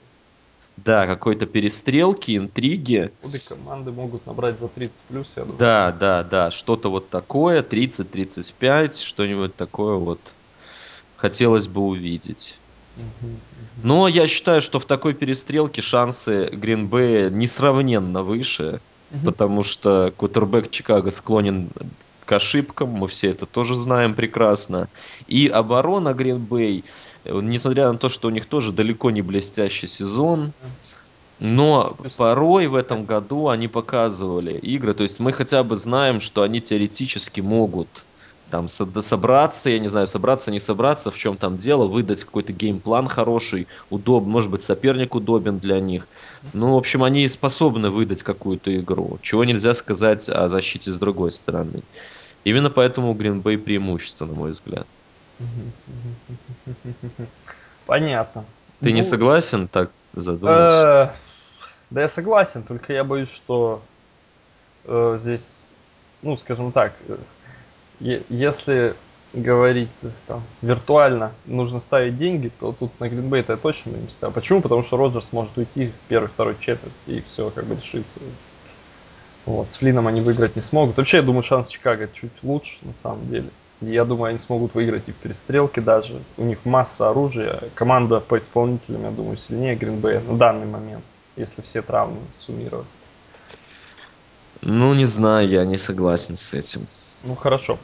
да, 0.76 1.06
какой-то 1.06 1.46
перестрелки, 1.46 2.36
интриги. 2.36 3.10
Обе 3.22 3.38
команды 3.38 3.92
могут 3.92 4.26
набрать 4.26 4.58
за 4.58 4.68
30 4.68 4.92
плюс, 5.08 5.32
я 5.36 5.42
думаю. 5.42 5.58
Да, 5.58 5.92
да, 5.98 6.22
да, 6.22 6.50
что-то 6.50 6.90
вот 6.90 7.08
такое, 7.08 7.62
30-35, 7.62 9.02
что-нибудь 9.02 9.56
такое 9.56 9.96
вот 9.96 10.20
хотелось 11.16 11.66
бы 11.66 11.80
увидеть. 11.80 12.58
Но 13.82 14.08
я 14.08 14.26
считаю, 14.26 14.62
что 14.62 14.78
в 14.78 14.86
такой 14.86 15.14
перестрелке 15.14 15.82
шансы 15.82 16.48
Гринбея 16.50 17.30
несравненно 17.30 18.22
выше, 18.22 18.80
потому 19.24 19.62
что 19.62 20.12
кутербэк 20.16 20.70
Чикаго 20.70 21.10
склонен 21.10 21.70
к 22.24 22.32
ошибкам, 22.32 22.90
мы 22.90 23.08
все 23.08 23.30
это 23.30 23.46
тоже 23.46 23.74
знаем 23.74 24.14
прекрасно. 24.14 24.88
И 25.28 25.46
оборона 25.46 26.12
Гринбей, 26.12 26.80
э, 26.80 26.82
несмотря 27.30 27.90
на 27.92 27.98
то, 27.98 28.08
что 28.08 28.28
у 28.28 28.30
них 28.30 28.46
тоже 28.46 28.72
далеко 28.72 29.10
не 29.10 29.22
блестящий 29.22 29.86
сезон, 29.86 30.52
но 31.38 31.96
порой 32.16 32.66
в 32.66 32.74
этом 32.74 33.04
году 33.04 33.48
они 33.48 33.68
показывали 33.68 34.58
игры, 34.58 34.94
то 34.94 35.02
есть 35.02 35.20
мы 35.20 35.32
хотя 35.32 35.62
бы 35.62 35.76
знаем, 35.76 36.20
что 36.20 36.42
они 36.42 36.60
теоретически 36.60 37.40
могут 37.40 37.88
там 38.50 38.68
со- 38.68 39.02
собраться, 39.02 39.70
я 39.70 39.78
не 39.78 39.88
знаю, 39.88 40.06
собраться, 40.06 40.50
не 40.50 40.60
собраться, 40.60 41.10
в 41.10 41.18
чем 41.18 41.36
там 41.36 41.58
дело, 41.58 41.86
выдать 41.86 42.24
какой-то 42.24 42.52
геймплан 42.52 43.08
хороший, 43.08 43.66
удоб, 43.90 44.24
может 44.24 44.50
быть, 44.50 44.62
соперник 44.62 45.14
удобен 45.14 45.58
для 45.58 45.80
них. 45.80 46.06
Ну, 46.52 46.74
в 46.74 46.76
общем, 46.76 47.02
они 47.02 47.28
способны 47.28 47.90
выдать 47.90 48.22
какую-то 48.22 48.74
игру, 48.76 49.18
чего 49.22 49.44
нельзя 49.44 49.74
сказать 49.74 50.28
о 50.28 50.48
защите 50.48 50.90
с 50.90 50.98
другой 50.98 51.32
стороны. 51.32 51.82
Именно 52.44 52.70
поэтому 52.70 53.10
у 53.10 53.14
Green 53.14 53.42
Bay 53.42 53.58
преимущество, 53.58 54.26
на 54.26 54.34
мой 54.34 54.52
взгляд. 54.52 54.86
Понятно. 57.86 58.44
Ты 58.82 58.92
не 58.92 59.02
Ну, 59.02 59.10
согласен 59.10 59.68
так 59.68 59.90
задуматься? 60.14 60.86
э, 61.08 61.08
Да 61.90 62.00
я 62.00 62.08
согласен, 62.08 62.62
только 62.62 62.92
я 62.92 63.04
боюсь, 63.04 63.30
что 63.30 63.82
э, 64.84 65.18
здесь, 65.20 65.66
ну, 66.22 66.36
скажем 66.36 66.72
так, 66.72 66.92
э, 67.08 67.16
если 68.28 68.94
говорить 69.32 69.90
э, 70.02 70.10
там 70.26 70.42
виртуально, 70.62 71.32
нужно 71.46 71.80
ставить 71.80 72.16
деньги, 72.16 72.50
то 72.60 72.72
тут 72.72 72.98
на 73.00 73.04
Green 73.06 73.28
Bay 73.28 73.40
это 73.40 73.52
я 73.54 73.58
точно 73.58 73.90
не 73.90 74.08
ставил. 74.10 74.32
Почему? 74.32 74.62
Потому 74.62 74.82
что 74.82 74.96
Роджерс 74.96 75.32
может 75.32 75.56
уйти 75.58 75.88
в 75.88 76.08
первой, 76.08 76.28
второй 76.28 76.56
четверти 76.58 76.92
и 77.06 77.20
все 77.22 77.50
как 77.50 77.64
бы 77.66 77.76
решится. 77.76 78.20
Вот, 79.44 79.70
с 79.72 79.76
Флином 79.76 80.08
они 80.08 80.20
выиграть 80.20 80.56
не 80.56 80.62
смогут. 80.62 80.96
Вообще, 80.96 81.18
я 81.18 81.22
думаю, 81.22 81.42
шанс 81.42 81.68
Чикаго 81.68 82.08
чуть 82.08 82.42
лучше, 82.42 82.78
на 82.82 82.94
самом 82.94 83.28
деле. 83.28 83.50
Я 83.80 84.04
думаю, 84.04 84.30
они 84.30 84.38
смогут 84.38 84.74
выиграть 84.74 85.08
и 85.08 85.12
в 85.12 85.16
перестрелке 85.16 85.80
даже. 85.80 86.22
У 86.38 86.44
них 86.44 86.64
масса 86.64 87.10
оружия. 87.10 87.60
Команда 87.74 88.20
по 88.20 88.38
исполнителям, 88.38 89.02
я 89.02 89.10
думаю, 89.10 89.36
сильнее 89.36 89.76
Bay 89.76 90.26
на 90.26 90.36
данный 90.36 90.66
момент, 90.66 91.04
если 91.36 91.60
все 91.62 91.82
травмы 91.82 92.18
суммировать. 92.38 92.86
Ну, 94.62 94.94
не 94.94 95.04
знаю, 95.04 95.48
я 95.48 95.64
не 95.64 95.76
согласен 95.76 96.36
с 96.36 96.54
этим. 96.54 96.86
Ну 97.22 97.34
хорошо. 97.34 97.78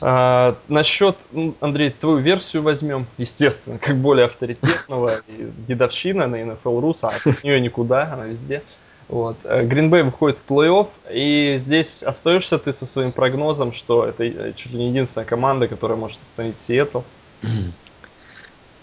А, 0.00 0.56
насчет, 0.68 1.16
ну, 1.32 1.54
Андрей, 1.60 1.90
твою 1.90 2.18
версию 2.18 2.62
возьмем, 2.62 3.06
естественно, 3.18 3.78
как 3.78 3.96
более 3.96 4.26
авторитетного 4.26 5.10
и 5.28 5.50
дедовщина 5.66 6.26
на 6.26 6.36
NFL 6.36 6.80
Rus, 6.80 6.98
а 7.02 7.08
от 7.08 7.44
нее 7.44 7.60
никуда, 7.60 8.12
она 8.12 8.26
везде. 8.26 8.62
Вот. 9.12 9.36
Гринбей 9.44 10.04
выходит 10.04 10.38
в 10.38 10.50
плей-офф, 10.50 10.88
и 11.12 11.58
здесь 11.58 12.02
остаешься 12.02 12.58
ты 12.58 12.72
со 12.72 12.86
своим 12.86 13.12
прогнозом, 13.12 13.74
что 13.74 14.06
это 14.06 14.24
э, 14.24 14.54
чуть 14.56 14.72
ли 14.72 14.78
не 14.78 14.88
единственная 14.88 15.26
команда, 15.26 15.68
которая 15.68 15.98
может 15.98 16.22
остановить 16.22 16.58
Сиэтл. 16.58 17.00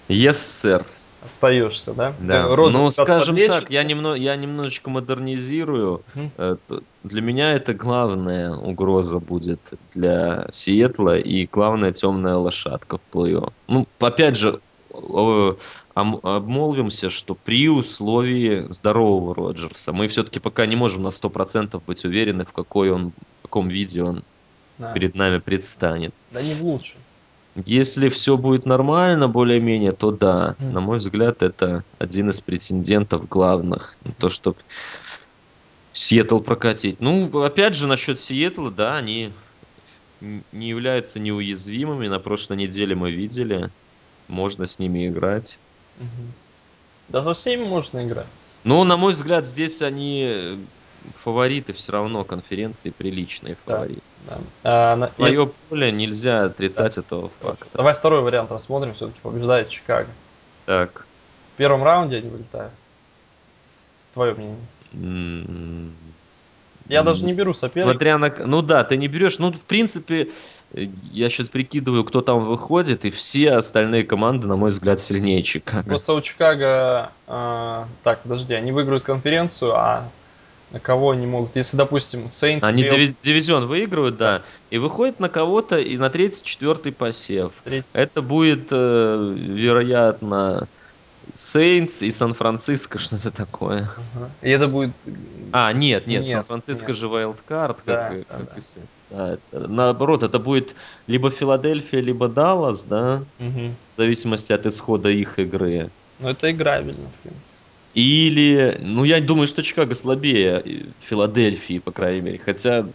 Yes, 0.08 0.34
сэр. 0.34 0.86
Остаешься, 1.26 1.94
да? 1.96 2.14
Да. 2.20 2.44
Э, 2.44 2.54
Роджерс 2.54 2.80
Ну, 2.80 2.92
скажем 2.92 3.38
так, 3.48 3.72
я, 3.72 3.84
немно, 3.84 4.14
я 4.14 4.36
немножечко 4.36 4.92
модернизирую. 4.92 6.04
Э, 6.38 6.58
т- 6.68 6.82
Для 7.04 7.22
меня 7.24 7.54
это 7.54 7.74
главная 7.74 8.54
угроза 8.54 9.18
будет 9.18 9.60
для 9.96 10.48
Сиэтла 10.52 11.18
и 11.18 11.48
главная 11.48 11.92
темная 11.92 12.36
лошадка 12.36 13.00
в 13.00 13.16
плей-офф. 13.16 13.52
Ну, 13.68 13.88
опять 14.00 14.38
же, 14.38 14.60
обмолвимся, 16.02 17.10
что 17.10 17.36
при 17.36 17.70
условии 17.70 18.66
здорового 18.70 19.34
Роджерса 19.36 19.91
мы 19.91 20.08
все-таки 20.08 20.39
пока 20.39 20.66
не 20.66 20.76
можем 20.76 21.04
на 21.04 21.10
100% 21.10 21.82
быть 21.86 22.06
уверены, 22.06 22.45
в 22.45 22.54
какой 22.54 22.91
он, 22.91 23.12
в 23.39 23.41
каком 23.43 23.70
виде 23.70 24.04
он 24.04 24.24
Да. 24.78 24.93
перед 24.93 25.16
нами 25.16 25.39
предстанет. 25.39 26.14
Да 26.32 26.41
не 26.41 26.54
в 26.54 26.64
лучшем. 26.64 27.00
Если 27.66 28.10
все 28.10 28.38
будет 28.38 28.66
нормально, 28.66 29.28
более-менее, 29.28 29.91
то 29.91 30.12
да. 30.12 30.56
Мгм. 30.60 30.74
На 30.74 30.80
мой 30.82 30.97
взгляд, 31.00 31.43
это 31.43 31.84
один 31.97 32.30
из 32.30 32.39
претендентов 32.39 33.28
главных. 33.28 33.97
То, 34.18 34.30
чтобы 34.30 34.58
Сиэтл 35.93 36.39
прокатить. 36.39 37.02
Ну, 37.02 37.41
опять 37.43 37.76
же, 37.76 37.88
насчет 37.88 38.20
Сиэтла, 38.20 38.72
да, 38.72 38.97
они 38.97 39.32
не 40.52 40.70
являются 40.70 41.20
неуязвимыми. 41.20 42.08
На 42.08 42.20
прошлой 42.20 42.58
неделе 42.58 42.95
мы 42.95 43.12
видели. 43.12 43.70
Можно 44.28 44.68
с 44.68 44.80
ними 44.80 45.08
играть. 45.08 45.60
Да 47.10 47.22
за 47.22 47.34
всеми 47.34 47.64
можно 47.66 48.06
играть. 48.06 48.28
Ну, 48.64 48.84
на 48.84 48.97
мой 48.97 49.14
взгляд, 49.14 49.47
здесь 49.47 49.82
они 49.82 50.24
э, 50.28 50.58
фавориты 51.16 51.74
все 51.74 51.91
равно 51.93 52.24
конференции, 52.24 52.89
приличные 52.91 53.58
Да. 53.66 53.74
фавориты. 53.76 54.02
Да. 54.28 54.38
А, 54.64 54.95
на- 54.95 55.08
Свое 55.10 55.32
если- 55.34 55.52
поле 55.70 55.91
нельзя 55.91 56.43
отрицать 56.45 56.97
этого 56.97 57.32
Хорошо. 57.41 57.58
факта. 57.60 57.78
Давай 57.78 57.93
второй 57.93 58.22
вариант 58.22 58.52
рассмотрим. 58.52 58.93
Все-таки 58.93 59.20
побеждает 59.22 59.70
Чикаго. 59.70 60.10
Так. 60.66 61.06
В 61.54 61.58
первом 61.58 61.84
раунде 61.84 62.18
они 62.18 62.30
вылетают. 62.30 62.74
Твое 64.14 64.34
мнение. 64.34 64.58
м, 64.93 65.93
Я 66.88 67.04
даже 67.04 67.24
не 67.24 67.34
беру 67.34 67.54
соперника. 67.54 67.91
Смотря 67.91 68.18
на... 68.18 68.34
Ну 68.45 68.62
да, 68.64 68.84
ты 68.84 68.97
не 68.97 69.08
берешь. 69.08 69.38
Ну, 69.39 69.52
в 69.54 69.62
принципе, 69.62 70.32
я 70.74 71.30
сейчас 71.30 71.49
прикидываю, 71.49 72.03
кто 72.03 72.22
там 72.22 72.45
выходит, 72.45 73.05
и 73.05 73.09
все 73.11 73.53
остальные 73.53 74.03
команды, 74.03 74.47
на 74.47 74.55
мой 74.55 74.70
взгляд, 74.72 74.99
сильнее 75.01 75.41
Чикаго. 75.41 75.84
Просто 75.89 76.13
у 76.13 76.22
Чикаго... 76.22 77.11
а, 77.28 77.88
так, 78.03 78.22
подожди, 78.22 78.53
они 78.53 78.72
выиграют 78.72 79.03
конференцию, 79.03 79.74
а 79.76 80.07
на 80.72 80.80
кого 80.80 81.09
они 81.11 81.26
могут? 81.26 81.55
Если, 81.55 81.76
допустим, 81.76 82.26
Saints... 82.26 82.59
Они 82.61 82.84
Bills, 82.84 82.93
диви- 82.95 83.15
дивизион 83.22 83.65
выигрывают, 83.65 84.17
да, 84.17 84.43
и 84.70 84.78
выходят 84.78 85.20
на 85.20 85.28
кого-то 85.28 85.80
и 85.80 85.97
на 85.97 86.11
третий, 86.11 86.45
четвертый 86.45 86.91
посев. 86.91 87.53
третий- 87.63 87.88
Это 87.93 88.22
будет, 88.22 88.67
э, 88.70 89.34
вероятно, 89.36 90.67
Сейнтс 91.34 92.01
и 92.03 92.11
Сан-Франциско, 92.11 92.99
что-то 92.99 93.32
такое. 93.32 93.89
Ага. 94.15 94.30
И 94.43 94.49
это 94.51 94.67
будет... 94.67 94.91
А, 95.51 95.74
нет, 95.74 96.05
нет, 96.05 96.22
Нет, 96.26 96.30
Сан-Франциско 96.32 96.93
же 96.93 97.07
wildcard, 97.07 97.78
как, 97.78 97.86
Да, 97.86 98.13
и- 98.15 98.20
да, 98.20 98.26
как 98.30 98.45
да. 98.45 98.57
и 98.57 98.61
Сейнтс. 98.61 98.89
Это- 99.10 99.68
наоборот, 99.68 100.24
это 100.24 100.39
будет 100.39 100.76
либо 101.07 101.30
Филадельфия, 101.30 102.01
либо 102.01 102.28
Даллас, 102.28 102.84
да, 102.84 103.24
Мгм. 103.39 103.76
в 103.95 103.99
зависимости 103.99 104.53
от 104.53 104.66
исхода 104.66 105.10
их 105.10 105.39
игры. 105.39 105.89
Ну, 106.20 106.30
это 106.30 106.51
играбельно, 106.51 107.10
в 107.10 107.22
принципе. 107.22 107.43
Или, 107.95 108.78
ну, 108.82 109.03
я 109.03 109.20
думаю, 109.20 109.47
что 109.47 109.64
Чикаго 109.64 109.95
слабее 109.95 110.62
э, 110.64 110.91
Филадельфии, 110.99 111.80
по 111.80 111.91
крайней 111.91 112.22
мере. 112.22 112.38
Хотя, 112.38 112.86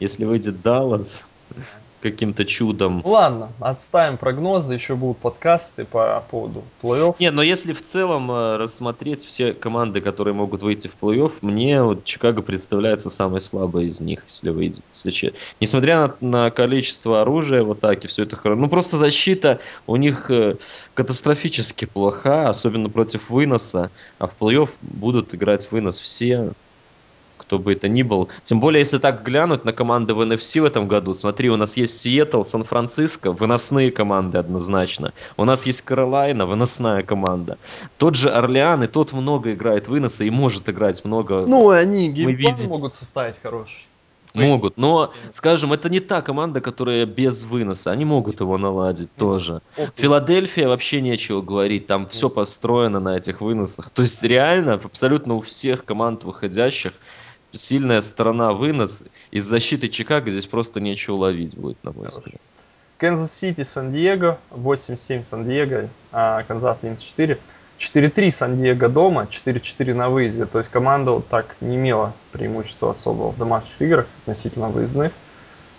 если 0.00 0.24
выйдет 0.26 0.60
Даллас 0.60 1.33
каким-то 2.10 2.44
чудом. 2.44 3.00
Ну 3.04 3.10
ладно, 3.10 3.48
отставим 3.60 4.18
прогнозы, 4.18 4.74
еще 4.74 4.94
будут 4.94 5.18
подкасты 5.18 5.84
по 5.84 6.22
поводу 6.30 6.62
плей-офф. 6.82 7.16
Не, 7.18 7.30
но 7.30 7.42
если 7.42 7.72
в 7.72 7.82
целом 7.82 8.30
э, 8.30 8.56
рассмотреть 8.56 9.24
все 9.24 9.54
команды, 9.54 10.00
которые 10.00 10.34
могут 10.34 10.62
выйти 10.62 10.88
в 10.88 10.96
плей-офф, 11.00 11.32
мне 11.40 11.82
вот 11.82 12.04
Чикаго 12.04 12.42
представляется 12.42 13.08
самой 13.10 13.40
слабой 13.40 13.86
из 13.86 14.00
них, 14.00 14.22
если 14.26 14.50
выйдет. 14.50 14.84
Если 14.92 15.10
че- 15.10 15.32
Несмотря 15.60 16.14
на, 16.20 16.44
на 16.44 16.50
количество 16.50 17.22
оружия 17.22 17.62
в 17.62 17.70
атаке, 17.72 18.08
все 18.08 18.24
это 18.24 18.36
хорошо. 18.36 18.60
Ну 18.60 18.68
просто 18.68 18.98
защита 18.98 19.60
у 19.86 19.96
них 19.96 20.30
э, 20.30 20.56
катастрофически 20.92 21.86
плоха, 21.86 22.48
особенно 22.50 22.90
против 22.90 23.30
выноса. 23.30 23.90
А 24.18 24.26
в 24.26 24.36
плей-офф 24.38 24.68
будут 24.82 25.34
играть 25.34 25.70
вынос 25.72 25.98
все, 25.98 26.52
кто 27.54 27.58
бы 27.60 27.72
это 27.72 27.88
ни 27.88 28.02
был. 28.02 28.28
Тем 28.42 28.58
более, 28.58 28.80
если 28.80 28.98
так 28.98 29.22
глянуть 29.22 29.64
на 29.64 29.72
команды 29.72 30.12
в 30.12 30.20
NFC 30.20 30.60
в 30.60 30.64
этом 30.64 30.88
году, 30.88 31.14
смотри, 31.14 31.50
у 31.50 31.56
нас 31.56 31.76
есть 31.76 32.00
Сиэтл, 32.00 32.42
Сан-Франциско, 32.42 33.30
выносные 33.30 33.92
команды 33.92 34.38
однозначно. 34.38 35.12
У 35.36 35.44
нас 35.44 35.66
есть 35.66 35.82
Каролайна, 35.82 36.46
выносная 36.46 37.02
команда. 37.02 37.56
Тот 37.96 38.16
же 38.16 38.28
Орлеан, 38.28 38.82
и 38.82 38.86
тот 38.88 39.12
много 39.12 39.52
играет 39.52 39.86
выноса 39.86 40.24
и 40.24 40.30
может 40.30 40.68
играть 40.68 41.04
много. 41.04 41.46
Ну, 41.46 41.68
они 41.70 42.10
game 42.10 42.32
plan 42.32 42.54
видим. 42.54 42.70
могут 42.70 42.94
составить 42.94 43.36
хороший. 43.40 43.86
Могут, 44.34 44.76
но, 44.76 45.12
скажем, 45.30 45.72
это 45.72 45.88
не 45.88 46.00
та 46.00 46.20
команда, 46.20 46.60
которая 46.60 47.06
без 47.06 47.44
выноса. 47.44 47.92
Они 47.92 48.04
могут 48.04 48.40
его 48.40 48.58
наладить 48.58 49.14
тоже. 49.14 49.60
Филадельфия 49.94 50.66
вообще 50.66 51.00
нечего 51.00 51.40
говорить, 51.40 51.86
там 51.86 52.08
все 52.08 52.28
построено 52.28 52.98
на 52.98 53.16
этих 53.16 53.40
выносах. 53.40 53.90
То 53.90 54.02
есть 54.02 54.24
реально 54.24 54.74
абсолютно 54.74 55.34
у 55.34 55.40
всех 55.40 55.84
команд 55.84 56.24
выходящих 56.24 56.94
сильная 57.56 58.00
сторона 58.00 58.52
вынос. 58.52 59.08
Из 59.30 59.44
защиты 59.44 59.88
Чикаго 59.88 60.30
здесь 60.30 60.46
просто 60.46 60.80
нечего 60.80 61.16
ловить 61.16 61.56
будет, 61.56 61.82
на 61.84 61.92
мой 61.92 62.08
взгляд. 62.08 62.40
Канзас 62.98 63.36
Сити, 63.36 63.62
Сан-Диего, 63.62 64.38
8-7 64.50 65.22
Сан-Диего, 65.22 65.88
а 66.12 66.42
Канзас 66.44 66.84
11-4. 66.84 67.38
4-3 67.78 68.30
Сан-Диего 68.30 68.88
дома, 68.88 69.26
4-4 69.28 69.94
на 69.94 70.08
выезде. 70.08 70.46
То 70.46 70.58
есть 70.58 70.70
команда 70.70 71.10
вот 71.10 71.28
так 71.28 71.56
не 71.60 71.76
имела 71.76 72.12
преимущества 72.32 72.92
особого 72.92 73.32
в 73.32 73.38
домашних 73.38 73.82
играх 73.82 74.06
относительно 74.22 74.68
выездных. 74.68 75.12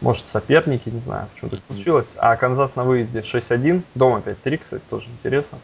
Может, 0.02 0.28
соперники, 0.28 0.90
не 0.90 1.00
знаю, 1.00 1.28
почему 1.34 1.52
так 1.52 1.64
случилось. 1.64 2.18
А 2.20 2.36
Канзас 2.36 2.76
на 2.76 2.84
выезде 2.84 3.20
6-1, 3.20 3.82
дома 3.96 4.22
5-3, 4.26 4.58
кстати, 4.58 4.84
тоже 4.90 5.08
интересно. 5.08 5.58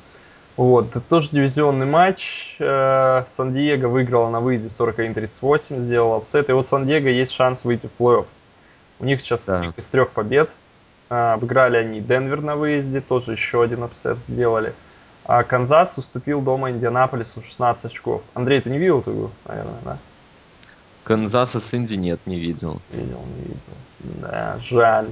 Вот, 0.61 0.89
это 0.91 1.01
тоже 1.01 1.29
дивизионный 1.31 1.87
матч. 1.87 2.57
Э, 2.59 3.23
Сан-Диего 3.25 3.87
выиграла 3.87 4.29
на 4.29 4.41
выезде 4.41 4.67
41-38, 4.67 5.79
сделала 5.79 6.17
upset. 6.17 6.51
И 6.51 6.53
вот 6.53 6.67
Сан-Диего 6.67 7.07
есть 7.07 7.31
шанс 7.31 7.65
выйти 7.65 7.87
в 7.87 7.99
плей-офф. 7.99 8.27
У 8.99 9.05
них 9.05 9.21
сейчас 9.21 9.47
Да. 9.47 9.73
из 9.75 9.87
трех 9.87 10.11
побед. 10.11 10.51
А, 11.09 11.33
Обыграли 11.33 11.77
они 11.77 11.99
Денвер 11.99 12.41
на 12.41 12.55
выезде, 12.55 13.01
тоже 13.01 13.31
еще 13.31 13.63
один 13.63 13.81
upset 13.81 14.19
сделали. 14.27 14.75
А 15.25 15.41
Канзас 15.41 15.97
уступил 15.97 16.41
дома 16.41 16.69
Индианаполису 16.69 17.41
16 17.41 17.85
очков. 17.85 18.21
Андрей, 18.35 18.61
ты 18.61 18.69
не 18.69 18.77
видел 18.77 18.99
эту 18.99 19.13
игру, 19.13 19.31
наверное, 19.47 19.79
да? 19.83 19.97
Канзаса 21.05 21.59
с 21.59 21.73
Инди 21.73 21.95
нет, 21.95 22.19
не 22.27 22.37
видел. 22.37 22.79
Видел, 22.91 23.19
не 23.35 23.41
видел. 23.45 24.21
Да, 24.21 24.57
жаль. 24.61 25.07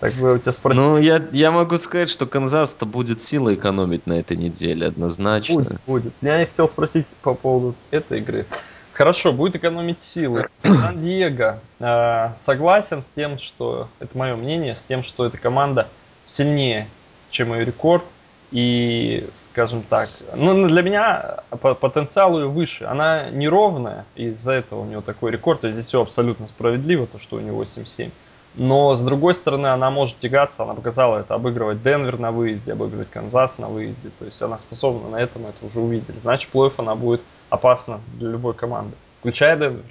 Так 0.00 0.14
бы 0.14 0.28
я 0.28 0.34
у 0.34 0.38
тебя 0.38 0.52
спросил. 0.52 0.82
Ну, 0.82 0.98
я, 0.98 1.22
я 1.30 1.50
могу 1.50 1.76
сказать, 1.76 2.08
что 2.08 2.24
Канзас-то 2.24 2.86
будет 2.86 3.20
силы 3.20 3.54
экономить 3.54 4.06
на 4.06 4.14
этой 4.14 4.36
неделе, 4.36 4.86
однозначно. 4.86 5.56
Будет, 5.56 5.80
будет. 5.86 6.12
Я 6.22 6.46
хотел 6.46 6.68
спросить 6.68 7.06
по 7.20 7.34
поводу 7.34 7.74
этой 7.90 8.20
игры. 8.20 8.46
Хорошо, 8.94 9.32
будет 9.32 9.56
экономить 9.56 10.02
силы. 10.02 10.48
Сан-Диего 10.58 11.60
э, 11.78 12.30
согласен 12.36 13.02
с 13.02 13.10
тем, 13.14 13.38
что, 13.38 13.88
это 13.98 14.16
мое 14.16 14.36
мнение, 14.36 14.74
с 14.74 14.84
тем, 14.84 15.02
что 15.02 15.26
эта 15.26 15.36
команда 15.36 15.86
сильнее, 16.24 16.88
чем 17.30 17.52
ее 17.54 17.64
рекорд. 17.66 18.04
И, 18.52 19.28
скажем 19.34 19.84
так, 19.88 20.08
ну, 20.34 20.66
для 20.66 20.82
меня 20.82 21.36
по 21.60 21.74
потенциал 21.74 22.38
ее 22.40 22.48
выше. 22.48 22.84
Она 22.84 23.30
неровная, 23.30 24.06
из-за 24.16 24.52
этого 24.52 24.80
у 24.80 24.84
нее 24.86 25.02
такой 25.02 25.30
рекорд. 25.30 25.60
То 25.60 25.68
есть 25.68 25.78
здесь 25.78 25.86
все 25.86 26.02
абсолютно 26.02 26.48
справедливо, 26.48 27.06
то, 27.06 27.18
что 27.18 27.36
у 27.36 27.40
нее 27.40 27.52
8-7. 27.52 28.10
Но, 28.56 28.96
с 28.96 29.02
другой 29.02 29.34
стороны, 29.34 29.68
она 29.68 29.90
может 29.90 30.18
тягаться, 30.18 30.64
она 30.64 30.74
показала 30.74 31.18
это, 31.18 31.34
обыгрывать 31.34 31.82
Денвер 31.82 32.18
на 32.18 32.32
выезде, 32.32 32.72
обыгрывать 32.72 33.10
Канзас 33.10 33.58
на 33.58 33.68
выезде. 33.68 34.10
То 34.18 34.24
есть 34.24 34.42
она 34.42 34.58
способна 34.58 35.08
на 35.08 35.16
это, 35.16 35.38
мы 35.38 35.50
это 35.50 35.64
уже 35.64 35.80
увидели. 35.80 36.18
Значит, 36.20 36.50
плей 36.50 36.70
она 36.76 36.94
будет 36.96 37.20
опасна 37.48 38.00
для 38.18 38.30
любой 38.30 38.54
команды, 38.54 38.96
включая 39.20 39.56
Денвер. 39.56 39.84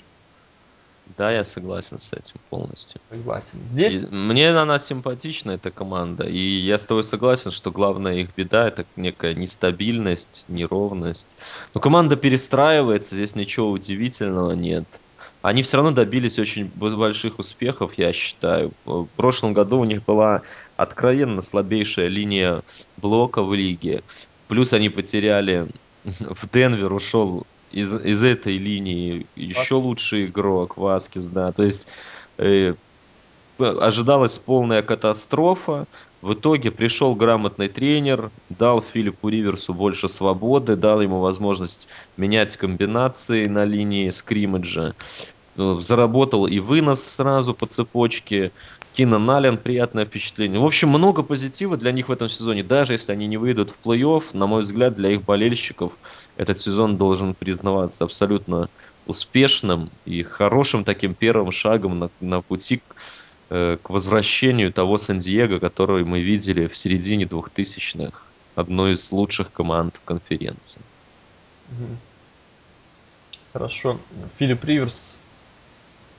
Да, 1.18 1.32
я 1.32 1.44
согласен 1.44 2.00
с 2.00 2.14
этим 2.14 2.36
полностью. 2.50 3.02
Согласен. 3.10 3.60
Здесь... 3.66 4.04
И 4.04 4.08
мне 4.14 4.50
она 4.52 4.78
симпатична, 4.78 5.52
эта 5.52 5.72
команда. 5.72 6.26
И 6.26 6.38
я 6.38 6.78
с 6.78 6.86
тобой 6.86 7.04
согласен, 7.04 7.52
что 7.52 7.72
главная 7.72 8.16
их 8.18 8.30
беда 8.36 8.68
это 8.68 8.86
некая 8.96 9.34
нестабильность, 9.34 10.46
неровность. 10.48 11.36
Но 11.74 11.82
команда 11.82 12.16
перестраивается, 12.16 13.16
здесь 13.16 13.36
ничего 13.36 13.72
удивительного 13.72 14.52
нет. 14.52 14.86
Они 15.42 15.64
все 15.64 15.78
равно 15.78 15.92
добились 15.92 16.38
очень 16.38 16.70
больших 16.76 17.40
успехов, 17.40 17.94
я 17.98 18.12
считаю. 18.12 18.74
В 18.86 19.08
прошлом 19.16 19.54
году 19.54 19.80
у 19.80 19.86
них 19.86 20.04
была 20.04 20.42
откровенно 20.76 21.42
слабейшая 21.42 22.08
линия 22.08 22.62
блока 22.98 23.42
в 23.42 23.54
лиге. 23.54 24.04
Плюс 24.50 24.74
они 24.74 24.90
потеряли 24.90 25.68
в 26.04 26.50
Денвер 26.50 26.92
ушел 26.92 27.46
из, 27.72 27.94
из 27.94 28.24
этой 28.24 28.58
линии 28.58 29.28
еще 29.36 29.76
лучший 29.76 30.26
игрок 30.26 30.76
Васкис, 30.76 31.28
да. 31.28 31.54
То 31.54 31.64
есть 31.64 31.88
э, 32.38 32.74
ожидалась 33.58 34.38
полная 34.38 34.82
катастрофа. 34.82 35.88
В 36.22 36.34
итоге 36.34 36.70
пришел 36.70 37.16
грамотный 37.16 37.70
тренер, 37.70 38.30
дал 38.50 38.82
Филиппу 38.82 39.30
Риверсу 39.30 39.74
больше 39.74 40.10
свободы, 40.10 40.76
дал 40.76 41.02
ему 41.02 41.20
возможность 41.20 41.88
менять 42.18 42.58
комбинации 42.58 43.46
на 43.46 43.64
линии 43.64 44.10
скриммиджа. 44.10 44.96
Ну, 45.56 45.80
заработал 45.82 46.46
и 46.46 46.60
вынос 46.60 47.04
сразу 47.04 47.54
по 47.54 47.66
цепочке. 47.66 48.52
Кинан 48.94 49.26
Нален 49.26 49.58
приятное 49.58 50.06
впечатление. 50.06 50.60
В 50.60 50.66
общем, 50.66 50.90
много 50.90 51.24
позитива 51.24 51.78
для 51.78 51.92
них 51.92 52.10
в 52.10 52.12
этом 52.12 52.30
сезоне. 52.30 52.64
Даже 52.64 52.94
если 52.94 53.14
они 53.14 53.28
не 53.28 53.38
выйдут 53.38 53.72
в 53.72 53.88
плей-офф, 53.88 54.24
на 54.34 54.48
мой 54.48 54.62
взгляд, 54.62 54.96
для 54.96 55.12
их 55.12 55.24
болельщиков 55.24 55.98
этот 56.36 56.60
сезон 56.60 56.98
должен 56.98 57.34
признаваться 57.34 58.04
абсолютно 58.04 58.70
успешным 59.06 59.90
и 60.06 60.24
хорошим 60.24 60.84
таким 60.84 61.14
первым 61.14 61.52
шагом 61.52 62.00
на, 62.00 62.10
на 62.20 62.42
пути 62.42 62.78
к, 62.78 62.82
э, 62.82 62.94
к 63.50 63.90
возвращению 63.90 64.72
того 64.72 64.98
Сан-Диего, 64.98 65.60
который 65.60 66.04
мы 66.04 66.22
видели 66.22 66.68
в 66.68 66.78
середине 66.78 67.26
2000-х. 67.26 68.22
Одной 68.56 68.94
из 68.94 69.12
лучших 69.12 69.52
команд 69.52 70.00
конференции. 70.06 70.82
Хорошо. 73.54 74.00
Филипп 74.38 74.64
Риверс 74.64 75.18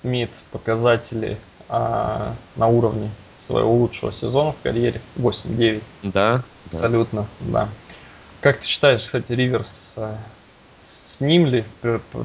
имеет 0.02 0.30
показатели 0.50 1.38
а, 1.68 2.34
на 2.56 2.66
уровне 2.66 3.10
своего 3.38 3.72
лучшего 3.74 4.12
сезона 4.12 4.52
в 4.52 4.60
карьере. 4.62 5.00
8-9. 5.16 5.82
Да. 6.02 6.42
Абсолютно, 6.72 7.26
да. 7.40 7.66
да. 7.66 7.68
Как 8.40 8.58
ты 8.58 8.66
считаешь, 8.66 9.02
кстати, 9.02 9.32
Риверс, 9.32 9.94
а, 9.96 10.18
с 10.78 11.20
ним 11.20 11.46
ли 11.46 11.64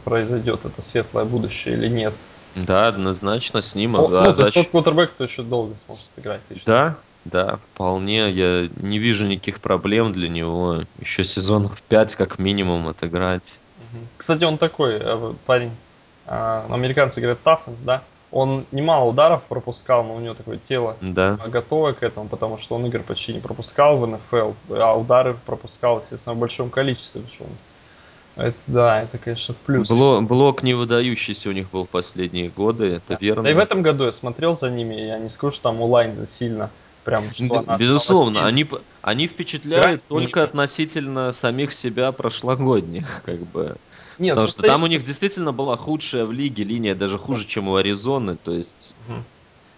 произойдет 0.04 0.66
это 0.66 0.82
светлое 0.82 1.26
будущее 1.26 1.76
или 1.76 1.88
нет? 1.88 2.14
Да, 2.56 2.88
однозначно 2.88 3.62
с 3.62 3.76
ним. 3.76 3.96
О, 3.96 4.08
а, 4.08 4.26
ну, 4.26 4.32
зач... 4.32 4.70
квотербек, 4.70 5.12
кто 5.12 5.26
еще 5.26 5.44
долго 5.44 5.76
сможет 5.86 6.10
играть. 6.18 6.42
Да, 6.66 6.96
да, 7.26 7.58
вполне. 7.58 8.30
Я 8.30 8.70
не 8.78 9.00
вижу 9.00 9.26
никаких 9.26 9.60
проблем 9.60 10.14
для 10.14 10.30
него. 10.30 10.84
Еще 11.00 11.24
сезонов 11.24 11.82
5 11.84 12.16
как 12.16 12.40
минимум 12.40 12.88
отыграть. 12.88 13.60
Кстати, 14.18 14.44
он 14.44 14.58
такой 14.58 14.98
э, 15.00 15.34
парень. 15.46 15.72
А, 16.28 16.66
американцы 16.70 17.22
говорят 17.22 17.42
тафнес, 17.42 17.80
да? 17.80 18.04
Он 18.32 18.66
немало 18.72 19.06
ударов 19.10 19.44
пропускал, 19.44 20.04
но 20.04 20.16
у 20.16 20.20
него 20.20 20.34
такое 20.34 20.58
тело 20.58 20.98
да. 21.00 21.38
готовое 21.48 21.94
к 21.94 22.04
этому, 22.04 22.28
потому 22.28 22.58
что 22.58 22.76
он 22.76 22.86
игр 22.86 23.00
почти 23.00 23.34
не 23.34 23.40
пропускал 23.40 23.98
в 23.98 24.08
НФЛ, 24.08 24.52
а 24.72 24.98
удары 24.98 25.38
пропускал, 25.46 26.00
естественно, 26.00 26.36
в 26.36 26.40
большом 26.40 26.70
количестве. 26.70 27.22
Причем. 27.22 27.46
Это 28.36 28.58
да, 28.68 29.04
это, 29.04 29.18
конечно, 29.18 29.54
в 29.54 29.58
плюс. 29.58 29.88
Блок, 29.88 30.24
блок 30.24 30.64
не 30.64 30.74
выдающийся 30.74 31.50
у 31.50 31.52
них 31.54 31.70
был 31.70 31.86
в 31.86 31.90
последние 31.90 32.50
годы, 32.50 32.86
это 32.86 33.14
да. 33.14 33.18
верно. 33.22 33.44
Да 33.44 33.52
и 33.52 33.54
в 33.54 33.60
этом 33.60 33.82
году 33.82 34.06
я 34.06 34.12
смотрел 34.12 34.56
за 34.56 34.70
ними, 34.70 34.96
я 34.96 35.18
не 35.18 35.30
скажу, 35.30 35.54
что 35.54 35.64
там 35.64 35.82
онлайн 35.82 36.26
сильно 36.26 36.70
прям 37.06 37.32
что 37.32 37.60
она 37.60 37.78
Безусловно, 37.78 38.46
они, 38.46 38.68
они 39.02 39.28
впечатляют 39.28 39.86
Играть 39.86 40.08
только 40.08 40.40
не... 40.40 40.44
относительно 40.44 41.32
самих 41.32 41.72
себя 41.72 42.12
прошлогодних, 42.12 43.22
как 43.24 43.40
бы. 43.40 43.78
Нет, 44.18 44.32
Потому 44.32 44.48
что 44.48 44.64
там 44.64 44.84
у 44.84 44.88
них 44.88 45.04
действительно 45.04 45.54
была 45.54 45.78
худшая 45.78 46.26
в 46.26 46.32
лиге 46.32 46.64
линия, 46.64 46.96
даже 46.96 47.18
хуже, 47.18 47.46
чем 47.46 47.70
у 47.70 47.76
Аризоны, 47.76 48.36
то 48.36 48.52
есть... 48.52 48.94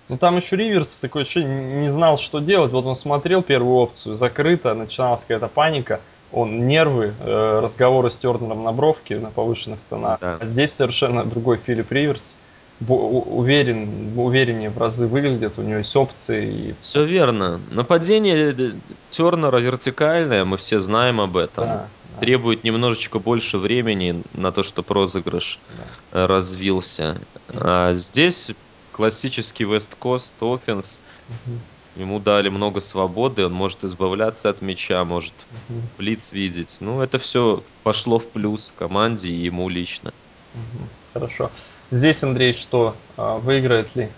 Ну 0.10 0.18
там 0.18 0.38
еще 0.38 0.56
Риверс 0.56 1.00
такой 1.00 1.24
еще 1.24 1.44
не 1.44 1.90
знал, 1.90 2.18
что 2.18 2.40
делать. 2.40 2.72
Вот 2.72 2.86
он 2.86 2.96
смотрел 2.96 3.42
первую 3.42 3.76
опцию, 3.76 4.16
закрыто, 4.16 4.74
начиналась 4.74 5.22
какая-то 5.22 5.50
паника. 5.50 6.00
Он 6.32 6.68
нервы, 6.68 7.14
э, 7.20 7.60
разговоры 7.64 8.12
с 8.12 8.18
Тернером 8.18 8.64
на 8.64 8.72
бровке 8.72 9.18
на 9.18 9.30
повышенных 9.30 9.80
тонах. 9.90 10.20
Да. 10.20 10.38
А 10.40 10.46
здесь 10.46 10.74
совершенно 10.74 11.24
другой 11.24 11.58
Филипп 11.58 11.92
Риверс 11.92 12.36
уверен, 12.86 14.18
увереннее 14.18 14.70
в 14.70 14.78
разы 14.78 15.08
выглядит, 15.08 15.58
у 15.58 15.62
него 15.62 15.80
есть 15.80 15.96
опции. 15.96 16.48
И... 16.48 16.76
Все 16.82 17.06
верно. 17.06 17.60
Нападение 17.72 18.76
Тернера 19.10 19.58
вертикальное, 19.58 20.46
мы 20.46 20.58
все 20.58 20.80
знаем 20.80 21.20
об 21.20 21.38
этом. 21.38 21.66
Да, 21.66 21.88
да. 22.14 22.20
Требует 22.20 22.64
немножечко 22.64 23.20
больше 23.20 23.58
времени 23.58 24.22
на 24.34 24.52
то, 24.52 24.64
чтобы 24.64 24.94
розыгрыш 24.94 25.60
да. 26.12 26.28
развился. 26.28 27.18
А 27.54 27.94
здесь 27.94 28.52
классический 28.92 29.64
West 29.64 29.92
Coast 30.00 30.32
offense. 30.42 31.00
Угу. 31.30 31.58
Ему 31.98 32.20
дали 32.20 32.50
много 32.50 32.80
свободы, 32.80 33.46
он 33.46 33.54
может 33.54 33.84
избавляться 33.84 34.50
от 34.50 34.62
мяча, 34.62 35.04
может 35.04 35.34
угу. 35.70 35.80
блиц 35.98 36.32
видеть. 36.32 36.78
Ну, 36.80 37.02
это 37.02 37.18
все 37.18 37.64
пошло 37.84 38.20
в 38.20 38.28
плюс 38.28 38.72
команде 38.78 39.30
и 39.30 39.34
ему 39.34 39.68
лично. 39.68 40.14
Угу. 40.54 40.88
Хорошо. 41.14 41.52
Здесь, 41.90 42.24
Андрей, 42.24 42.54
что, 42.54 42.96
а, 43.16 43.38
выиграет 43.40 43.96
ли? 43.96 44.10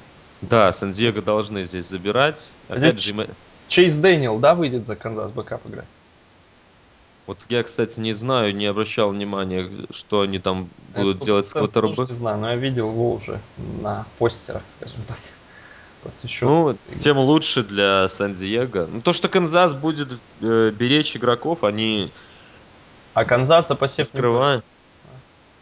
Да, 0.42 0.74
Сан-Диего 0.74 1.22
должны 1.22 1.64
здесь 1.64 1.88
забирать. 1.88 2.50
Опять 2.68 2.94
здесь 2.94 3.04
же, 3.04 3.30
Чейз 3.68 3.96
Дэниел, 3.96 4.40
да, 4.40 4.56
выйдет 4.56 4.88
за 4.88 4.96
Канзас 4.96 5.32
backup 5.32 5.66
играть? 5.68 5.86
Вот 7.28 7.38
я, 7.48 7.62
кстати, 7.62 8.00
не 8.00 8.12
знаю, 8.12 8.56
не 8.56 8.66
обращал 8.66 9.12
внимания, 9.12 9.70
что 9.92 10.22
они 10.22 10.40
там 10.40 10.68
будут 10.96 11.20
я 11.20 11.26
делать 11.28 11.48
с 11.48 11.54
квотербэком. 11.54 12.08
Не 12.08 12.14
знаю, 12.16 12.40
но 12.40 12.50
я 12.50 12.56
видел 12.56 12.90
его 12.90 13.14
уже 13.14 13.40
на 13.82 14.08
постерах, 14.18 14.64
скажем 14.78 15.00
так. 15.08 15.20
Ну, 16.42 16.78
тем 16.98 17.18
лучше 17.18 17.64
для 17.64 18.08
Сан-Диего. 18.08 18.88
Ну, 18.92 19.02
то, 19.02 19.14
что 19.14 19.28
Канзас 19.28 19.74
будет 19.74 20.10
э, 20.42 20.72
беречь 20.72 21.16
игроков, 21.16 21.64
они... 21.64 22.12
А 23.14 23.26
Канзас 23.26 23.68
за 23.68 23.76
посев 23.76 24.08
скрывают. 24.08 24.64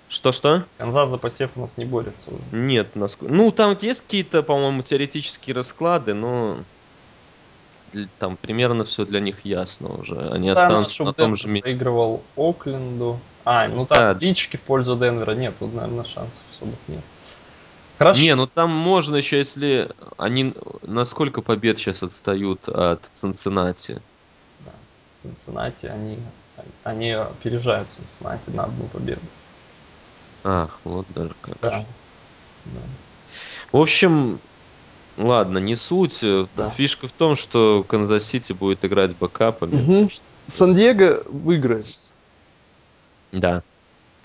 Что-что? 0.09 0.63
Канзас 0.77 1.09
за 1.09 1.17
посев 1.17 1.51
у 1.55 1.61
нас 1.61 1.77
не 1.77 1.85
борется 1.85 2.29
уже. 2.29 2.41
Нет, 2.51 2.95
насколько... 2.95 3.33
Ну, 3.33 3.51
там 3.51 3.77
есть 3.81 4.03
какие-то, 4.03 4.43
по-моему, 4.43 4.83
теоретические 4.83 5.55
расклады, 5.55 6.13
но 6.13 6.57
там 8.19 8.37
примерно 8.37 8.85
все 8.85 9.05
для 9.05 9.19
них 9.19 9.43
ясно 9.43 9.89
уже. 9.89 10.29
Они 10.29 10.51
да, 10.51 10.65
останутся 10.65 11.03
на 11.03 11.13
том 11.13 11.35
же 11.35 11.47
месте. 11.47 11.63
Проигрывал 11.63 12.23
Окленду. 12.35 13.19
А, 13.45 13.67
ну 13.67 13.85
там 13.85 13.97
да. 13.97 14.13
лички 14.13 14.57
в 14.57 14.61
пользу 14.61 14.97
Денвера 14.97 15.31
нет, 15.31 15.55
тут, 15.57 15.73
наверное, 15.73 16.03
шансов 16.03 16.41
особых 16.51 16.79
нет. 16.87 17.01
Хорошо. 17.97 18.21
Не, 18.21 18.35
ну 18.35 18.45
там 18.47 18.69
можно 18.69 19.15
еще, 19.15 19.37
если 19.37 19.89
они 20.17 20.53
на 20.83 21.05
сколько 21.05 21.41
побед 21.41 21.79
сейчас 21.79 22.03
отстают 22.03 22.69
от 22.69 23.09
Цинциннати? 23.13 23.99
Да, 24.59 24.71
Цинциннати, 25.21 25.87
они, 25.87 26.19
они 26.83 27.11
опережают 27.11 27.91
Цинциннати 27.91 28.49
на 28.51 28.65
одну 28.65 28.85
победу. 28.85 29.21
Ах, 30.43 30.79
вот 30.83 31.07
даже 31.15 31.33
как. 31.41 31.57
Да. 31.61 31.85
да. 32.65 32.81
В 33.71 33.77
общем, 33.77 34.39
ладно, 35.17 35.57
не 35.57 35.75
суть. 35.75 36.23
Да. 36.55 36.69
Фишка 36.69 37.07
в 37.07 37.11
том, 37.11 37.35
что 37.35 37.83
Канзас-Сити 37.87 38.53
будет 38.53 38.85
играть 38.85 39.15
backup 39.15 39.67
ами. 39.67 40.01
Угу. 40.01 40.11
Сан-Диего 40.47 41.23
выиграет. 41.25 41.85
Да. 43.31 43.63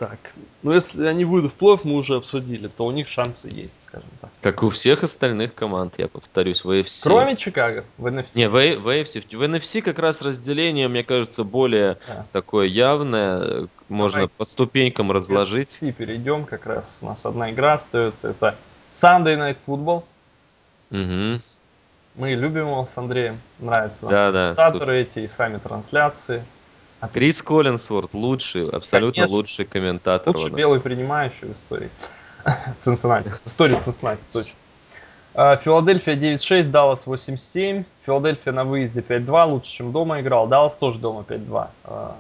Так, 0.03 0.19
ну 0.65 0.73
если 0.73 1.07
они 1.07 1.25
выйдут 1.25 1.53
в 1.53 1.55
плов, 1.55 1.85
мы 1.85 1.95
уже 1.95 2.17
обсудили, 2.17 2.67
то 2.67 2.87
у 2.87 2.91
них 2.91 3.09
шансы 3.09 3.47
есть, 3.47 3.73
скажем 3.87 4.09
так. 4.21 4.31
Как 4.41 4.65
у 4.65 4.69
всех 4.69 5.05
остальных 5.05 5.55
команд, 5.55 5.95
я 5.97 6.09
повторюсь, 6.09 6.65
в 6.65 6.71
AFC. 6.71 7.05
Кроме 7.05 7.37
Чикаго, 7.37 7.85
в 7.99 8.07
NFC. 8.07 8.33
Не, 8.35 8.49
в, 8.49 8.53
в 8.53 8.89
AFC. 8.89 9.25
В 9.31 9.43
NFC 9.43 9.81
как 9.81 10.01
раз 10.01 10.21
разделение, 10.21 10.89
мне 10.89 11.05
кажется, 11.05 11.45
более 11.45 11.99
да. 12.09 12.27
такое 12.33 12.67
явное. 12.67 13.69
Можно 13.89 14.23
Давай. 14.23 14.29
по 14.37 14.45
ступенькам 14.45 15.13
разложить. 15.13 15.79
И 15.83 15.93
перейдем, 15.93 16.47
как 16.47 16.67
раз 16.67 16.99
у 17.03 17.07
нас 17.07 17.25
одна 17.25 17.53
игра 17.53 17.75
остается. 17.75 18.31
Это 18.31 18.57
Sunday 18.91 19.37
Night 19.37 19.59
Football. 19.65 20.03
Угу. 20.91 21.41
Мы 22.17 22.35
любим 22.35 22.67
его 22.67 22.87
с 22.87 22.99
Андреем. 22.99 23.41
Нравятся 23.61 24.07
нам 24.07 24.11
Да, 24.11 24.33
да, 24.33 24.55
комментаторы 24.57 25.01
эти 25.01 25.21
и 25.21 25.29
сами 25.29 25.59
трансляции. 25.59 26.43
А 27.03 27.09
Крис 27.09 27.43
Коллинсворт 27.43 28.15
лучший, 28.15 28.69
абсолютно 28.69 29.23
Конечно. 29.23 29.37
лучший 29.37 29.65
комментатор. 29.65 30.37
Лучший 30.37 30.53
белый 30.53 30.79
принимающий 30.79 31.49
в 31.49 31.53
истории 31.53 31.91
Цинциннати. 32.81 33.29
В 33.45 33.49
истории 33.49 33.75
Цинциннати, 33.75 34.21
точно. 34.33 34.53
А, 35.35 35.57
Филадельфия 35.57 36.15
9-6, 36.15 36.71
Даллас 36.71 37.09
8-7. 37.09 37.85
Филадельфия 38.07 38.53
на 38.53 38.63
выезде 38.65 39.01
5-2, 39.01 39.47
лучше, 39.47 39.69
чем 39.73 39.91
дома 39.91 40.21
играл. 40.21 40.47
Даллас 40.47 40.77
тоже 40.77 41.01
дома 41.01 41.25
5-2. 41.29 41.71
а, 41.83 42.17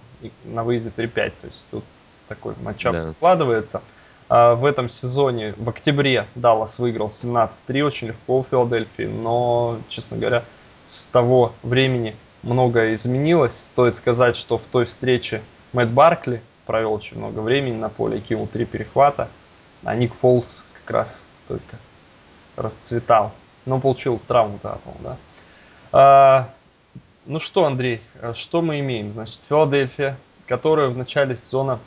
На 0.47 0.64
выезде 0.64 0.91
3-5. 0.91 1.12
То 1.14 1.47
есть 1.47 1.68
тут 1.70 1.85
такой 2.26 2.55
матчап 2.61 2.93
Да. 2.93 3.12
складывается. 3.12 3.83
А, 4.28 4.57
В 4.57 4.64
этом 4.64 4.89
сезоне, 4.89 5.55
в 5.59 5.68
октябре, 5.68 6.26
Даллас 6.35 6.80
выиграл 6.80 7.09
17-3, 7.11 7.83
очень 7.83 8.09
легко 8.09 8.41
у 8.41 8.45
Филадельфии. 8.51 9.05
Но, 9.05 9.78
честно 9.89 10.16
говоря, 10.16 10.43
с 10.89 11.07
того 11.07 11.53
времени 11.62 12.16
многое 12.43 12.95
изменилось. 12.95 13.57
Стоит 13.57 13.97
сказать, 13.97 14.36
что 14.36 14.59
в 14.59 14.62
той 14.70 14.84
встрече 14.84 15.43
Мэтт 15.72 15.90
Баркли 15.90 16.43
провел 16.66 16.93
очень 16.93 17.18
много 17.18 17.40
времени 17.40 17.76
на 17.76 17.88
поле 17.88 18.20
кинул 18.20 18.47
три 18.47 18.64
перехвата. 18.64 19.28
А 19.84 19.95
Ник 19.97 20.14
Фолс 20.14 20.64
как 20.74 20.90
раз 20.90 21.22
только 21.49 21.76
расцветал. 22.57 23.32
Но 23.64 23.80
получил 23.80 24.20
травму-то, 24.26 24.78
да. 25.01 25.16
А, 25.93 26.51
ну 27.26 27.38
что, 27.38 27.64
Андрей, 27.64 28.01
что 28.34 28.62
мы 28.62 28.80
имеем? 28.80 29.12
Значит, 29.12 29.40
Филадельфия, 29.49 30.16
которая 30.47 30.88
в 30.88 30.99
начале 30.99 31.36
сезона 31.36 31.78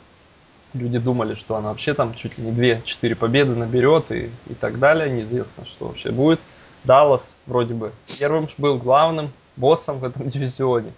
люди 0.72 0.98
думали, 0.98 1.34
что 1.34 1.56
она 1.56 1.70
вообще 1.70 1.94
там 1.94 2.14
чуть 2.14 2.38
ли 2.38 2.44
не 2.44 2.52
2-4 2.52 3.14
победы 3.14 3.54
наберет 3.54 4.10
и, 4.10 4.30
и 4.48 4.54
так 4.54 4.78
далее. 4.78 5.10
Неизвестно, 5.10 5.66
что 5.66 5.88
вообще 5.88 6.10
будет. 6.10 6.40
Даллас 6.84 7.36
вроде 7.46 7.74
бы 7.74 7.92
первым 8.18 8.48
был 8.58 8.78
главным 8.78 9.32
боссом 9.56 9.98
в 9.98 10.04
этом 10.04 10.28
дивизионе. 10.28 10.92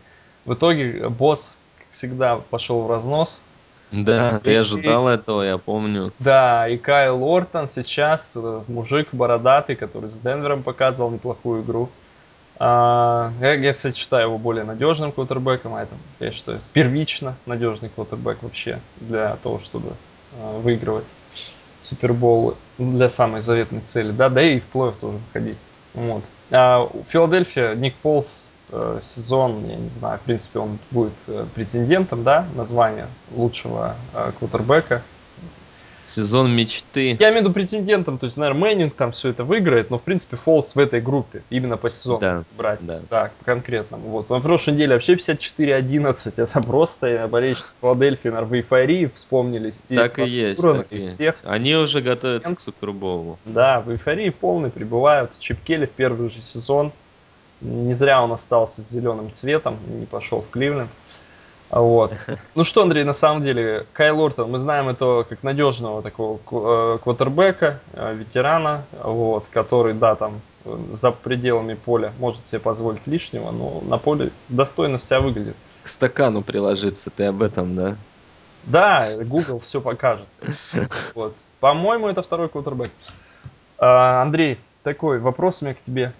В 0.44 0.54
итоге 0.54 1.08
босс, 1.08 1.56
как 1.78 1.86
всегда, 1.92 2.36
пошел 2.36 2.82
в 2.82 2.90
разнос. 2.90 3.40
Да, 3.90 4.38
ты 4.40 4.52
И- 4.52 4.56
ожидал 4.56 5.08
этого, 5.08 5.42
я 5.42 5.56
помню. 5.58 6.12
Да, 6.18 6.68
и 6.68 6.76
Кайл 6.76 7.22
Ортон 7.24 7.68
сейчас 7.70 8.32
э, 8.36 8.62
мужик 8.68 9.08
бородатый, 9.12 9.76
который 9.76 10.10
с 10.10 10.16
Денвером 10.18 10.62
показывал 10.62 11.10
неплохую 11.10 11.62
игру. 11.62 11.88
А, 12.60 13.32
я, 13.40 13.54
я, 13.54 13.72
кстати, 13.72 13.96
считаю 13.96 14.24
его 14.28 14.38
более 14.38 14.64
надежным 14.64 15.12
квотербеком, 15.12 15.74
а 15.74 15.82
это, 15.82 15.94
я 16.18 16.32
считаю, 16.32 16.60
первично 16.72 17.36
надежный 17.46 17.88
квотербек 17.88 18.42
вообще 18.42 18.80
для 18.96 19.36
того, 19.36 19.60
чтобы 19.60 19.92
а, 20.40 20.58
выигрывать 20.60 21.04
Супербол 21.82 22.56
для 22.76 23.08
самой 23.08 23.40
заветной 23.40 23.80
цели, 23.80 24.10
да, 24.10 24.28
да 24.28 24.42
и 24.42 24.58
в 24.58 24.64
плей 24.64 24.92
тоже 25.00 25.18
выходить. 25.18 25.58
Вот. 25.94 26.24
А 26.50 26.88
Филадельфия 27.08 27.74
Ник 27.74 27.94
Фолс 28.02 28.46
э, 28.70 29.00
сезон, 29.02 29.66
я 29.66 29.76
не 29.76 29.90
знаю, 29.90 30.18
в 30.18 30.22
принципе, 30.22 30.60
он 30.60 30.78
будет 30.90 31.12
э, 31.26 31.44
претендентом, 31.54 32.24
да, 32.24 32.46
на 32.54 32.64
звание 32.64 33.06
лучшего 33.34 33.94
э, 34.14 34.32
квотербека 34.38 35.02
Сезон 36.08 36.50
мечты. 36.56 37.16
я 37.20 37.28
имею 37.28 37.34
в 37.34 37.44
виду 37.44 37.52
претендентом, 37.52 38.16
то 38.16 38.24
есть, 38.24 38.38
наверное, 38.38 38.60
Мэннинг 38.60 38.94
там 38.94 39.12
все 39.12 39.28
это 39.28 39.44
выиграет, 39.44 39.90
но, 39.90 39.98
в 39.98 40.02
принципе, 40.02 40.36
Фолс 40.38 40.74
в 40.74 40.78
этой 40.78 41.02
группе, 41.02 41.42
именно 41.50 41.76
по 41.76 41.90
сезону 41.90 42.18
Да, 42.18 42.44
брать. 42.56 42.78
да. 42.80 43.00
Так, 43.10 43.32
по 43.34 43.44
конкретному. 43.44 44.08
Вот. 44.08 44.30
На 44.30 44.40
прошлой 44.40 44.72
неделе 44.74 44.94
вообще 44.94 45.14
54-11, 45.14 46.32
это 46.36 46.60
просто 46.62 47.28
болельщики 47.30 47.66
Филадельфии, 47.80 48.28
наверное, 48.28 48.48
в 48.48 48.54
эйфории 48.54 49.10
вспомнили 49.14 49.70
Стив 49.70 49.98
Так 50.00 50.18
и 50.18 50.26
есть, 50.28 50.62
так 50.62 50.86
и 50.90 50.98
есть. 51.00 51.14
всех. 51.14 51.36
Они 51.44 51.74
уже 51.76 52.00
готовятся 52.00 52.54
к 52.54 52.60
Суперболу. 52.60 53.38
Да, 53.44 53.80
в 53.80 53.90
эйфории 53.90 54.30
полной 54.30 54.70
прибывают. 54.70 55.38
Чип 55.38 55.58
Келли 55.62 55.86
в 55.86 55.90
первый 55.90 56.30
же 56.30 56.40
сезон. 56.40 56.90
Не 57.60 57.92
зря 57.94 58.22
он 58.22 58.32
остался 58.32 58.82
с 58.82 58.88
зеленым 58.88 59.32
цветом, 59.32 59.76
не 59.88 60.06
пошел 60.06 60.42
в 60.42 60.50
Кливленд. 60.50 60.88
Вот. 61.70 62.14
Ну 62.54 62.64
что, 62.64 62.82
Андрей, 62.82 63.04
на 63.04 63.12
самом 63.12 63.42
деле, 63.42 63.86
Кайл 63.92 64.20
Ортон, 64.24 64.50
мы 64.50 64.58
знаем 64.58 64.88
этого 64.88 65.22
как 65.24 65.42
надежного 65.42 66.02
такого 66.02 66.38
э, 66.50 66.98
квотербека, 67.02 67.80
э, 67.92 68.14
ветерана, 68.14 68.84
вот, 69.02 69.46
который, 69.50 69.94
да, 69.94 70.14
там 70.14 70.40
за 70.92 71.10
пределами 71.10 71.74
поля 71.74 72.12
может 72.18 72.46
себе 72.46 72.58
позволить 72.58 73.06
лишнего, 73.06 73.50
но 73.50 73.82
на 73.86 73.98
поле 73.98 74.30
достойно 74.48 74.98
вся 74.98 75.20
выглядит. 75.20 75.56
К 75.82 75.88
стакану 75.88 76.42
приложиться, 76.42 77.10
ты 77.10 77.24
об 77.24 77.42
этом, 77.42 77.74
да? 77.74 77.96
Да, 78.64 79.08
Google 79.20 79.60
все 79.60 79.80
покажет. 79.80 80.26
Вот. 81.14 81.34
По-моему, 81.60 82.08
это 82.08 82.22
второй 82.22 82.48
квотербек. 82.48 82.90
А, 83.78 84.22
Андрей, 84.22 84.58
такой 84.82 85.18
вопрос 85.18 85.60
у 85.60 85.64
меня 85.64 85.74
к 85.74 85.82
тебе 85.82 86.12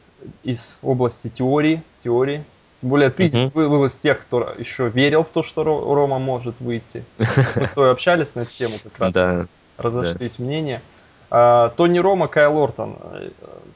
из 0.43 0.77
области 0.83 1.29
теории. 1.29 1.83
теории. 2.03 2.45
Тем 2.81 2.91
более 2.91 3.11
ты 3.11 3.27
Мгм. 3.29 3.49
был, 3.49 3.85
из 3.87 3.95
тех, 3.97 4.21
кто 4.21 4.55
еще 4.57 4.89
верил 4.89 5.25
в 5.25 5.31
то, 5.31 5.43
что 5.43 5.63
Ро- 5.63 5.95
Рома 5.95 6.19
может 6.19 6.61
выйти. 6.61 7.05
Мы 7.57 7.67
с 7.67 7.71
тобой 7.73 7.91
общались 7.91 8.35
на 8.35 8.41
эту 8.41 8.53
тему 8.53 8.75
как 8.83 8.99
раз. 8.99 9.15
Да. 9.15 9.47
Разошлись 9.77 10.39
мнения. 10.39 10.81
А, 11.31 11.71
Тони 11.71 11.99
Рома, 11.99 12.29
Кайл 12.29 12.57
Ортон. 12.59 12.97
Э, 13.13 13.29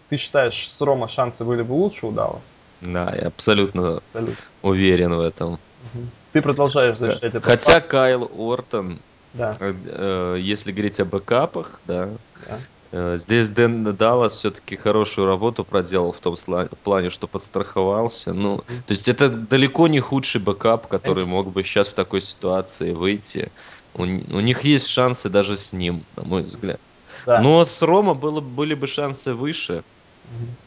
Ты 0.09 0.17
считаешь, 0.17 0.69
с 0.69 0.81
Рома 0.81 1.09
шансы 1.09 1.45
были 1.45 1.63
бы 1.63 1.73
лучше 1.73 2.07
у 2.07 2.13
Даллас? 2.13 2.43
Да, 2.81 3.15
я 3.15 3.27
абсолютно 3.29 3.99
Абсолютно. 3.99 4.35
уверен 4.63 5.15
в 5.15 5.21
этом. 5.21 5.59
Мгм. 5.95 6.11
Ты 6.33 6.41
продолжаешь 6.43 6.97
защищать 6.97 7.35
это. 7.35 7.41
Хотя 7.41 7.81
Кайл 7.81 8.31
Ортон, 8.37 9.01
Да, 9.35 9.57
э, 9.61 10.37
если 10.41 10.73
говорить 10.73 10.99
о 11.01 11.05
backup 11.05 11.50
ах, 11.50 11.81
да, 11.85 12.09
да. 12.49 12.59
Э, 12.93 13.17
здесь 13.17 13.49
Дэн 13.49 13.97
Даллас 13.97 14.37
все-таки 14.37 14.77
хорошую 14.77 15.27
работу 15.27 15.65
проделал 15.65 16.13
в 16.13 16.21
том 16.21 16.37
плане, 16.85 17.11
что 17.11 17.27
подстраховался. 17.27 18.33
Ну, 18.33 18.59
то 18.59 18.93
есть 18.93 19.09
это 19.09 19.29
далеко 19.29 19.89
не 19.89 20.01
худший 20.01 20.41
backup, 20.41 20.87
который 20.87 21.25
мог 21.25 21.51
бы 21.53 21.65
сейчас 21.65 21.89
в 21.89 21.95
такой 21.95 22.21
ситуации 22.21 22.93
выйти. 22.93 23.49
У, 23.95 24.03
у 24.03 24.41
них 24.41 24.63
есть 24.63 24.89
шансы 24.89 25.29
даже 25.29 25.57
с 25.57 25.73
ним, 25.73 26.03
на 26.17 26.25
мой 26.25 26.43
взгляд. 26.43 26.79
да. 27.27 27.41
Но 27.41 27.65
с 27.65 27.83
Ромо 27.83 28.15
было, 28.15 28.41
были 28.41 28.75
бы 28.75 28.87
шансы 28.87 29.35
выше. 29.35 29.83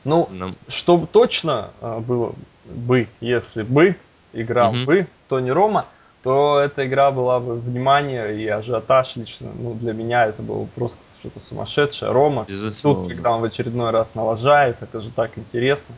Ну, 0.03 0.27
Нам- 0.31 0.55
что 0.67 1.07
точно 1.11 1.71
а, 1.81 1.99
было 1.99 2.33
бы, 2.65 3.07
если 3.21 3.63
бы 3.63 3.95
играл 4.33 4.73
Мгм. 4.73 4.85
бы 4.85 5.07
Тони 5.29 5.49
Рома, 5.49 5.85
то 6.23 6.59
эта 6.59 6.85
игра 6.87 7.11
была 7.11 7.39
бы 7.39 7.55
внимание 7.55 8.41
и 8.41 8.47
ажиотаж 8.47 9.15
лично. 9.15 9.51
Ну, 9.59 9.73
для 9.75 9.93
меня 9.93 10.25
это 10.25 10.41
было 10.41 10.67
просто 10.75 10.97
что-то 11.25 11.45
сумасшедшее. 11.45 12.11
Рома, 12.11 12.45
Безусловно. 12.47 13.01
тут, 13.01 13.13
когда 13.13 13.31
он 13.31 13.41
в 13.41 13.45
очередной 13.45 13.91
раз 13.91 14.15
налажает, 14.15 14.77
это 14.81 15.01
же 15.01 15.09
так 15.11 15.37
интересно. 15.37 15.95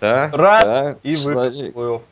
Да, 0.00 0.30
Раз 0.32 0.64
да, 0.64 0.96
и 1.02 1.14
выход 1.16 1.52
в 1.52 1.56
человек. 1.56 1.74
плей-офф. 1.76 2.02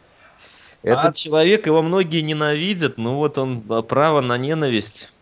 Этот 0.83 1.05
А- 1.05 1.12
человек, 1.12 1.66
его 1.66 1.83
многие 1.83 2.21
ненавидят, 2.21 2.99
но 2.99 3.16
вот 3.16 3.39
он 3.39 3.64
а, 3.69 3.83
право 3.83 4.21
на 4.21 4.37
ненависть 4.39 5.12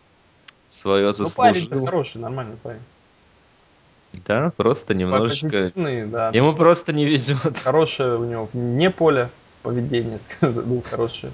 свое 0.67 1.07
Ну, 1.07 1.13
заслужил. 1.13 1.85
хороший, 1.85 2.21
нормальный 2.21 2.57
парень. 2.57 2.81
Да, 4.25 4.51
просто 4.55 4.93
немножечко... 4.93 5.71
Да. 5.75 6.29
Ему 6.33 6.53
просто 6.53 6.91
не 6.91 7.05
везет. 7.05 7.57
Хорошее 7.63 8.17
у 8.17 8.25
него 8.25 8.49
вне 8.51 8.89
поля 8.89 9.29
поведение, 9.63 10.19
скажем, 10.37 10.63
ну, 10.67 10.83
хорошая 10.87 11.31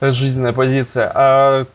жизненная 0.00 0.52
позиция. 0.52 1.10
А, 1.14 1.66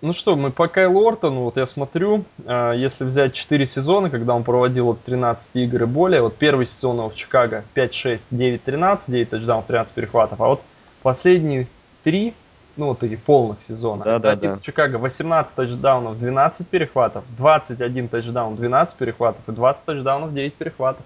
ну 0.00 0.12
что, 0.12 0.36
мы 0.36 0.50
по 0.50 0.68
Кайлу 0.68 1.06
Ортону, 1.06 1.42
вот 1.42 1.56
я 1.56 1.66
смотрю, 1.66 2.24
а, 2.46 2.72
если 2.72 3.04
взять 3.04 3.34
4 3.34 3.66
сезона, 3.66 4.10
когда 4.10 4.34
он 4.34 4.44
проводил 4.44 4.86
вот 4.86 5.02
13 5.02 5.56
игр 5.56 5.82
и 5.82 5.86
более, 5.86 6.22
вот 6.22 6.36
первый 6.36 6.66
сезон 6.66 6.98
его 6.98 7.10
в 7.10 7.16
Чикаго 7.16 7.64
5-6, 7.74 8.28
9-13, 8.30 9.02
9 9.08 9.30
тачдаунов, 9.30 9.66
13 9.66 9.94
перехватов, 9.94 10.40
а 10.40 10.48
вот 10.48 10.62
последние 11.02 11.66
3, 12.04 12.32
ну 12.76 12.86
вот 12.86 13.00
таких 13.00 13.20
полных 13.22 13.62
сезона, 13.62 14.04
Да, 14.04 14.18
да, 14.18 14.36
да. 14.36 14.56
в 14.56 14.60
Чикаго 14.62 14.96
18 14.96 15.54
тачдаунов, 15.54 16.18
12 16.18 16.68
перехватов, 16.68 17.24
21 17.36 18.08
тачдаун, 18.08 18.54
12 18.54 18.96
перехватов 18.96 19.48
и 19.48 19.52
20 19.52 19.84
тачдаунов, 19.84 20.32
9 20.32 20.54
перехватов. 20.54 21.02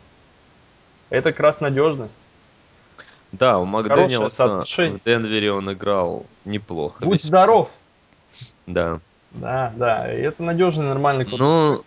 Это 1.08 1.32
как 1.32 1.40
раз 1.40 1.60
надежность. 1.60 2.16
Да, 3.32 3.58
у 3.58 3.64
Макдэниелса 3.64 4.64
в 4.64 5.04
Денвере 5.06 5.52
он 5.52 5.72
играл 5.72 6.26
неплохо. 6.44 7.04
Будь 7.04 7.22
здоров! 7.22 7.70
Да. 8.66 9.00
Да, 9.32 9.72
да, 9.76 10.12
и 10.12 10.20
это 10.20 10.42
надежный, 10.42 10.84
нормальный 10.84 11.24
код. 11.24 11.40
Но 11.40 11.84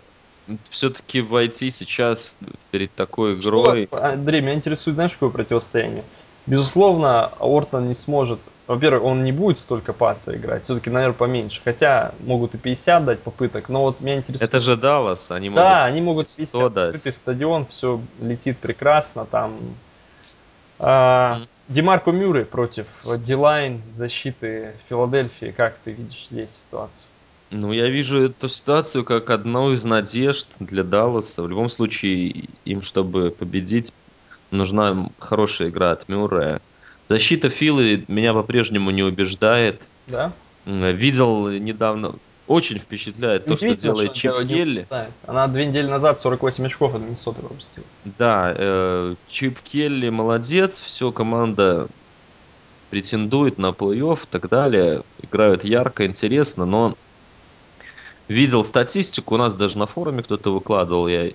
все-таки 0.70 1.22
войти 1.22 1.70
сейчас 1.70 2.32
перед 2.72 2.94
такой 2.96 3.40
Что, 3.40 3.50
игрой... 3.50 3.88
Андрей, 3.92 4.42
меня 4.42 4.54
интересует, 4.54 4.96
знаешь, 4.96 5.14
какое 5.14 5.30
противостояние? 5.30 6.04
Безусловно, 6.48 7.32
Ортон 7.40 7.88
не 7.88 7.96
сможет, 7.96 8.40
во-первых, 8.68 9.04
он 9.04 9.24
не 9.24 9.32
будет 9.32 9.60
столько 9.60 9.94
паса 9.94 10.36
играть, 10.36 10.64
все-таки, 10.64 10.92
наверное, 10.92 11.16
поменьше, 11.16 11.60
хотя 11.64 12.14
могут 12.20 12.54
и 12.54 12.60
50 12.60 13.06
дать 13.06 13.20
попыток, 13.22 13.68
но 13.68 13.82
вот 13.82 14.00
меня 14.00 14.18
интересует... 14.18 14.50
Это 14.50 14.60
же 14.60 14.78
Даллас, 14.78 15.32
они 15.32 15.50
могут 15.50 15.64
да, 15.64 15.86
они 15.86 16.02
могут 16.02 16.30
100 16.30 16.70
50 16.70 16.74
дать. 16.74 17.16
стадион, 17.16 17.66
все 17.66 18.00
летит 18.22 18.60
прекрасно, 18.60 19.26
там... 19.26 19.58
А, 20.78 21.38
Мгм. 21.38 21.48
Демарко 21.68 22.12
Мюррей 22.12 22.46
против 22.46 22.86
Дилайн 23.20 23.82
защиты 23.90 24.74
Филадельфии, 24.88 25.52
как 25.56 25.78
ты 25.84 25.92
видишь 25.92 26.28
здесь 26.30 26.52
ситуацию? 26.52 27.06
Ну, 27.52 27.72
я 27.72 27.90
вижу 27.90 28.24
эту 28.24 28.50
ситуацию 28.50 29.04
как 29.04 29.30
одну 29.30 29.72
из 29.72 29.84
надежд 29.84 30.48
для 30.60 30.84
Далласа. 30.84 31.44
В 31.44 31.50
любом 31.50 31.70
случае, 31.70 32.46
им, 32.66 32.82
чтобы 32.82 33.32
победить, 33.32 33.94
нужна 34.52 35.10
хорошая 35.20 35.70
игра 35.70 35.92
от 35.92 36.08
Мюррея. 36.10 36.62
Защита 37.08 37.50
Филы 37.50 38.04
меня 38.08 38.34
по-прежнему 38.34 38.92
не 38.92 39.04
убеждает. 39.04 39.82
Да? 40.08 40.34
Видел 40.66 41.50
недавно, 41.50 42.16
очень 42.48 42.78
впечатляет 42.78 43.46
то, 43.46 43.58
что 43.58 43.76
делает 43.76 44.14
Чип 44.14 44.34
Келли. 44.48 44.88
Она 45.26 45.48
две 45.48 45.66
недели 45.66 45.88
назад 45.88 46.22
48 46.22 46.66
очков 46.66 46.96
от 46.96 47.02
Миннесоты 47.02 47.42
пропустила. 47.42 47.86
Да, 48.04 48.54
э, 48.56 49.16
Чип 49.28 49.60
Келли 49.62 50.10
молодец, 50.10 50.80
все, 50.80 51.12
команда 51.12 51.88
претендует 52.90 53.58
на 53.58 53.68
плей-офф 53.68 54.20
и 54.24 54.28
так 54.30 54.50
далее. 54.50 55.04
Играют 55.22 55.64
ярко, 55.64 56.06
интересно, 56.06 56.66
но 56.66 56.96
видел 58.28 58.64
статистику, 58.64 59.36
у 59.36 59.38
нас 59.38 59.54
даже 59.54 59.78
на 59.78 59.88
форуме 59.88 60.24
кто-то 60.24 60.54
выкладывал, 60.54 61.08
я 61.08 61.32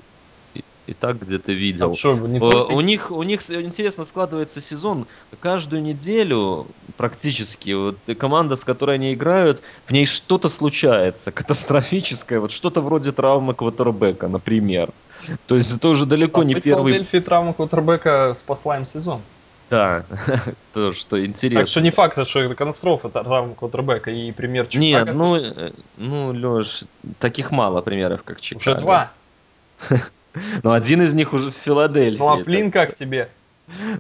и 0.87 0.95
так 0.95 1.21
где-то 1.21 1.53
видел. 1.53 1.93
А 1.93 1.95
что, 1.95 2.15
не 2.15 2.39
э, 2.39 2.41
у 2.41 2.81
них 2.81 3.11
у 3.11 3.23
них 3.23 3.49
интересно 3.51 4.05
складывается 4.05 4.61
сезон. 4.61 5.07
Каждую 5.41 5.83
неделю 5.83 6.67
практически 6.97 7.71
вот 7.73 7.97
команда, 8.19 8.57
с 8.57 8.65
которой 8.65 8.97
они 8.97 9.15
играют, 9.15 9.63
в 9.87 9.93
ней 9.93 10.07
что-то 10.07 10.49
случается 10.49 11.33
катастрофическое, 11.33 12.41
вот 12.41 12.51
что-то 12.51 12.81
вроде 12.81 13.13
травмы 13.13 13.55
квотербека, 13.55 14.29
например. 14.29 14.91
То 15.47 15.55
есть 15.55 15.77
это 15.77 15.89
уже 15.89 16.07
далеко 16.07 16.43
не 16.43 16.55
первый. 16.55 16.93
Филадельфии 16.93 17.19
травма 17.19 17.53
квотербека 17.53 18.35
спасла 18.37 18.79
им 18.79 18.87
сезон. 18.87 19.21
Да, 19.69 20.05
то, 20.73 20.93
что 20.93 21.25
интересно. 21.25 21.61
Так 21.61 21.69
что 21.69 21.81
не 21.81 21.91
факт, 21.91 22.27
что 22.27 22.41
это 22.41 22.55
катастрофа, 22.57 23.09
травма 23.09 23.55
квотербека 23.55 24.11
и 24.11 24.33
пример 24.33 24.67
Чикаго. 24.67 24.81
Нет, 24.81 25.15
ну, 25.15 25.37
э, 25.37 25.73
ну, 25.97 26.33
Леш, 26.33 26.83
таких 27.21 27.53
мало 27.53 27.81
примеров, 27.81 28.23
как 28.25 28.41
Чикаго. 28.41 28.71
Уже 28.71 28.81
два. 28.81 29.13
Но 30.63 30.73
один 30.73 31.03
из 31.03 31.13
них 31.13 31.33
уже 31.33 31.51
в 31.51 31.55
Филадельфии. 31.55 32.19
Ну 32.19 32.29
а 32.29 32.43
Флинн 32.43 32.71
как 32.71 32.95
тебе? 32.95 33.31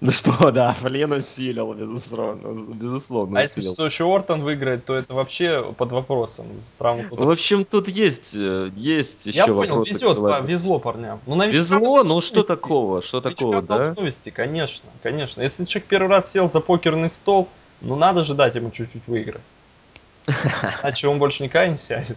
Ну 0.00 0.10
что, 0.10 0.50
да, 0.50 0.72
Флин 0.72 1.12
усилил, 1.12 1.72
безусловно. 1.74 2.74
безусловно 2.74 3.40
а 3.40 3.44
усилил. 3.44 3.70
если 3.70 3.84
еще 3.84 4.04
Ортон 4.12 4.42
выиграет, 4.42 4.84
то 4.84 4.94
это 4.94 5.14
вообще 5.14 5.72
под 5.76 5.92
вопросом. 5.92 6.46
В 6.78 7.30
общем, 7.30 7.64
тут 7.64 7.88
есть, 7.88 8.34
э, 8.34 8.70
есть 8.74 9.26
еще 9.26 9.38
Я 9.38 9.46
понял, 9.46 9.76
вопросы. 9.76 9.94
Везет, 9.94 10.48
везло 10.48 10.78
парням. 10.78 11.20
Ну, 11.26 11.48
везло, 11.48 12.02
ну 12.02 12.20
что 12.20 12.40
вести. 12.40 12.48
такого, 12.48 13.02
что 13.02 13.20
такого, 13.20 13.62
да? 13.62 13.94
вести, 13.98 14.30
конечно, 14.30 14.88
конечно. 15.02 15.42
Если 15.42 15.64
человек 15.64 15.88
первый 15.88 16.08
раз 16.08 16.32
сел 16.32 16.50
за 16.50 16.60
покерный 16.60 17.10
стол, 17.10 17.48
ну 17.80 17.96
надо 17.96 18.24
же 18.24 18.34
дать 18.34 18.56
ему 18.56 18.70
чуть-чуть 18.70 19.06
выиграть. 19.06 19.42
Иначе 20.82 21.08
он 21.08 21.18
больше 21.18 21.42
никогда 21.42 21.68
не 21.68 21.78
сядет. 21.78 22.16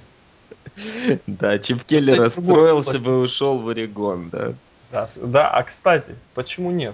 Да, 1.27 1.59
Чип 1.59 1.83
Келли 1.83 2.11
расстроился 2.11 2.99
бы 2.99 3.11
и 3.11 3.15
ушел 3.15 3.59
в 3.59 3.69
Орегон, 3.69 4.29
да. 4.29 4.53
Да, 4.91 5.09
да, 5.15 5.49
а 5.49 5.63
кстати, 5.63 6.15
почему 6.35 6.71
нет? 6.71 6.93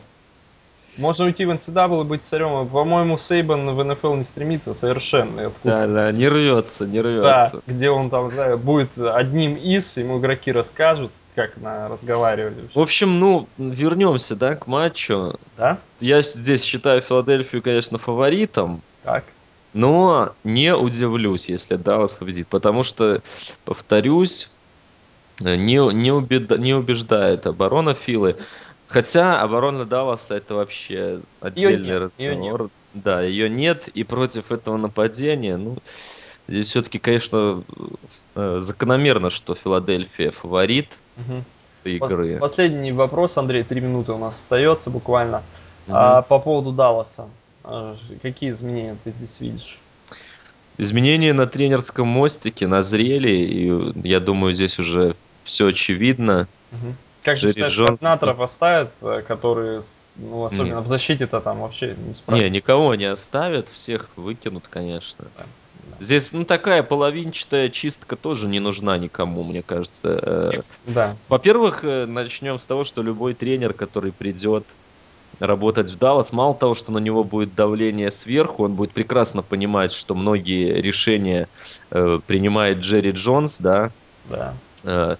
Можно 0.97 1.25
уйти 1.25 1.45
в 1.45 1.51
NCAA 1.51 2.01
и 2.01 2.03
быть 2.03 2.25
царем. 2.25 2.67
По-моему, 2.67 3.17
Сейбан 3.17 3.73
в 3.73 3.84
НФЛ 3.84 4.15
не 4.15 4.23
стремится 4.23 4.73
совершенно. 4.73 5.47
Откуда? 5.47 5.88
Да, 5.88 5.88
да, 5.88 6.11
не 6.11 6.27
рвется, 6.27 6.86
не 6.86 6.99
рвется. 6.99 7.51
Да, 7.53 7.73
где 7.73 7.89
он 7.89 8.09
там, 8.09 8.30
знаю, 8.30 8.57
будет 8.57 8.97
одним 8.97 9.55
из, 9.55 9.95
ему 9.97 10.19
игроки 10.19 10.51
расскажут, 10.51 11.11
как 11.36 11.57
на 11.57 11.88
разговаривали. 11.88 12.69
В 12.73 12.80
общем, 12.80 13.19
ну, 13.19 13.47
вернемся, 13.57 14.36
да, 14.36 14.55
к 14.55 14.67
матчу. 14.67 15.39
Да? 15.57 15.77
Я 16.01 16.21
здесь 16.21 16.63
считаю 16.63 17.01
Филадельфию, 17.01 17.61
конечно, 17.61 17.97
фаворитом. 17.97 18.82
Так. 19.03 19.23
Но 19.74 20.34
не 20.43 20.76
удивлюсь, 20.76 21.49
если 21.49 21.76
Даллас 21.76 22.15
победит, 22.15 22.47
потому 22.47 22.84
что, 22.84 23.22
повторюсь, 23.65 24.51
не, 25.39 25.93
не, 25.93 26.11
убеда, 26.11 26.57
не 26.57 26.74
убеждает 26.74 27.45
оборона 27.45 27.93
Филы. 27.93 28.36
Хотя 28.88 29.39
оборона 29.41 29.86
Далласа 29.86 30.36
это 30.36 30.55
вообще 30.55 31.22
отдельный 31.41 31.88
ее 31.88 31.93
нет, 31.93 32.01
разговор. 32.01 32.34
Ее 32.34 32.36
нет. 32.36 32.72
Да, 32.95 33.22
ее 33.22 33.49
нет, 33.49 33.88
и 33.89 34.03
против 34.03 34.51
этого 34.51 34.78
нападения, 34.78 35.57
ну, 35.57 35.78
здесь 36.47 36.70
все-таки, 36.70 36.97
конечно, 36.97 37.63
э, 38.34 38.59
закономерно, 38.61 39.30
что 39.30 39.53
Филадельфия 39.53 40.32
фаворит 40.32 40.97
угу. 41.17 41.43
игры. 41.84 42.39
Последний 42.39 42.91
вопрос, 42.91 43.38
Андрей, 43.38 43.63
три 43.63 43.80
минуты 43.80 44.13
у 44.13 44.17
нас 44.17 44.36
остается 44.36 44.89
буквально. 44.89 45.43
Угу. 45.88 45.95
А, 45.95 46.22
по 46.24 46.39
поводу 46.39 46.72
Далласа. 46.72 47.28
А, 47.64 47.97
какие 48.22 48.51
изменения 48.51 48.97
ты 49.03 49.12
здесь 49.12 49.39
видишь? 49.39 49.78
Изменения 50.78 51.34
на 51.34 51.45
тренерском 51.45 52.07
мостике 52.07 52.68
назрели, 52.68 53.30
и 53.30 54.07
я 54.07 54.20
думаю, 54.20 54.53
здесь 54.53 54.80
уже 54.80 55.16
все 55.43 55.68
очевидно. 55.68 56.47
Угу. 56.72 56.95
Как 57.24 57.38
же 57.38 57.51
считаешь, 57.51 57.74
Джонс... 57.74 57.89
координаторов 57.89 58.39
оставят, 58.39 58.91
э, 59.01 59.22
которые, 59.28 59.84
ну, 60.16 60.45
особенно 60.45 60.76
Нет. 60.76 60.84
в 60.84 60.88
защите-то 60.88 61.41
там 61.41 61.60
вообще 61.60 61.95
не 61.97 62.14
справятся? 62.14 62.45
Не, 62.45 62.49
никого 62.49 62.95
не 62.95 63.05
оставят, 63.05 63.68
всех 63.70 64.07
выкинут, 64.16 64.68
конечно. 64.70 65.26
Да. 65.38 65.43
Здесь, 65.99 66.32
ну, 66.32 66.45
такая 66.45 66.82
половинчатая 66.82 67.68
чистка 67.70 68.16
тоже 68.16 68.47
не 68.47 68.62
нужна 68.62 68.97
никому, 68.97 69.43
мне 69.43 69.62
кажется. 69.62 70.20
Э. 70.22 70.62
Да. 70.88 71.16
Во-первых, 71.28 71.84
э, 71.84 72.05
начнем 72.05 72.57
с 72.57 72.64
того, 72.64 72.86
что 72.86 73.01
любой 73.01 73.34
тренер, 73.34 73.74
который 73.74 74.14
придет 74.14 74.64
работать 75.39 75.89
в 75.89 75.97
Даллас, 75.97 76.33
мало 76.33 76.53
того, 76.53 76.73
что 76.75 76.91
на 76.91 76.99
него 76.99 77.23
будет 77.23 77.55
давление 77.55 78.11
сверху, 78.11 78.65
он 78.65 78.73
будет 78.73 78.91
прекрасно 78.91 79.41
понимать, 79.41 79.93
что 79.93 80.15
многие 80.15 80.81
решения 80.81 81.47
э, 81.91 82.19
принимает 82.25 82.79
Джерри 82.79 83.11
Джонс, 83.11 83.59
да. 83.59 83.91
Да. 84.29 84.53
Э, 84.83 85.15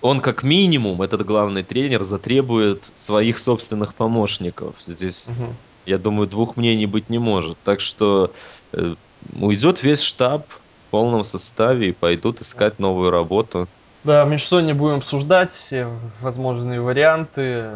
он 0.00 0.20
как 0.20 0.42
минимум, 0.42 1.00
этот 1.00 1.24
главный 1.24 1.62
тренер, 1.62 2.04
затребует 2.04 2.90
своих 2.94 3.38
собственных 3.38 3.94
помощников. 3.94 4.74
Здесь, 4.86 5.28
угу. 5.28 5.54
я 5.86 5.96
думаю, 5.96 6.28
двух 6.28 6.58
мнений 6.58 6.86
быть 6.86 7.08
не 7.08 7.18
может. 7.18 7.56
Так 7.64 7.80
что 7.80 8.30
э, 8.72 8.94
уйдет 9.40 9.82
весь 9.82 10.02
штаб 10.02 10.46
в 10.50 10.90
полном 10.90 11.24
составе 11.24 11.88
и 11.88 11.92
пойдут 11.92 12.42
искать 12.42 12.78
новую 12.78 13.10
работу. 13.10 13.66
Да, 14.04 14.24
между 14.26 14.48
собой 14.48 14.64
не 14.64 14.74
будем 14.74 14.96
обсуждать 14.96 15.52
все 15.52 15.88
возможные 16.20 16.82
варианты. 16.82 17.70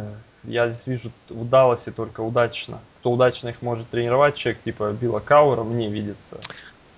Я 0.49 0.71
здесь 0.71 0.87
вижу 0.87 1.13
в 1.29 1.49
Далласе 1.49 1.91
только 1.91 2.21
удачно. 2.21 2.81
Кто 3.01 3.13
удачно 3.13 3.51
их 3.51 3.63
может 3.63 3.89
тренировать, 3.89 4.37
человек 4.37 4.63
типа 4.63 4.93
Билла 4.93 5.21
Кауэра, 5.21 5.63
мне 5.63 5.89
видится. 5.89 6.39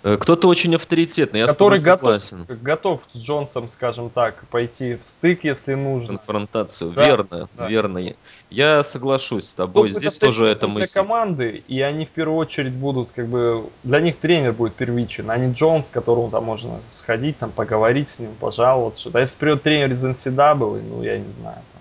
Э, 0.03 0.16
кто-то 0.18 0.48
очень 0.48 0.74
авторитетный, 0.74 1.40
я 1.40 1.46
который 1.46 1.78
с. 1.78 1.84
Готов, 1.84 2.62
готов 2.62 3.01
с 3.11 3.18
Джонсом, 3.22 3.68
скажем 3.68 4.09
так, 4.09 4.44
пойти 4.48 4.94
в 4.94 5.07
стык, 5.07 5.44
если 5.44 5.74
нужно. 5.74 6.16
Конфронтацию, 6.16 6.92
да, 6.92 7.03
верно, 7.03 7.48
да. 7.57 7.68
верно. 7.68 8.14
Я 8.48 8.82
соглашусь 8.82 9.48
с 9.48 9.53
тобой. 9.53 9.90
Тут 9.90 9.98
Здесь 9.98 10.16
тоже 10.16 10.46
это 10.46 10.68
мысль. 10.68 10.94
Команды, 10.94 11.62
и 11.68 11.80
они 11.82 12.07
в 12.07 12.11
первую 12.11 12.38
очередь 12.38 12.72
будут, 12.72 13.11
как 13.14 13.26
бы, 13.26 13.64
для 13.84 14.01
них 14.01 14.16
тренер 14.16 14.53
будет 14.53 14.74
первичен, 14.74 15.30
а 15.30 15.36
не 15.36 15.53
Джонс, 15.53 15.90
которому 15.90 16.30
там 16.30 16.44
можно 16.44 16.80
сходить, 16.90 17.38
там 17.38 17.51
поговорить 17.51 18.09
с 18.09 18.18
ним, 18.18 18.30
пожаловаться. 18.40 19.01
Что-то. 19.01 19.20
Если 19.20 19.38
придет 19.38 19.62
тренер 19.62 19.92
из 19.92 20.03
NCAA, 20.03 20.82
ну 20.88 21.03
я 21.03 21.18
не 21.18 21.30
знаю, 21.30 21.59
там 21.72 21.80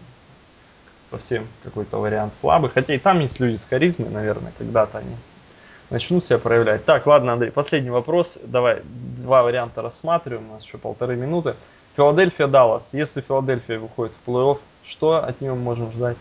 совсем 1.10 1.47
какой-то 1.64 1.97
вариант 1.97 2.36
слабый. 2.36 2.70
Хотя 2.70 2.93
и 2.93 2.99
там 2.99 3.20
есть 3.20 3.39
люди 3.39 3.57
с 3.57 3.66
харизмой, 3.66 4.10
наверное, 4.10 4.53
когда-то 4.57 4.99
они 4.99 5.16
начнут 5.89 6.24
себя 6.24 6.38
проявлять. 6.38 6.86
Так, 6.86 7.07
ладно, 7.07 7.34
Андрей, 7.34 7.51
последний 7.51 7.89
вопрос. 7.89 8.38
Давай 8.43 8.82
два 8.84 9.43
варианта 9.43 9.82
рассматриваем. 9.82 10.49
У 10.49 10.53
нас 10.53 10.64
еще 10.64 10.78
полторы 10.78 11.16
минуты. 11.16 11.55
Филадельфия, 11.95 12.47
Даллас. 12.47 12.93
Если 12.93 13.22
Филадельфия 13.22 13.80
выходит 13.80 14.16
в 14.16 14.30
плей-офф, 14.30 14.60
что 14.84 15.16
от 15.16 15.41
нее 15.41 15.53
мы 15.53 15.62
можем 15.62 15.91
ждать? 15.91 16.18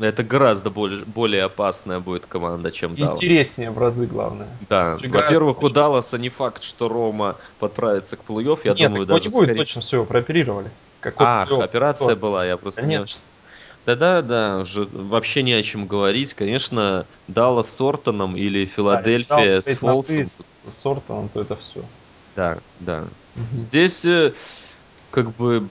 Это 0.00 0.24
гораздо 0.24 0.70
более, 0.70 1.04
более 1.04 1.44
опасная 1.44 2.00
будет 2.00 2.26
команда, 2.26 2.72
чем 2.72 2.94
Даллас. 2.94 3.18
Интереснее 3.18 3.70
в 3.70 3.78
разы, 3.78 4.06
главное. 4.06 4.48
Да, 4.68 4.96
во-первых, 5.00 5.62
у 5.62 5.68
Далласа 5.68 6.18
не 6.18 6.30
факт, 6.30 6.62
что 6.62 6.88
Рома 6.88 7.36
подправится 7.58 8.16
к 8.16 8.20
плей-офф. 8.26 8.60
Я 8.64 8.72
Нет, 8.72 8.90
думаю, 8.90 9.06
даже 9.06 9.24
не 9.24 9.30
будет, 9.30 9.44
скорее... 9.44 9.58
точно 9.58 9.82
все, 9.82 10.04
прооперировали. 10.04 10.70
Какой 11.00 11.26
Ах, 11.28 11.52
операция 11.52 12.16
была, 12.16 12.46
я 12.46 12.56
просто 12.56 12.80
Конечно. 12.80 13.18
не... 13.18 13.31
Да-да, 13.84 14.22
да, 14.22 14.58
уже 14.58 14.86
вообще 14.92 15.42
не 15.42 15.54
о 15.54 15.62
чем 15.62 15.86
говорить. 15.86 16.34
Конечно, 16.34 17.06
Даллас 17.26 17.70
с 17.70 17.80
Ортоном 17.80 18.36
или 18.36 18.64
Филадельфия 18.64 19.60
да, 19.60 19.62
с 19.62 19.76
Фолсом. 19.76 20.26
С 20.72 20.86
Ортоном, 20.86 21.28
то 21.28 21.40
это 21.40 21.56
все. 21.56 21.82
Да, 22.36 22.58
да. 22.80 23.04
Здесь 23.52 24.04
э, 24.04 24.32
как 25.10 25.34
бы 25.34 25.68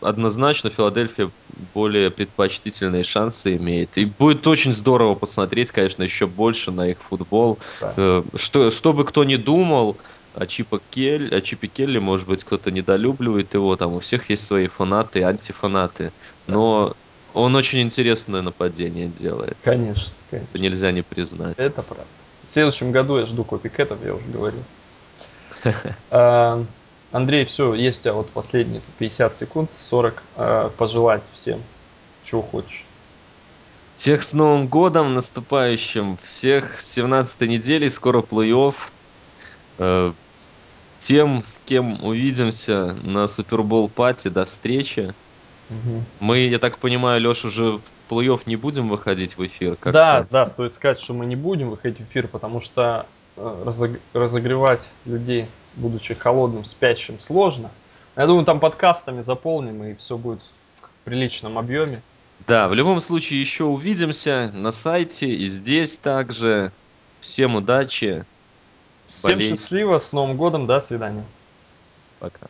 однозначно 0.00 0.70
Филадельфия 0.70 1.30
более 1.72 2.10
предпочтительные 2.10 3.04
шансы 3.04 3.56
имеет. 3.56 3.96
И 3.96 4.04
будет 4.06 4.46
очень 4.46 4.74
здорово 4.74 5.14
посмотреть, 5.14 5.70
конечно, 5.70 6.02
еще 6.02 6.26
больше 6.26 6.72
на 6.72 6.88
их 6.88 6.98
футбол. 6.98 7.58
Да. 7.80 7.94
Э, 7.96 8.22
что, 8.34 8.70
что 8.72 8.92
бы 8.92 9.04
кто 9.04 9.22
ни 9.24 9.36
думал, 9.36 9.96
о 10.34 10.46
Чипа 10.46 10.80
Келли, 10.90 11.32
о 11.32 11.40
Чипе 11.40 11.68
Келли, 11.68 11.98
может 11.98 12.26
быть, 12.26 12.42
кто-то 12.42 12.70
недолюбливает 12.70 13.54
его, 13.54 13.76
там 13.76 13.94
у 13.94 14.00
всех 14.00 14.30
есть 14.30 14.44
свои 14.44 14.66
фанаты, 14.66 15.22
антифанаты. 15.22 16.12
Но 16.46 16.96
он 17.34 17.54
очень 17.56 17.82
интересное 17.82 18.42
нападение 18.42 19.08
делает. 19.08 19.56
Конечно, 19.62 20.12
конечно. 20.30 20.48
Это 20.50 20.58
нельзя 20.58 20.92
не 20.92 21.02
признать. 21.02 21.56
Это 21.58 21.82
правда. 21.82 22.06
В 22.48 22.52
следующем 22.52 22.92
году 22.92 23.18
я 23.18 23.26
жду 23.26 23.44
копикетов, 23.44 23.98
я 24.04 24.14
уже 24.14 24.26
говорил. 24.26 24.62
А, 26.10 26.64
Андрей, 27.10 27.44
все, 27.44 27.74
есть 27.74 28.00
у 28.00 28.02
тебя 28.02 28.12
вот 28.14 28.28
последние 28.30 28.82
50 28.98 29.36
секунд, 29.36 29.70
40. 29.80 30.22
А, 30.36 30.68
пожелать 30.70 31.22
всем, 31.34 31.60
чего 32.24 32.42
хочешь. 32.42 32.84
Всех 33.94 34.22
с 34.22 34.34
Новым 34.34 34.66
годом 34.66 35.14
наступающим, 35.14 36.18
всех 36.24 36.80
с 36.80 36.92
17 36.92 37.42
неделей, 37.42 37.88
скоро 37.88 38.22
плей-офф. 38.22 38.74
Э, 39.78 40.12
Тем, 40.98 41.44
с 41.44 41.60
кем 41.66 42.04
увидимся 42.04 42.96
на 43.02 43.28
Супербол 43.28 43.88
пати, 43.88 44.28
до 44.28 44.44
встречи. 44.44 45.14
Мгм. 45.70 46.04
Мы, 46.20 46.38
я 46.40 46.58
так 46.58 46.78
понимаю, 46.78 47.20
Леш, 47.26 47.44
уже 47.44 47.78
в 47.78 47.82
плей-офф 48.10 48.42
не 48.46 48.56
будем 48.56 48.88
выходить 48.88 49.36
в 49.36 49.46
эфир? 49.46 49.76
как-то? 49.76 49.92
Да, 49.92 50.26
да, 50.30 50.46
стоит 50.46 50.72
сказать, 50.72 51.00
что 51.00 51.14
мы 51.14 51.26
не 51.26 51.36
будем 51.36 51.70
выходить 51.70 51.98
в 51.98 52.04
эфир, 52.04 52.28
потому 52.28 52.60
что 52.60 53.06
э, 53.36 53.62
разог- 53.64 54.00
разогревать 54.12 54.86
людей, 55.06 55.46
будучи 55.76 56.14
холодным, 56.14 56.64
спящим, 56.64 57.18
сложно. 57.20 57.70
Я 58.16 58.26
думаю, 58.26 58.44
там 58.44 58.60
подкастами 58.60 59.22
заполним, 59.22 59.82
и 59.84 59.94
все 59.94 60.16
будет 60.16 60.40
в 60.42 61.04
приличном 61.04 61.58
объеме. 61.58 62.00
Да, 62.46 62.68
в 62.68 62.74
любом 62.74 63.00
случае 63.00 63.40
еще 63.40 63.64
увидимся 63.64 64.50
на 64.52 64.70
сайте 64.72 65.28
и 65.30 65.46
здесь 65.46 65.96
также. 65.98 66.72
Всем 67.20 67.56
удачи, 67.56 68.26
Всем 69.08 69.30
Болейте. 69.32 69.56
счастливо, 69.56 69.98
с 69.98 70.12
Новым 70.12 70.36
годом, 70.36 70.66
до 70.66 70.80
свидания. 70.80 71.24
пока. 72.18 72.46